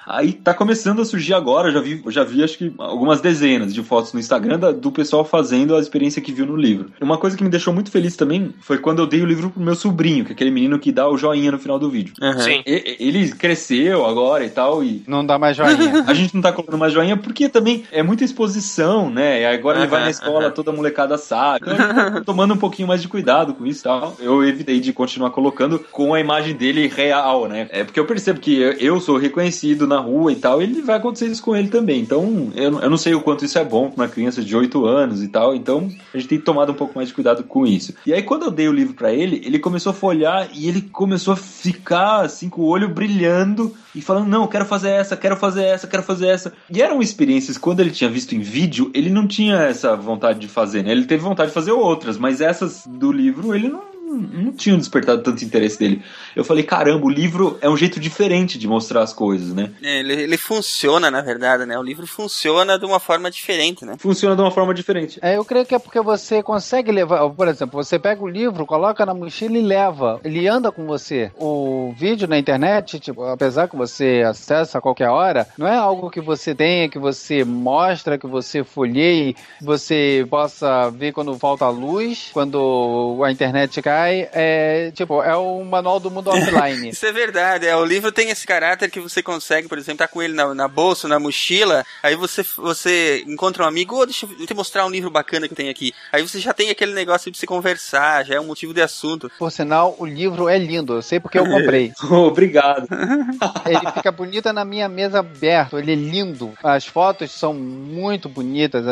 [0.08, 3.82] Aí tá começando a surgir agora, já vi, já vi acho que algumas dezenas de
[3.82, 6.90] fotos no Instagram da, do pessoal fazendo a experiência que viu no livro.
[6.98, 9.60] Uma coisa que me deixou muito feliz também foi quando eu dei o livro pro
[9.60, 12.14] meu sobrinho, que é aquele menino que dá o joinha no final do vídeo.
[12.22, 12.38] Uhum.
[12.38, 12.62] Sim.
[12.66, 16.04] E, ele cresceu agora e tal e não dá mais joinha.
[16.08, 19.42] a gente não tá colocando mais joinha porque também é muita exposição, né?
[19.42, 20.52] E agora uhum, ele vai na escola, uhum.
[20.52, 21.66] toda molecada sabe.
[21.68, 24.16] Então, tomando um pouquinho mais de cuidado com isso e tal.
[24.18, 27.68] Eu evitei de continuar colocando com a imagem dele real, né?
[27.70, 31.26] É porque eu percebo que eu sou reconhecido na rua e tal, ele vai acontecer
[31.26, 32.00] isso com ele também.
[32.00, 34.84] Então, eu, eu não sei o quanto isso é bom para uma criança de 8
[34.86, 37.94] anos e tal, então a gente tem tomado um pouco mais de cuidado com isso.
[38.06, 40.82] E aí, quando eu dei o livro para ele, ele começou a folhar e ele
[40.82, 45.36] começou a ficar assim com o olho brilhando e falando: Não, quero fazer essa, quero
[45.36, 46.52] fazer essa, quero fazer essa.
[46.70, 50.48] E eram experiências, quando ele tinha visto em vídeo, ele não tinha essa vontade de
[50.48, 50.92] fazer, né?
[50.92, 55.22] Ele teve vontade de fazer outras, mas essas do livro ele não não tinham despertado
[55.22, 56.02] tanto interesse dele.
[56.34, 59.70] Eu falei, caramba, o livro é um jeito diferente de mostrar as coisas, né?
[59.82, 61.78] É, ele, ele, funciona, na verdade, né?
[61.78, 63.96] O livro funciona de uma forma diferente, né?
[63.98, 65.18] Funciona de uma forma diferente.
[65.22, 68.66] É, eu creio que é porque você consegue levar, por exemplo, você pega o livro,
[68.66, 70.20] coloca na mochila e leva.
[70.24, 71.30] Ele anda com você.
[71.36, 76.10] O vídeo na internet, tipo, apesar que você acessa a qualquer hora, não é algo
[76.10, 82.30] que você tenha, que você mostra, que você folheie, você possa ver quando falta luz,
[82.32, 86.88] quando a internet cai é, tipo, é o manual do mundo offline.
[86.90, 90.08] Isso é verdade, é, o livro tem esse caráter que você consegue, por exemplo, tá
[90.08, 94.26] com ele na, na bolsa, na mochila, aí você, você encontra um amigo, oh, deixa
[94.26, 95.92] eu te mostrar um livro bacana que tem aqui.
[96.12, 99.30] Aí você já tem aquele negócio de se conversar, já é um motivo de assunto.
[99.38, 101.92] Por sinal, o livro é lindo, eu sei porque eu comprei.
[102.10, 102.86] Obrigado.
[103.66, 106.52] ele fica bonito na minha mesa aberto, ele é lindo.
[106.62, 108.84] As fotos são muito bonitas,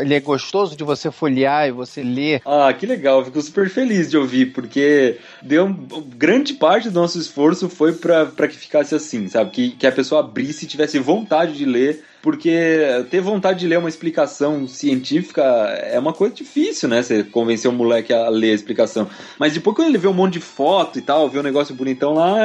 [0.00, 2.42] ele é gostoso de você folhear e você ler.
[2.44, 5.68] Ah, que legal, eu fico super feliz de ouvir porque deu
[6.16, 9.50] grande parte do nosso esforço foi para que ficasse assim, sabe?
[9.50, 13.78] Que, que a pessoa abrisse e tivesse vontade de ler porque ter vontade de ler
[13.78, 17.02] uma explicação científica é uma coisa difícil, né?
[17.02, 19.08] Você convencer o moleque a ler a explicação.
[19.38, 22.14] Mas depois quando ele vê um monte de foto e tal, vê um negócio bonitão
[22.14, 22.38] lá,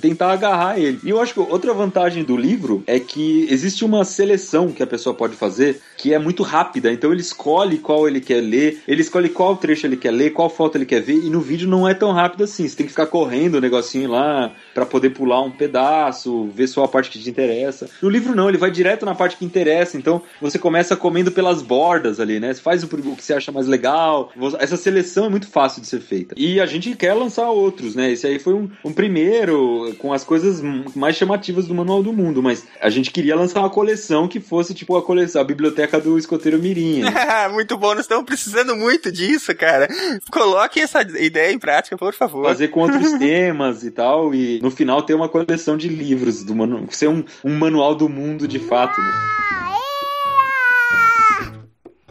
[0.00, 1.00] tentar agarrar ele.
[1.02, 4.86] E eu acho que outra vantagem do livro é que existe uma seleção que a
[4.86, 6.92] pessoa pode fazer que é muito rápida.
[6.92, 10.48] Então ele escolhe qual ele quer ler, ele escolhe qual trecho ele quer ler, qual
[10.48, 12.68] foto ele quer ver, e no vídeo não é tão rápido assim.
[12.68, 16.84] Você tem que ficar correndo o negocinho lá para poder pular um pedaço, ver só
[16.84, 17.88] a parte que te interessa.
[18.02, 19.96] No livro não, ele vai direto na parte que interessa.
[19.96, 22.52] Então você começa comendo pelas bordas ali, né?
[22.52, 24.30] Você faz o que você acha mais legal.
[24.58, 26.34] Essa seleção é muito fácil de ser feita.
[26.38, 28.12] E a gente quer lançar outros, né?
[28.12, 30.60] Esse aí foi um, um primeiro com as coisas
[30.94, 34.74] mais chamativas do Manual do Mundo, mas a gente queria lançar uma coleção que fosse
[34.74, 37.02] tipo a coleção, a biblioteca do escoteiro Mirim.
[37.52, 39.88] muito bom, nós estamos precisando muito disso, cara.
[40.30, 42.44] Coloque essa ideia em prática, por favor.
[42.44, 46.54] Fazer com outros temas e tal, e no final ter uma coleção de livros do
[46.54, 49.12] manual, ser um, um manual do mundo de fato, né?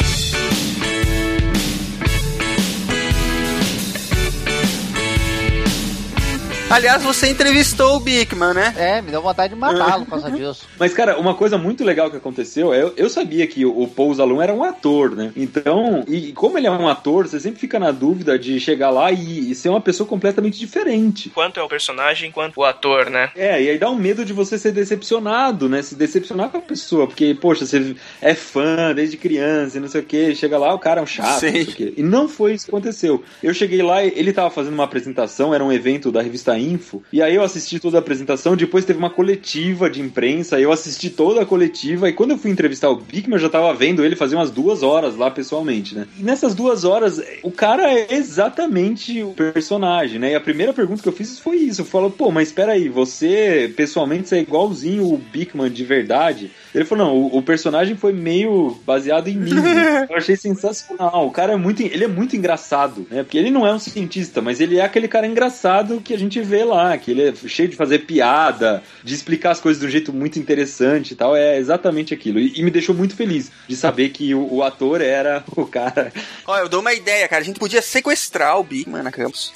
[6.70, 8.74] Aliás, você entrevistou o Bigman, né?
[8.76, 10.68] É, me deu vontade de matá-lo por causa disso.
[10.80, 14.42] Mas, cara, uma coisa muito legal que aconteceu, eu, eu sabia que o, Paul Zalum
[14.42, 15.32] era um ator, né?
[15.36, 19.12] Então, e como ele é um ator, você sempre fica na dúvida de chegar lá
[19.12, 21.30] e, e ser uma pessoa completamente diferente.
[21.30, 23.30] Quanto é o personagem, quanto o ator, né?
[23.36, 25.82] É, e aí dá um medo de você ser decepcionado, né?
[25.82, 30.02] Se decepcionar com a pessoa, porque, poxa, você é fã desde criança e não sei
[30.02, 31.46] o que, chega lá, o cara é um chato, Sim.
[31.46, 31.94] não sei o quê.
[31.98, 33.24] E não foi isso que aconteceu.
[33.44, 37.04] Eu cheguei lá, ele tava fazendo uma apresentação, era um evento da revista Info.
[37.12, 41.10] E aí eu assisti toda a apresentação, depois teve uma coletiva de imprensa, eu assisti
[41.10, 44.16] toda a coletiva, e quando eu fui entrevistar o Bigman, eu já tava vendo ele
[44.16, 46.08] fazer umas duas horas lá pessoalmente, né?
[46.20, 50.32] E nessas duas horas, o cara é exatamente o personagem, né?
[50.32, 51.82] E a primeira pergunta que eu fiz foi isso.
[51.82, 56.52] Eu falo, pô, mas espera aí, você pessoalmente você é igualzinho o Bigman de verdade?
[56.74, 59.52] Ele falou, não, o, o personagem foi meio baseado em mim.
[60.10, 61.28] eu achei sensacional.
[61.28, 63.24] O cara é muito, ele é muito engraçado, né?
[63.24, 66.42] Porque ele não é um cientista, mas ele é aquele cara engraçado que a gente
[66.42, 69.92] vê lá, que ele é cheio de fazer piada, de explicar as coisas de um
[69.92, 71.36] jeito muito interessante e tal.
[71.36, 72.40] É exatamente aquilo.
[72.40, 76.12] E, e me deixou muito feliz de saber que o, o, ator era o cara.
[76.48, 77.42] Olha, eu dou uma ideia, cara.
[77.42, 79.54] A gente podia sequestrar o Bigman na campus.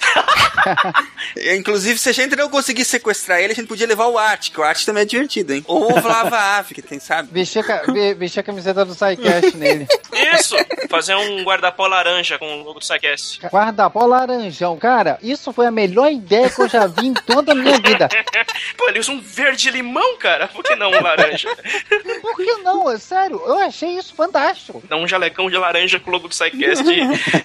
[1.57, 4.60] Inclusive, se a gente não conseguir sequestrar ele, a gente podia levar o Art, que
[4.60, 5.64] o Art também é divertido, hein?
[5.68, 7.29] Ou o Vlava Ave, que tem sabe?
[7.31, 9.88] Vestir a, vestir a camiseta do Psycast nele.
[10.38, 10.55] Isso!
[10.89, 13.39] Fazer um guarda-pó laranja com o logo do Psycast.
[13.47, 14.77] Guarda-pó laranjão.
[14.77, 18.07] Cara, isso foi a melhor ideia que eu já vi em toda a minha vida.
[18.77, 20.47] Pô, ele usa um verde-limão, cara.
[20.47, 21.49] Por que não um laranja?
[22.22, 22.89] Por que não?
[22.89, 24.81] É sério, eu achei isso fantástico.
[24.88, 26.84] Dá um jalecão de laranja com o logo do Psycast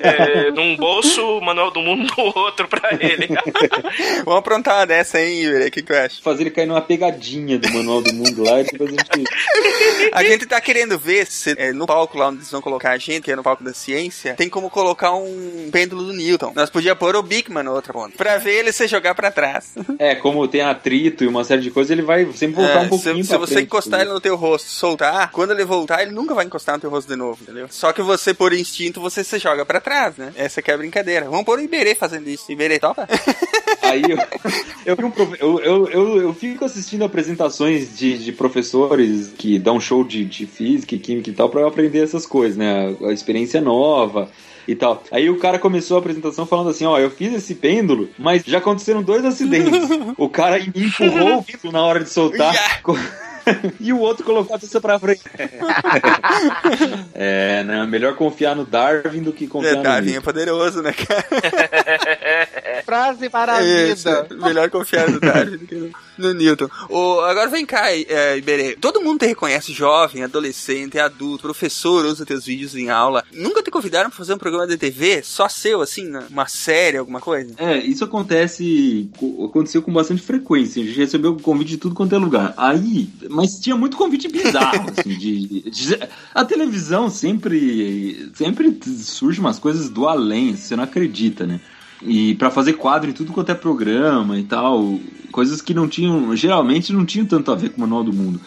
[0.00, 3.28] é, num bolso, o Manual do Mundo no outro pra ele.
[4.24, 5.60] Vamos aprontar uma dessa, hein, Iber?
[5.62, 6.22] O que, que tu acha?
[6.22, 9.28] Fazer ele cair numa pegadinha do Manual do Mundo lá e depois a gente
[10.12, 12.98] a gente tá querendo ver se é, no palco lá onde eles vão colocar a
[12.98, 16.52] gente, que é no palco da ciência, tem como colocar um pêndulo do Newton.
[16.54, 18.16] Nós podíamos pôr o Bigman na outra ponta.
[18.16, 19.72] Pra ver ele se jogar pra trás.
[19.98, 22.88] É, como tem atrito e uma série de coisas, ele vai sempre voltar é, um
[22.88, 26.10] pouquinho Se, se você frente, encostar ele no teu rosto soltar, quando ele voltar, ele
[26.10, 27.68] nunca vai encostar no teu rosto de novo, entendeu?
[27.70, 30.32] Só que você, por instinto, você se joga pra trás, né?
[30.34, 31.26] Essa que é a brincadeira.
[31.26, 32.50] Vamos pôr o Iberê fazendo isso.
[32.50, 33.06] Iberê, topa?
[33.82, 40.04] Aí eu, eu, eu, eu, eu, fico assistindo apresentações de, de professores que dão show
[40.04, 42.94] de, de física e química e tal para eu aprender essas coisas, né?
[43.22, 44.28] Experiência nova
[44.66, 45.02] e tal.
[45.10, 48.58] Aí o cara começou a apresentação falando assim: ó, eu fiz esse pêndulo, mas já
[48.58, 49.72] aconteceram dois acidentes.
[50.18, 52.52] o cara empurrou o pêndulo na hora de soltar.
[52.52, 53.22] Yeah.
[53.80, 55.22] e o outro colocou a cabeça pra frente.
[57.14, 57.86] é, né?
[57.86, 61.24] Melhor confiar no Darwin do que confiar é, no Darwin é poderoso, né, cara?
[62.84, 64.26] Frase para a vida.
[64.30, 66.68] Melhor confiar no Darwin do que no, no Newton.
[66.88, 68.76] O, agora vem cá, é, Iberê.
[68.76, 73.24] Todo mundo te reconhece jovem, adolescente, adulto, professor, usa teus vídeos em aula.
[73.32, 76.24] Nunca te convidaram pra fazer um programa de TV só seu, assim, né?
[76.30, 77.54] uma série, alguma coisa?
[77.58, 79.10] É, isso acontece,
[79.44, 80.82] aconteceu com bastante frequência.
[80.82, 82.54] A gente recebeu convite de tudo quanto é lugar.
[82.56, 85.98] Aí, mas tinha muito convite bizarro, assim, de, de,
[86.34, 91.60] a televisão sempre, sempre surge umas coisas do além, você não acredita, né?
[92.02, 94.98] E para fazer quadro em tudo quanto é programa e tal,
[95.30, 98.40] coisas que não tinham, geralmente não tinham tanto a ver com o Manual do Mundo.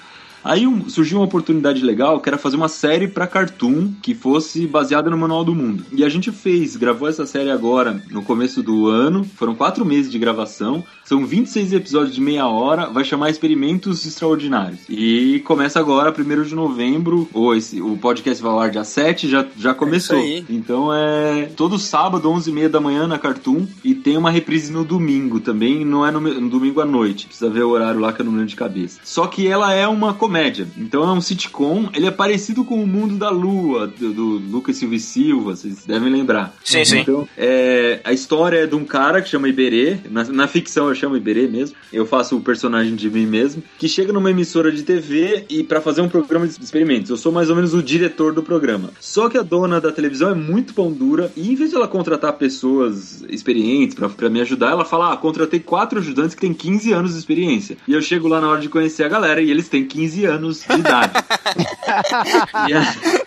[0.45, 4.67] Aí um, surgiu uma oportunidade legal que era fazer uma série para Cartoon que fosse
[4.67, 5.83] baseada no Manual do Mundo.
[5.91, 10.11] E a gente fez, gravou essa série agora no começo do ano, foram quatro meses
[10.11, 14.81] de gravação, são 26 episódios de meia hora, vai chamar Experimentos Extraordinários.
[14.87, 19.27] E começa agora, 1 de novembro, ou esse, o podcast vai ao ar dia 7,
[19.27, 20.17] já, já começou.
[20.17, 24.83] É então é todo sábado, 11h30 da manhã na Cartoon, e tem uma reprise no
[24.83, 28.21] domingo também, não é no, no domingo à noite, precisa ver o horário lá que
[28.21, 28.99] eu não lembro de cabeça.
[29.03, 30.34] Só que ela é uma comédia,
[30.77, 34.77] então é um sitcom, ele é parecido com o Mundo da Lua, do, do Lucas
[34.77, 36.55] Silva e Silva, vocês devem lembrar.
[36.63, 36.99] Sim, sim.
[36.99, 40.95] Então, é, a história é de um cara que chama Iberê, na, na ficção eu
[40.95, 44.83] chamo Iberê mesmo, eu faço o personagem de mim mesmo, que chega numa emissora de
[44.83, 47.09] TV e para fazer um programa de experimentos.
[47.09, 48.91] Eu sou mais ou menos o diretor do programa.
[48.99, 51.87] Só que a dona da televisão é muito pão dura e em vez de ela
[51.87, 56.91] contratar pessoas experientes para me ajudar, ela fala: "Ah, contratei quatro ajudantes que têm 15
[56.93, 57.77] anos de experiência".
[57.87, 60.63] E eu chego lá na hora de conhecer a galera e eles têm 15 anos
[60.67, 61.13] de idade.
[62.69, 63.25] e.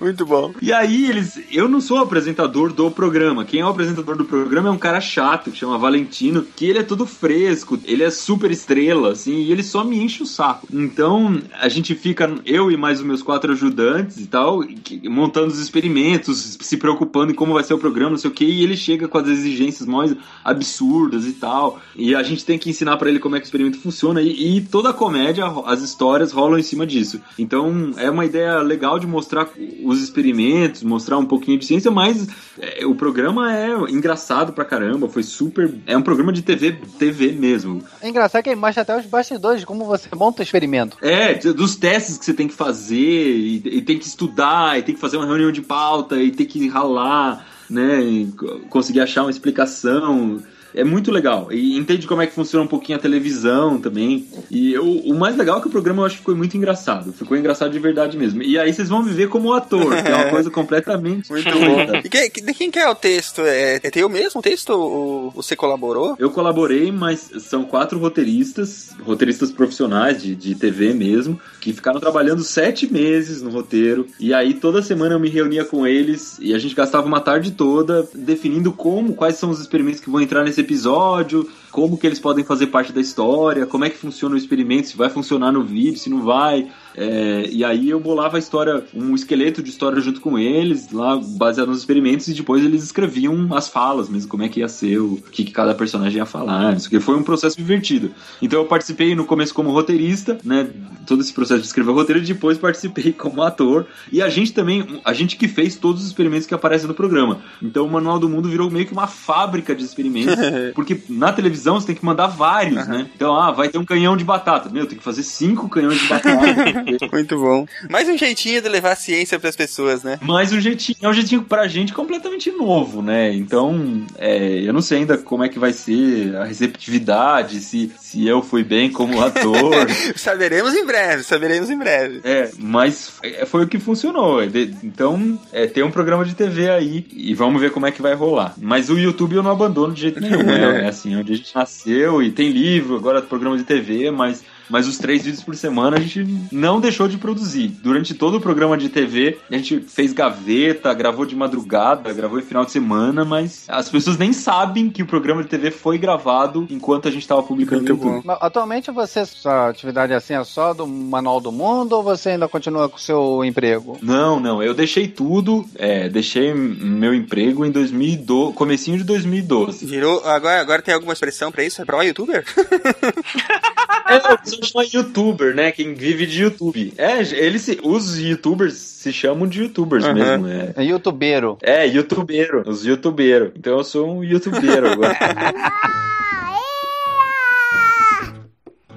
[0.00, 0.52] Muito bom.
[0.60, 1.40] E aí eles.
[1.50, 3.44] Eu não sou o apresentador do programa.
[3.44, 6.78] Quem é o apresentador do programa é um cara chato, que chama Valentino, que ele
[6.78, 10.66] é todo fresco, ele é super estrela, assim, e ele só me enche o saco.
[10.72, 14.62] Então, a gente fica, eu e mais os meus quatro ajudantes e tal,
[15.04, 18.44] montando os experimentos, se preocupando em como vai ser o programa, não sei o que,
[18.44, 20.14] e ele chega com as exigências mais
[20.44, 21.80] absurdas e tal.
[21.96, 24.58] E a gente tem que ensinar para ele como é que o experimento funciona, e,
[24.58, 27.20] e toda a comédia, as histórias rolam em cima disso.
[27.38, 29.48] Então, é uma ideia legal de mostrar
[29.84, 32.28] os experimentos, mostrar um pouquinho de ciência, mas
[32.58, 35.72] é, o programa é engraçado pra caramba, foi super.
[35.86, 37.82] É um programa de TV, TV mesmo.
[38.00, 40.96] É engraçado que mostra até os bastidores de como você monta o experimento.
[41.00, 44.94] É, dos testes que você tem que fazer, e, e tem que estudar, e tem
[44.94, 48.26] que fazer uma reunião de pauta, e tem que ralar, né?
[48.68, 50.42] conseguir achar uma explicação
[50.74, 51.48] é muito legal.
[51.50, 54.26] E entende como é que funciona um pouquinho a televisão também.
[54.50, 57.12] E eu, o mais legal é que o programa eu acho que ficou muito engraçado.
[57.12, 58.42] Ficou engraçado de verdade mesmo.
[58.42, 61.98] E aí vocês vão me ver como ator, que é uma coisa completamente muito louca.
[62.04, 63.42] E quem, de quem que é o texto?
[63.42, 66.16] É, é teu mesmo texto ou você colaborou?
[66.18, 72.42] Eu colaborei, mas são quatro roteiristas, roteiristas profissionais de, de TV mesmo, que ficaram trabalhando
[72.42, 74.06] sete meses no roteiro.
[74.18, 77.52] E aí toda semana eu me reunia com eles e a gente gastava uma tarde
[77.52, 82.18] toda definindo como, quais são os experimentos que vão entrar nesse episódio, como que eles
[82.18, 85.62] podem fazer parte da história, como é que funciona o experimento, se vai funcionar no
[85.62, 86.68] vídeo, se não vai.
[86.98, 91.16] É, e aí eu bolava a história, um esqueleto de história junto com eles, lá
[91.38, 94.98] baseado nos experimentos, e depois eles escreviam as falas mesmo, como é que ia ser,
[94.98, 98.10] o que, que cada personagem ia falar, isso que foi um processo divertido.
[98.42, 100.68] Então eu participei no começo como roteirista, né,
[101.06, 104.52] todo esse processo de escrever o roteiro, e depois participei como ator, e a gente
[104.52, 107.38] também, a gente que fez todos os experimentos que aparecem no programa.
[107.62, 110.34] Então o Manual do Mundo virou meio que uma fábrica de experimentos,
[110.74, 113.08] porque na televisão você tem que mandar vários, né?
[113.14, 114.68] Então, ah, vai ter um canhão de batata.
[114.68, 116.87] Meu, tem que fazer cinco canhões de batata.
[117.12, 117.66] Muito bom.
[117.90, 120.18] Mais um jeitinho de levar a ciência para as pessoas, né?
[120.22, 120.98] Mais um jeitinho.
[121.00, 123.32] É um jeitinho pra gente completamente novo, né?
[123.32, 128.26] Então, é, eu não sei ainda como é que vai ser a receptividade, se, se
[128.26, 129.88] eu fui bem como ator.
[130.16, 132.20] saberemos em breve, saberemos em breve.
[132.24, 134.42] É, mas é, foi o que funcionou.
[134.42, 138.14] Então, é, tem um programa de TV aí e vamos ver como é que vai
[138.14, 138.54] rolar.
[138.56, 140.84] Mas o YouTube eu não abandono de jeito nenhum, né?
[140.84, 144.86] É assim, onde a gente nasceu e tem livro, agora programa de TV, mas mas
[144.86, 147.68] os três vídeos por semana a gente não deixou de produzir.
[147.82, 152.42] Durante todo o programa de TV, a gente fez gaveta, gravou de madrugada, gravou em
[152.42, 156.66] final de semana, mas as pessoas nem sabem que o programa de TV foi gravado
[156.70, 158.22] enquanto a gente estava publicando no YouTube.
[158.40, 162.88] Atualmente você, sua atividade assim é só do Manual do Mundo ou você ainda continua
[162.88, 163.98] com o seu emprego?
[164.02, 169.86] Não, não, eu deixei tudo, é, deixei meu emprego em 2012, comecinho de 2012.
[169.86, 171.80] Virou, agora, agora tem alguma expressão para isso?
[171.82, 172.44] É pra youtuber?
[174.08, 175.70] é, chama youtuber, né?
[175.72, 176.94] Quem vive de YouTube.
[176.96, 180.14] É, eles se, os youtubers se chamam de youtubers uhum.
[180.14, 180.46] mesmo.
[180.48, 181.58] É, é youtubeiro.
[181.62, 182.62] É, youtubeiro.
[182.66, 183.52] Os youtubeiros.
[183.56, 185.16] Então eu sou um youtubeiro agora.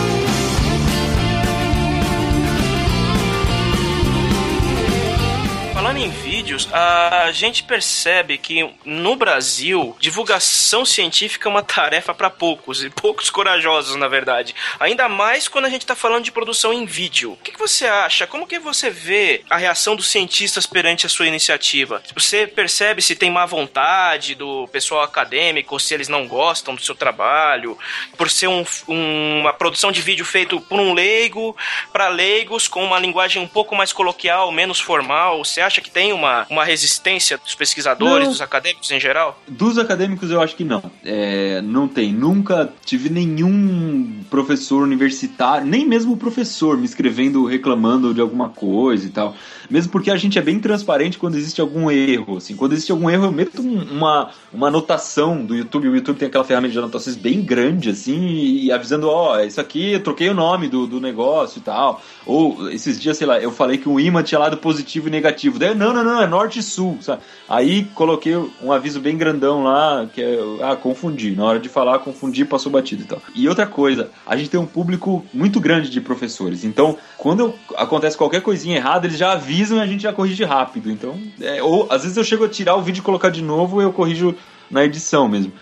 [5.84, 12.30] Falando em vídeos, a gente percebe que no Brasil, divulgação científica é uma tarefa para
[12.30, 14.54] poucos, e poucos corajosos, na verdade.
[14.80, 17.32] Ainda mais quando a gente está falando de produção em vídeo.
[17.32, 18.26] O que, que, você acha?
[18.26, 22.02] Como que você vê a reação dos cientistas perante a sua iniciativa?
[22.14, 26.94] Você percebe se tem má vontade do pessoal acadêmico, se eles não gostam do seu
[26.94, 27.78] trabalho,
[28.16, 31.54] por ser um, um, uma produção de vídeo feito por um leigo,
[31.92, 35.44] para leigos, com uma linguagem um pouco mais coloquial, menos formal?
[35.44, 38.32] Você acha acha que tem uma, uma resistência dos pesquisadores, não.
[38.32, 39.40] dos acadêmicos em geral?
[39.48, 40.90] Dos acadêmicos eu acho que não.
[41.04, 42.12] É, não tem.
[42.12, 49.06] Nunca tive nenhum professor universitário, nem mesmo o professor me escrevendo reclamando de alguma coisa
[49.06, 49.34] e tal.
[49.70, 52.36] Mesmo porque a gente é bem transparente quando existe algum erro.
[52.36, 55.88] Assim, quando existe algum erro, eu meto uma, uma anotação do YouTube.
[55.88, 59.60] O YouTube tem aquela ferramenta de anotações bem grande, assim, e, avisando, ó, oh, isso
[59.60, 62.02] aqui eu troquei o nome do, do negócio e tal.
[62.26, 65.58] Ou esses dias, sei lá, eu falei que o imã tinha lado positivo e negativo.
[65.58, 66.98] Daí, não, não, não, é norte e sul.
[67.00, 67.22] Sabe?
[67.48, 71.34] Aí coloquei um aviso bem grandão lá, que é, ah, confundi.
[71.34, 73.22] Na hora de falar, confundi, passou batido e tal.
[73.34, 76.64] E outra coisa, a gente tem um público muito grande de professores.
[76.64, 80.90] Então, quando acontece qualquer coisinha errada, eles já avisam e a gente já corrige rápido.
[80.90, 83.80] Então, é, ou às vezes eu chego a tirar o vídeo e colocar de novo
[83.80, 84.34] e eu corrijo
[84.70, 85.52] na edição mesmo.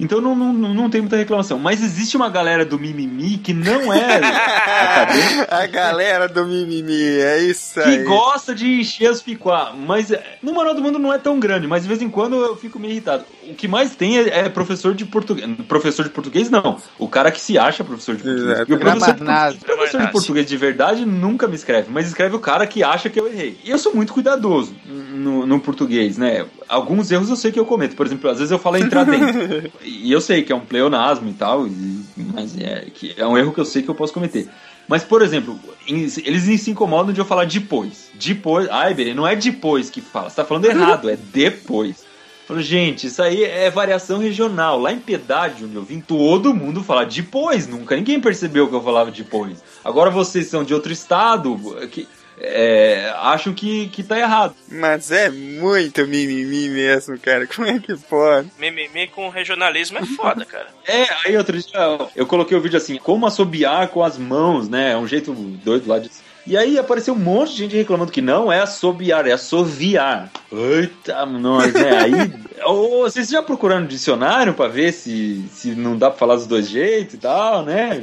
[0.00, 1.58] Então não, não, não tem muita reclamação.
[1.58, 4.20] Mas existe uma galera do mimimi que não é
[5.50, 7.98] A galera do mimimi, é isso aí.
[7.98, 9.74] Que gosta de encher as picuá.
[9.74, 12.36] Mas é, no Manual do Mundo não é tão grande, mas de vez em quando
[12.36, 13.24] eu fico meio irritado.
[13.48, 15.48] O que mais tem é, é professor de português.
[15.66, 16.80] Professor de português, não.
[16.98, 18.68] O cara que se acha professor de português.
[18.68, 22.40] E o professor, de, professor de português de verdade nunca me escreve, mas escreve o
[22.40, 23.58] cara que acha que eu errei.
[23.64, 26.46] E eu sou muito cuidadoso no, no português, né?
[26.68, 27.96] Alguns erros eu sei que eu cometo.
[27.96, 29.72] Por exemplo, às vezes eu falo entrar dentro.
[29.82, 31.66] E eu sei que é um pleonasmo e tal,
[32.16, 34.48] mas é, que é um erro que eu sei que eu posso cometer.
[34.86, 38.10] Mas, por exemplo, eles se incomodam de eu falar depois.
[38.14, 38.68] Depois.
[38.70, 40.30] Ai, Berê, não é depois que fala.
[40.30, 42.06] Você tá falando errado, é depois.
[42.46, 44.80] Falo, gente, isso aí é variação regional.
[44.80, 47.66] Lá em Piedade, onde eu vim, todo mundo fala depois.
[47.66, 49.62] Nunca ninguém percebeu que eu falava depois.
[49.84, 51.54] Agora vocês são de outro estado.
[51.90, 52.08] Que,
[52.40, 54.54] é, acho que, que tá errado.
[54.70, 57.46] Mas é muito mimimi mesmo, cara.
[57.46, 58.50] Como é que pode?
[58.58, 60.68] Mimimi com regionalismo é foda, cara.
[60.88, 61.78] É, aí outro dia
[62.16, 64.92] eu coloquei o vídeo assim, como assobiar com as mãos, né?
[64.92, 66.10] É um jeito doido lá de
[66.48, 70.30] e aí apareceu um monte de gente reclamando que não é assobiar, é assoviar.
[70.50, 71.98] Eita, nós, né?
[71.98, 72.12] Aí,
[72.64, 76.46] ou, vocês já procuraram no dicionário para ver se, se não dá pra falar dos
[76.46, 78.02] dois jeitos e tal, né?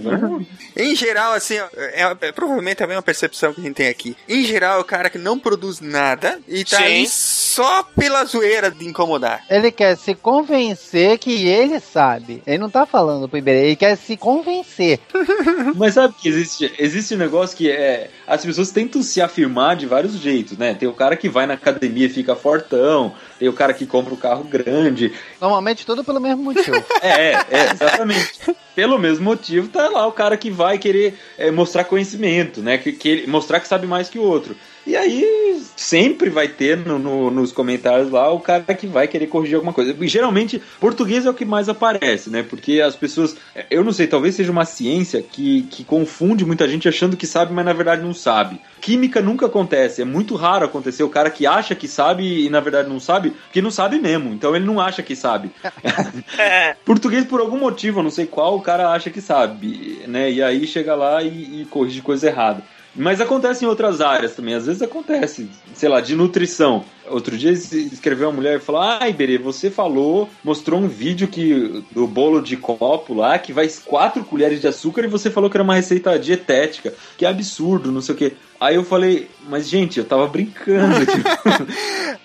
[0.77, 4.15] em geral, assim, é, é, provavelmente também uma percepção que a gente tem aqui.
[4.29, 6.83] Em geral, é o cara que não produz nada e tá Sim.
[6.83, 9.43] aí só pela zoeira de incomodar.
[9.49, 12.43] Ele quer se convencer que ele sabe.
[12.45, 14.99] Ele não tá falando pro Iberê, ele quer se convencer.
[15.75, 19.85] Mas sabe que existe, existe um negócio que é as pessoas tentam se afirmar de
[19.85, 20.73] vários jeitos, né?
[20.73, 24.13] Tem o cara que vai na academia e fica fortão, tem o cara que compra
[24.13, 25.13] um carro grande.
[25.39, 26.75] Normalmente tudo pelo mesmo motivo.
[27.01, 28.55] é, é, exatamente.
[28.75, 32.77] pelo mesmo motivo, tá lá o cara que vai querer é, mostrar conhecimento, né?
[32.77, 34.55] Que, que mostrar que sabe mais que o outro.
[34.85, 39.27] E aí sempre vai ter no, no, nos comentários lá o cara que vai querer
[39.27, 39.95] corrigir alguma coisa.
[39.99, 42.43] E, geralmente, português é o que mais aparece, né?
[42.43, 43.35] Porque as pessoas.
[43.69, 47.53] Eu não sei, talvez seja uma ciência que, que confunde muita gente achando que sabe,
[47.53, 48.59] mas na verdade não sabe.
[48.79, 52.59] Química nunca acontece, é muito raro acontecer o cara que acha que sabe e na
[52.59, 54.33] verdade não sabe, porque não sabe mesmo.
[54.33, 55.49] Então ele não acha que sabe.
[56.85, 60.31] português, por algum motivo, eu não sei qual, o cara acha que sabe, né?
[60.31, 62.61] E aí chega lá e, e corrige coisa errada.
[62.95, 64.53] Mas acontece em outras áreas também.
[64.53, 66.85] Às vezes acontece, sei lá, de nutrição.
[67.07, 71.83] Outro dia escreveu uma mulher e falou: Ah, Iberê, você falou, mostrou um vídeo que
[71.91, 75.57] do bolo de copo lá que vai quatro colheres de açúcar e você falou que
[75.57, 76.93] era uma receita dietética.
[77.17, 78.33] Que absurdo, não sei o quê.
[78.59, 81.05] Aí eu falei, mas gente, eu tava brincando.
[81.05, 81.29] Tipo.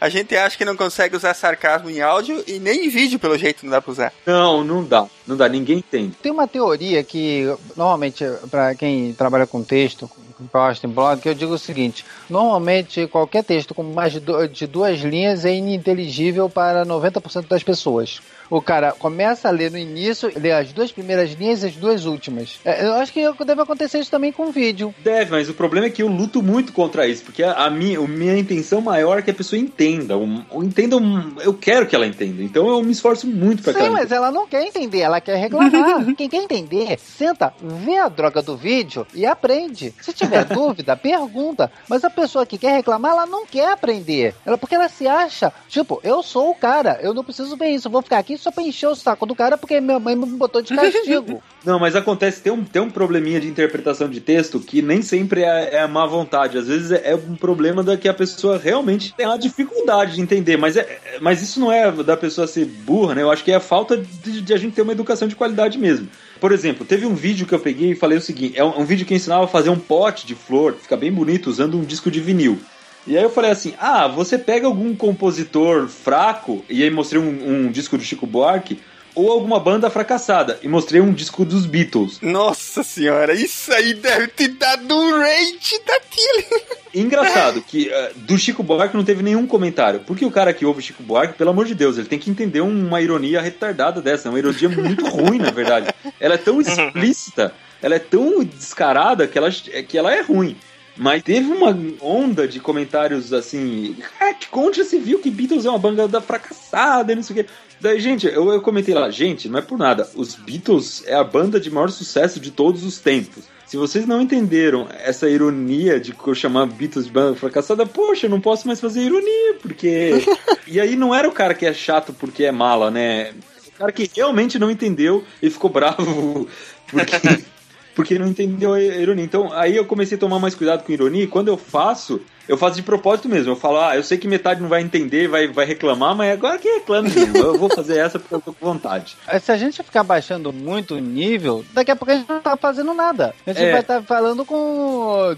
[0.01, 3.37] a gente acha que não consegue usar sarcasmo em áudio e nem em vídeo, pelo
[3.37, 4.13] jeito, não dá pra usar.
[4.25, 5.07] Não, não dá.
[5.27, 6.17] Não dá, ninguém entende.
[6.23, 7.45] Tem uma teoria que,
[7.77, 10.09] normalmente, para quem trabalha com texto,
[10.49, 15.01] posta em blog, que eu digo o seguinte: normalmente qualquer texto com mais de duas
[15.01, 20.51] linhas é ininteligível para 90% das pessoas o cara começa a ler no início, lê
[20.51, 22.59] as duas primeiras linhas e as duas últimas.
[22.65, 24.93] É, eu acho que deve acontecer isso também com o vídeo.
[25.03, 27.99] Deve, mas o problema é que eu luto muito contra isso, porque a, a minha,
[27.99, 30.19] a minha intenção maior é que a pessoa entenda.
[30.19, 32.43] Um, entenda um, eu quero que ela entenda.
[32.43, 35.37] Então eu me esforço muito pra Sim, ela mas ela não quer entender, ela quer
[35.37, 35.71] reclamar.
[36.17, 39.95] Quem quer entender, senta, vê a droga do vídeo e aprende.
[40.01, 41.71] Se tiver dúvida, pergunta.
[41.89, 44.35] Mas a pessoa que quer reclamar, ela não quer aprender.
[44.45, 47.87] Ela, porque ela se acha, tipo, eu sou o cara, eu não preciso ver isso,
[47.87, 50.25] eu vou ficar aqui só pra encher o saco do cara porque minha mãe me
[50.25, 51.43] botou de castigo.
[51.63, 55.43] Não, mas acontece, tem um, tem um probleminha de interpretação de texto que nem sempre
[55.43, 56.57] é, é má vontade.
[56.57, 60.23] Às vezes é, é, um problema da que a pessoa realmente tem uma dificuldade de
[60.23, 60.57] entender.
[60.57, 63.23] Mas, é, mas isso não é da pessoa ser burra, né?
[63.23, 65.77] Eu acho que é a falta de, de a gente ter uma educação de qualidade
[65.77, 66.09] mesmo.
[66.41, 68.85] Por exemplo, teve um vídeo que eu peguei e falei o seguinte: é um, um
[68.85, 72.11] vídeo que ensinava a fazer um pote de flor, fica bem bonito, usando um disco
[72.11, 72.59] de vinil.
[73.07, 77.67] E aí eu falei assim: ah, você pega algum compositor fraco, e aí mostrei um,
[77.67, 78.79] um disco do Chico Buarque,
[79.15, 80.59] ou alguma banda fracassada.
[80.63, 82.21] E mostrei um disco dos Beatles.
[82.21, 86.81] Nossa senhora, isso aí deve ter dado um rage daquele.
[86.95, 90.01] Engraçado que uh, do Chico Buarque não teve nenhum comentário.
[90.01, 92.31] Porque o cara que ouve o Chico Buarque, pelo amor de Deus, ele tem que
[92.31, 94.29] entender uma ironia retardada dessa.
[94.29, 95.89] É uma ironia muito ruim, na verdade.
[96.19, 100.57] Ela é tão explícita, ela é tão descarada que ela, que ela é ruim.
[101.01, 103.97] Mas teve uma onda de comentários assim.
[104.21, 107.43] Ah, onde já se viu que Beatles é uma banda fracassada e não sei o
[107.43, 107.51] quê.
[107.81, 110.07] Daí, gente, eu, eu comentei lá, gente, não é por nada.
[110.15, 113.45] Os Beatles é a banda de maior sucesso de todos os tempos.
[113.65, 118.31] Se vocês não entenderam essa ironia de eu chamar Beatles de banda fracassada, poxa, eu
[118.31, 120.23] não posso mais fazer ironia, porque.
[120.69, 123.33] e aí não era o cara que é chato porque é mala, né?
[123.69, 126.47] O cara que realmente não entendeu e ficou bravo
[126.89, 127.17] porque
[127.95, 129.25] porque não entendeu a ironia.
[129.25, 132.59] Então, aí eu comecei a tomar mais cuidado com ironia, e quando eu faço, eu
[132.59, 133.53] faço de propósito mesmo.
[133.53, 136.59] Eu falo, ah, eu sei que metade não vai entender, vai, vai reclamar, mas agora
[136.59, 137.37] que reclame mesmo.
[137.37, 139.17] Eu vou fazer essa porque eu tô com vontade.
[139.41, 142.57] Se a gente ficar baixando muito o nível, daqui a pouco a gente não tá
[142.57, 143.35] fazendo nada.
[143.47, 143.71] A gente é.
[143.71, 145.37] vai estar tá falando com.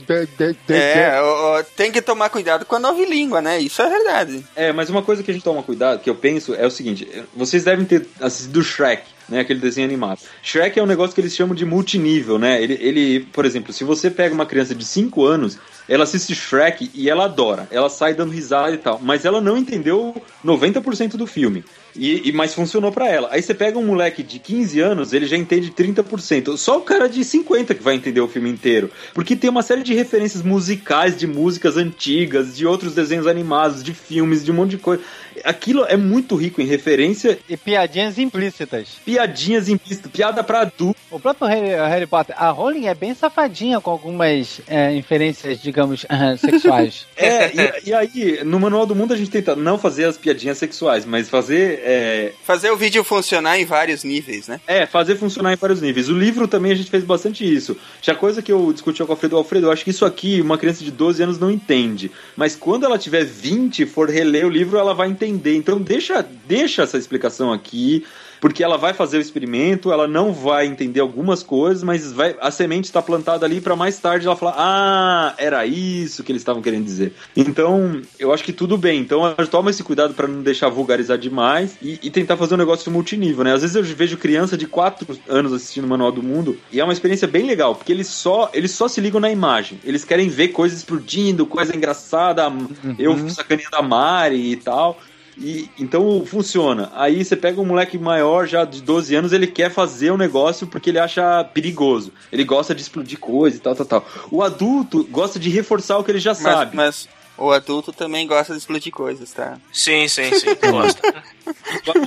[0.68, 3.58] É, tem que tomar cuidado com a nova língua, né?
[3.58, 4.44] Isso é verdade.
[4.56, 7.06] É, mas uma coisa que a gente toma cuidado, que eu penso, é o seguinte:
[7.36, 9.40] vocês devem ter assistido Shrek né?
[9.40, 10.20] Aquele desenho animado.
[10.42, 12.62] Shrek é um negócio que eles chamam de multinível, né?
[12.62, 16.90] Ele, ele por exemplo, se você pega uma criança de 5 anos, ela assiste Shrek
[16.94, 17.66] e ela adora.
[17.70, 19.00] Ela sai dando risada e tal.
[19.02, 20.14] Mas ela não entendeu
[20.44, 21.64] 90% do filme.
[21.96, 23.28] E, e, mas funcionou para ela.
[23.30, 26.56] Aí você pega um moleque de 15 anos, ele já entende 30%.
[26.56, 28.90] Só o cara de 50 que vai entender o filme inteiro.
[29.14, 33.94] Porque tem uma série de referências musicais, de músicas antigas, de outros desenhos animados, de
[33.94, 35.02] filmes, de um monte de coisa.
[35.44, 37.38] Aquilo é muito rico em referência.
[37.48, 38.88] E piadinhas implícitas.
[39.04, 40.98] Piadinhas implícitas, piada pra adulto.
[41.10, 46.06] O próprio Harry, Harry Potter, a Rowling é bem safadinha com algumas é, inferências, digamos,
[46.38, 47.06] sexuais.
[47.16, 50.58] é, e, e, aí, no Manual do Mundo a gente tenta não fazer as piadinhas
[50.58, 51.81] sexuais, mas fazer.
[51.82, 52.32] É...
[52.44, 54.60] Fazer o vídeo funcionar em vários níveis, né?
[54.66, 56.08] É, fazer funcionar em vários níveis.
[56.08, 57.76] O livro também a gente fez bastante isso.
[58.00, 60.56] Já coisa que eu discuti com o Alfredo, Alfredo, eu acho que isso aqui uma
[60.56, 62.10] criança de 12 anos não entende.
[62.36, 65.56] Mas quando ela tiver 20 e for reler o livro, ela vai entender entender.
[65.56, 68.04] Então deixa, deixa essa explicação aqui,
[68.42, 72.50] porque ela vai fazer o experimento, ela não vai entender algumas coisas, mas vai, a
[72.50, 76.60] semente está plantada ali para mais tarde ela falar: "Ah, era isso que eles estavam
[76.60, 77.12] querendo dizer".
[77.36, 78.98] Então, eu acho que tudo bem.
[78.98, 82.90] Então, toma esse cuidado para não deixar vulgarizar demais e, e, tentar fazer um negócio
[82.90, 83.52] multinível, né?
[83.52, 86.84] Às vezes eu vejo criança de 4 anos assistindo o Manual do Mundo e é
[86.84, 89.78] uma experiência bem legal, porque eles só, eles só se ligam na imagem.
[89.84, 92.96] Eles querem ver coisas explodindo, coisa engraçada, uhum.
[92.98, 94.98] eu sacaneando a Mari e tal.
[95.36, 96.90] E, então funciona.
[96.94, 100.18] Aí você pega um moleque maior, já de 12 anos, ele quer fazer o um
[100.18, 102.12] negócio porque ele acha perigoso.
[102.30, 104.06] Ele gosta de explodir coisa e tal, tal, tal.
[104.30, 106.76] O adulto gosta de reforçar o que ele já mas, sabe.
[106.76, 109.58] Mas o adulto também gosta de explodir coisas, tá?
[109.72, 110.54] Sim, sim, sim.
[110.70, 111.24] Gosta.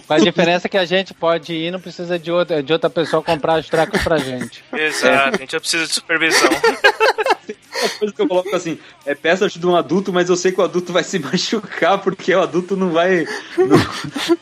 [0.07, 3.21] Com a diferença que a gente pode ir, não precisa de outra, de outra pessoa
[3.23, 4.63] comprar os tracos pra gente.
[4.71, 6.49] Exato, a gente precisa de supervisão.
[7.81, 10.59] Uma coisa que eu coloco assim, é peça de um adulto, mas eu sei que
[10.59, 13.25] o adulto vai se machucar, porque o adulto não vai.
[13.57, 13.77] Não,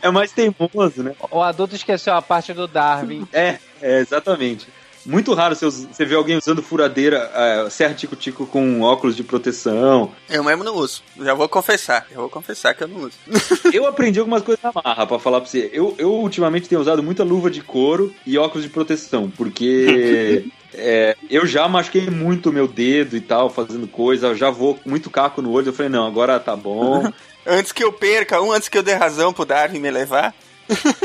[0.02, 1.16] é mais teimoso, né?
[1.32, 3.28] O adulto esqueceu a parte do Darwin.
[3.34, 4.68] É, é exatamente.
[5.06, 7.30] Muito raro você, você ver alguém usando furadeira,
[7.66, 10.12] uh, serra tico-tico com óculos de proteção.
[10.30, 11.04] Eu mesmo não uso.
[11.20, 12.08] Já vou confessar.
[12.10, 13.18] Já vou confessar que eu não uso.
[13.74, 15.70] eu aprendi algumas coisas na marra, pra falar pra você.
[15.74, 21.16] Eu, eu ultimamente tenho usado muita luva de couro e óculos de proteção, porque É,
[21.30, 25.10] eu já machuquei muito meu dedo e tal, fazendo coisa, eu já vou com muito
[25.10, 25.68] caco no olho.
[25.68, 27.12] Eu falei, não, agora tá bom.
[27.46, 30.34] antes que eu perca, um antes que eu dê razão pro Darwin me levar.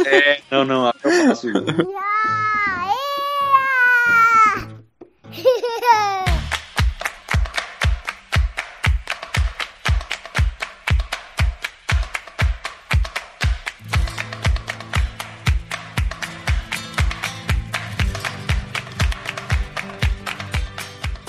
[0.06, 1.64] É, não, não, eu faço isso.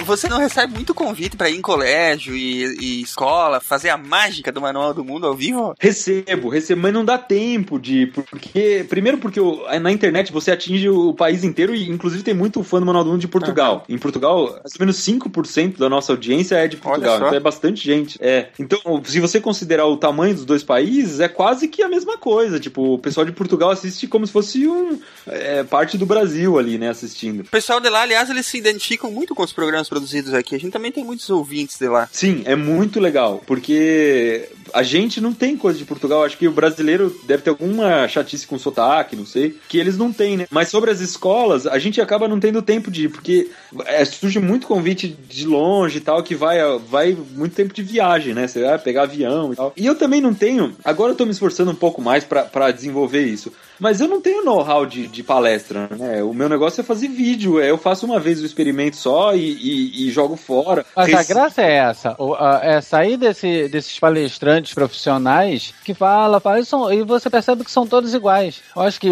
[0.10, 4.52] você não recebe muito convite para ir em colégio e, e, escola, fazer a mágica
[4.52, 5.76] do Manual do Mundo ao vivo?
[5.80, 8.07] Recebo, recebo, mas não dá tempo de.
[8.07, 8.86] Porque.
[8.90, 9.40] Primeiro, porque
[9.80, 13.11] na internet você atinge o país inteiro e, inclusive, tem muito fã do Manual do
[13.11, 13.86] Mundo de Portugal.
[13.88, 13.95] Uhum.
[13.95, 17.18] Em Portugal, mais ou menos 5% da nossa audiência é de Portugal.
[17.18, 18.18] Então é bastante gente.
[18.19, 18.49] É.
[18.57, 22.60] Então, se você considerar o tamanho dos dois países, é quase que a mesma coisa.
[22.60, 24.99] Tipo, o pessoal de Portugal assiste como se fosse um.
[25.27, 27.41] É, parte do Brasil ali, né, assistindo.
[27.41, 30.55] O pessoal de lá, aliás, eles se identificam muito com os programas produzidos aqui.
[30.55, 32.07] A gente também tem muitos ouvintes de lá.
[32.11, 36.24] Sim, é muito legal, porque a gente não tem coisa de Portugal.
[36.24, 40.12] Acho que o brasileiro deve ter alguma chatice com sotaque, não sei, que eles não
[40.12, 40.48] têm, né?
[40.50, 43.50] Mas sobre as escolas, a gente acaba não tendo tempo de ir, porque
[43.86, 48.34] é, surge muito convite de longe e tal, que vai, vai muito tempo de viagem,
[48.34, 48.48] né?
[48.48, 49.74] Você vai pegar avião e tal.
[49.76, 50.76] E eu também não tenho.
[50.84, 53.52] Agora eu tô me esforçando um pouco mais para desenvolver isso.
[53.80, 56.22] Mas eu não tenho know-how de, de, palestra, né?
[56.22, 57.62] O meu negócio é fazer vídeo.
[57.62, 60.86] É, eu faço uma vez o experimento só e, e, e jogo fora.
[60.96, 61.20] Mas Rec...
[61.20, 62.18] a graça é essa.
[62.62, 67.72] é sair desse, desses palestrantes profissionais que fala, fala, e, são, e você percebe que
[67.72, 68.61] são todos iguais.
[68.76, 69.11] Eu acho que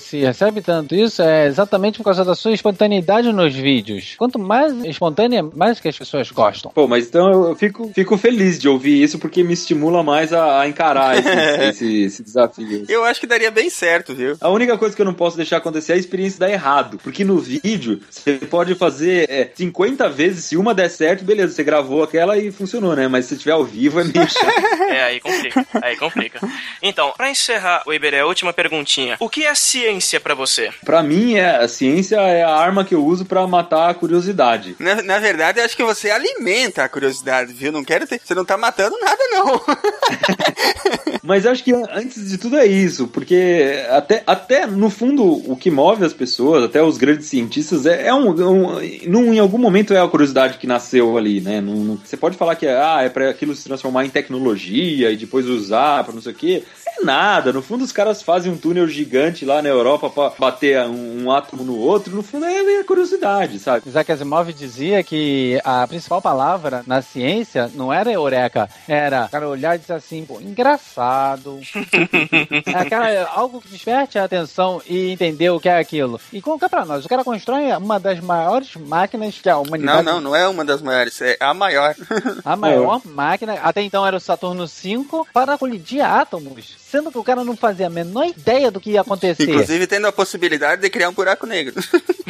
[0.00, 4.14] se recebe tanto isso é exatamente por causa da sua espontaneidade nos vídeos.
[4.18, 6.72] Quanto mais espontânea, mais que as pessoas gostam.
[6.74, 10.60] Pô, mas então eu fico, fico feliz de ouvir isso porque me estimula mais a,
[10.60, 11.28] a encarar esse,
[11.68, 12.84] esse, esse desafio.
[12.88, 14.36] Eu acho que daria bem certo certo, viu?
[14.40, 16.98] A única coisa que eu não posso deixar acontecer é a experiência dar errado.
[17.02, 21.64] Porque no vídeo, você pode fazer é, 50 vezes, se uma der certo, beleza, você
[21.64, 23.08] gravou aquela e funcionou, né?
[23.08, 24.52] Mas se tiver ao vivo é meio chato.
[24.92, 25.66] É, aí complica.
[25.82, 26.40] Aí complica.
[26.80, 29.16] Então, pra encerrar, o Iberé, a última perguntinha.
[29.20, 30.70] O que é ciência para você?
[30.84, 34.76] Para mim, é, a ciência é a arma que eu uso para matar a curiosidade.
[34.78, 37.72] Na, na verdade, eu acho que você alimenta a curiosidade, viu?
[37.72, 38.20] Não quero ter.
[38.22, 39.60] Você não tá matando nada, não.
[41.22, 45.70] Mas acho que antes de tudo é isso, porque até, até no fundo o que
[45.70, 49.94] move as pessoas, até os grandes cientistas, é, é um, um num, em algum momento
[49.94, 51.60] é a curiosidade que nasceu ali, né?
[51.60, 55.16] Num, você pode falar que é, ah, é para aquilo se transformar em tecnologia e
[55.16, 56.62] depois usar para não sei o quê.
[56.98, 57.52] É nada.
[57.52, 61.32] No fundo, os caras fazem um túnel gigante lá na Europa para bater um, um,
[61.32, 62.14] átomo no outro.
[62.14, 63.88] No fundo, é, é curiosidade, sabe?
[63.88, 69.76] Isaac Asimov dizia que a principal palavra na ciência não era eureka, era cara olhar
[69.76, 71.60] e dizer assim, pô, engraçado.
[72.66, 76.20] é aquela, algo que desperte a atenção e entender o que é aquilo.
[76.32, 80.04] E colocar pra nós, o cara constrói uma das maiores máquinas que a humanidade.
[80.04, 81.94] Não, não, não é uma das maiores, é a maior.
[82.44, 83.08] a maior é.
[83.08, 87.56] máquina, até então era o Saturno V, para colidir átomos sendo que o cara não
[87.56, 89.44] fazia a menor ideia do que ia acontecer.
[89.44, 91.74] Inclusive tendo a possibilidade de criar um buraco negro.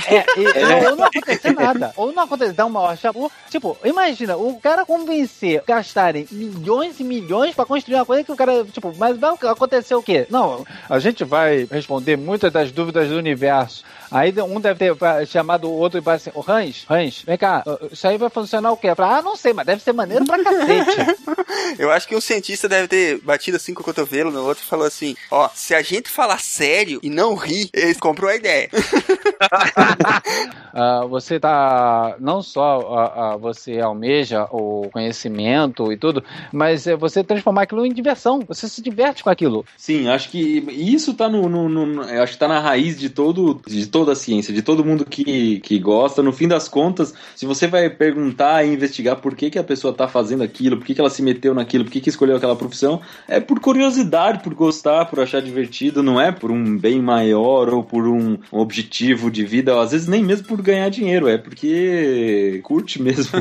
[0.06, 0.88] É, e, é.
[0.88, 1.92] ou não acontecer nada.
[1.96, 3.10] Ou não acontecer, dar uma rocha.
[3.50, 8.36] Tipo, imagina, o cara convencer, gastarem milhões e milhões para construir uma coisa que o
[8.36, 10.28] cara, tipo, mas vai acontecer o quê?
[10.30, 13.82] Não, a gente vai responder muitas das dúvidas do universo.
[14.12, 18.06] Aí um deve ter chamado o outro e vai assim, Hans, Hans, vem cá, isso
[18.06, 18.94] aí vai funcionar o quê?
[18.94, 21.16] Falo, ah, não sei, mas deve ser maneiro pra cacete.
[21.78, 24.66] Eu acho que um cientista deve ter batido assim com o cotovelo no outro e
[24.66, 28.68] falou assim, ó, se a gente falar sério e não rir, eles compram a ideia.
[30.74, 36.22] uh, você tá, não só uh, uh, você almeja o conhecimento e tudo,
[36.52, 39.64] mas é você transformar aquilo em diversão, você se diverte com aquilo.
[39.76, 40.38] Sim, acho que
[40.70, 44.12] isso tá no, no, no acho que tá na raiz de todo, de todo toda
[44.12, 46.22] a ciência, de todo mundo que, que gosta.
[46.22, 49.92] No fim das contas, se você vai perguntar e investigar por que, que a pessoa
[49.92, 52.56] está fazendo aquilo, por que, que ela se meteu naquilo, por que, que escolheu aquela
[52.56, 57.72] profissão, é por curiosidade, por gostar, por achar divertido, não é por um bem maior
[57.72, 62.60] ou por um objetivo de vida, às vezes nem mesmo por ganhar dinheiro, é porque
[62.64, 63.32] curte mesmo.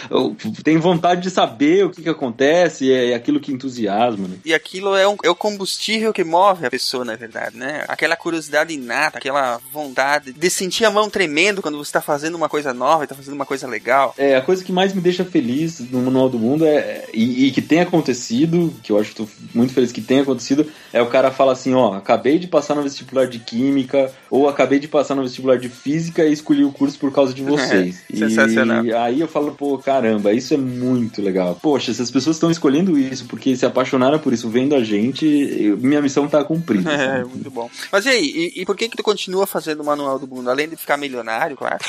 [0.64, 4.28] Tem vontade de saber o que, que acontece, é aquilo que entusiasma.
[4.28, 4.36] Né?
[4.44, 7.84] E aquilo é, um, é o combustível que move a pessoa, na verdade, né?
[7.86, 12.48] Aquela curiosidade inata, aquela vontade de sentir a mão tremendo quando você está fazendo uma
[12.48, 14.14] coisa nova e tá fazendo uma coisa legal.
[14.16, 17.50] É, a coisa que mais me deixa feliz no Manual do Mundo é, e, e
[17.50, 21.06] que tem acontecido, que eu acho que tô muito feliz que tenha acontecido, é o
[21.06, 25.14] cara fala assim, ó, acabei de passar no vestibular de Química, ou acabei de passar
[25.14, 28.02] no vestibular de Física e escolhi o curso por causa de vocês.
[28.12, 28.84] É, sensacional.
[28.84, 31.58] E aí eu falo, pô, caramba, isso é muito legal.
[31.60, 35.26] Poxa, se as pessoas estão escolhendo isso porque se apaixonaram por isso vendo a gente,
[35.26, 36.96] eu, minha missão tá cumprida.
[37.06, 37.70] É, muito bom.
[37.92, 40.68] Mas e aí, e, e por que que tu continua fazendo manual do mundo, além
[40.68, 41.78] de ficar milionário, claro.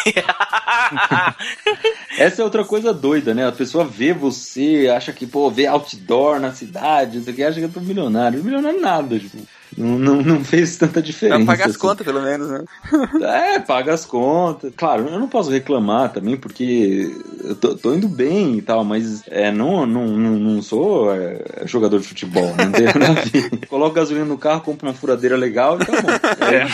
[2.18, 3.48] Essa é outra coisa doida, né?
[3.48, 7.66] A pessoa vê você, acha que, pô, vê outdoor na cidade, isso aqui, acha que
[7.66, 8.44] eu tô milionário.
[8.44, 9.38] Milionário nada, tipo.
[9.78, 11.46] Não, não, não fez tanta diferença.
[11.46, 11.80] paga as assim.
[11.80, 12.64] contas, pelo menos, né?
[13.22, 14.74] É, paga as contas.
[14.76, 19.24] Claro, eu não posso reclamar também, porque eu tô, tô indo bem e tal, mas
[19.28, 23.22] é, não, não, não, não sou é, jogador de futebol, não tenho nada
[23.70, 26.10] Coloco gasolina no carro, compro uma furadeira legal e tá bom.
[26.46, 26.68] É.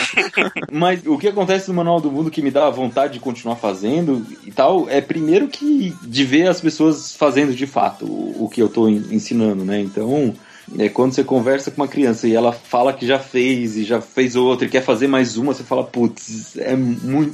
[0.72, 4.24] Mas o que acontece no Manual do Mundo que me dá vontade de continuar fazendo
[4.46, 8.62] e tal, é primeiro que de ver as pessoas fazendo de fato o, o que
[8.62, 9.80] eu tô ensinando, né?
[9.80, 10.34] Então
[10.78, 14.00] é quando você conversa com uma criança e ela fala que já fez e já
[14.00, 16.74] fez outra e quer fazer mais uma, você fala, putz, é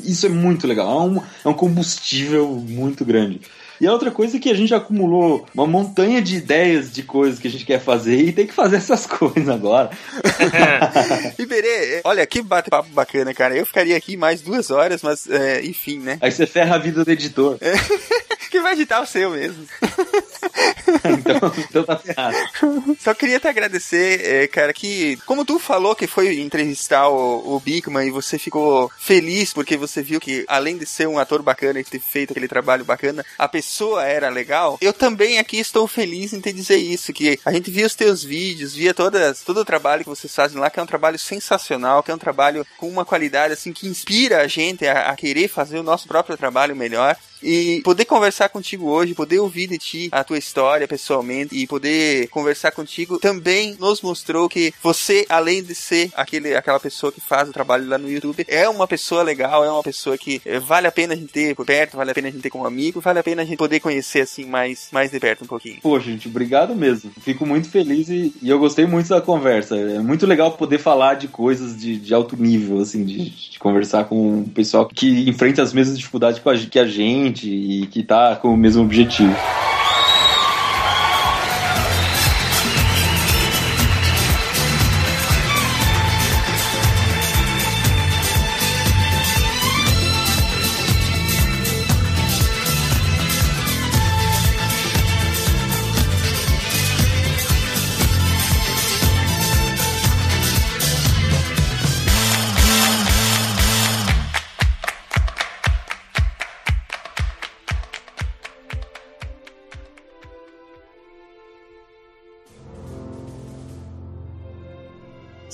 [0.04, 0.90] isso é muito legal.
[0.90, 3.40] É um, é um combustível muito grande.
[3.80, 7.40] E a outra coisa é que a gente acumulou uma montanha de ideias de coisas
[7.40, 9.90] que a gente quer fazer e tem que fazer essas coisas agora.
[11.38, 13.56] Iberê, olha, que bate-papo bacana, cara.
[13.56, 16.18] Eu ficaria aqui mais duas horas, mas é, enfim, né?
[16.20, 17.56] Aí você ferra a vida do editor.
[18.50, 19.64] que vai editar o seu mesmo.
[21.04, 22.36] então, então tá ferrado.
[22.98, 27.60] Só queria te agradecer, é, cara, que como tu falou que foi entrevistar o, o
[27.60, 31.80] Bigman e você ficou feliz porque você viu que além de ser um ator bacana
[31.80, 34.78] e ter feito aquele trabalho bacana, a pessoa era legal.
[34.80, 38.22] Eu também aqui estou feliz em te dizer isso, que a gente via os teus
[38.22, 42.02] vídeos, via todas, todo o trabalho que vocês fazem lá, que é um trabalho sensacional,
[42.02, 45.48] que é um trabalho com uma qualidade assim que inspira a gente a, a querer
[45.48, 47.16] fazer o nosso próprio trabalho melhor.
[47.42, 52.28] E poder conversar contigo hoje, poder ouvir de ti a tua história pessoalmente e poder
[52.28, 57.48] conversar contigo também nos mostrou que você, além de ser aquele, aquela pessoa que faz
[57.48, 60.86] o trabalho lá no YouTube, é uma pessoa legal, é uma pessoa que eh, vale
[60.86, 63.00] a pena a gente ter por perto, vale a pena a gente ter como amigo,
[63.00, 65.78] vale a pena a gente poder conhecer assim mais, mais de perto um pouquinho.
[65.82, 67.10] Pô, gente, obrigado mesmo.
[67.20, 69.76] Fico muito feliz e, e eu gostei muito da conversa.
[69.76, 74.04] É muito legal poder falar de coisas de, de alto nível, assim, de, de conversar
[74.04, 76.40] com um pessoal que enfrenta as mesmas dificuldades
[76.70, 79.34] que a gente e que tá com o mesmo objetivo.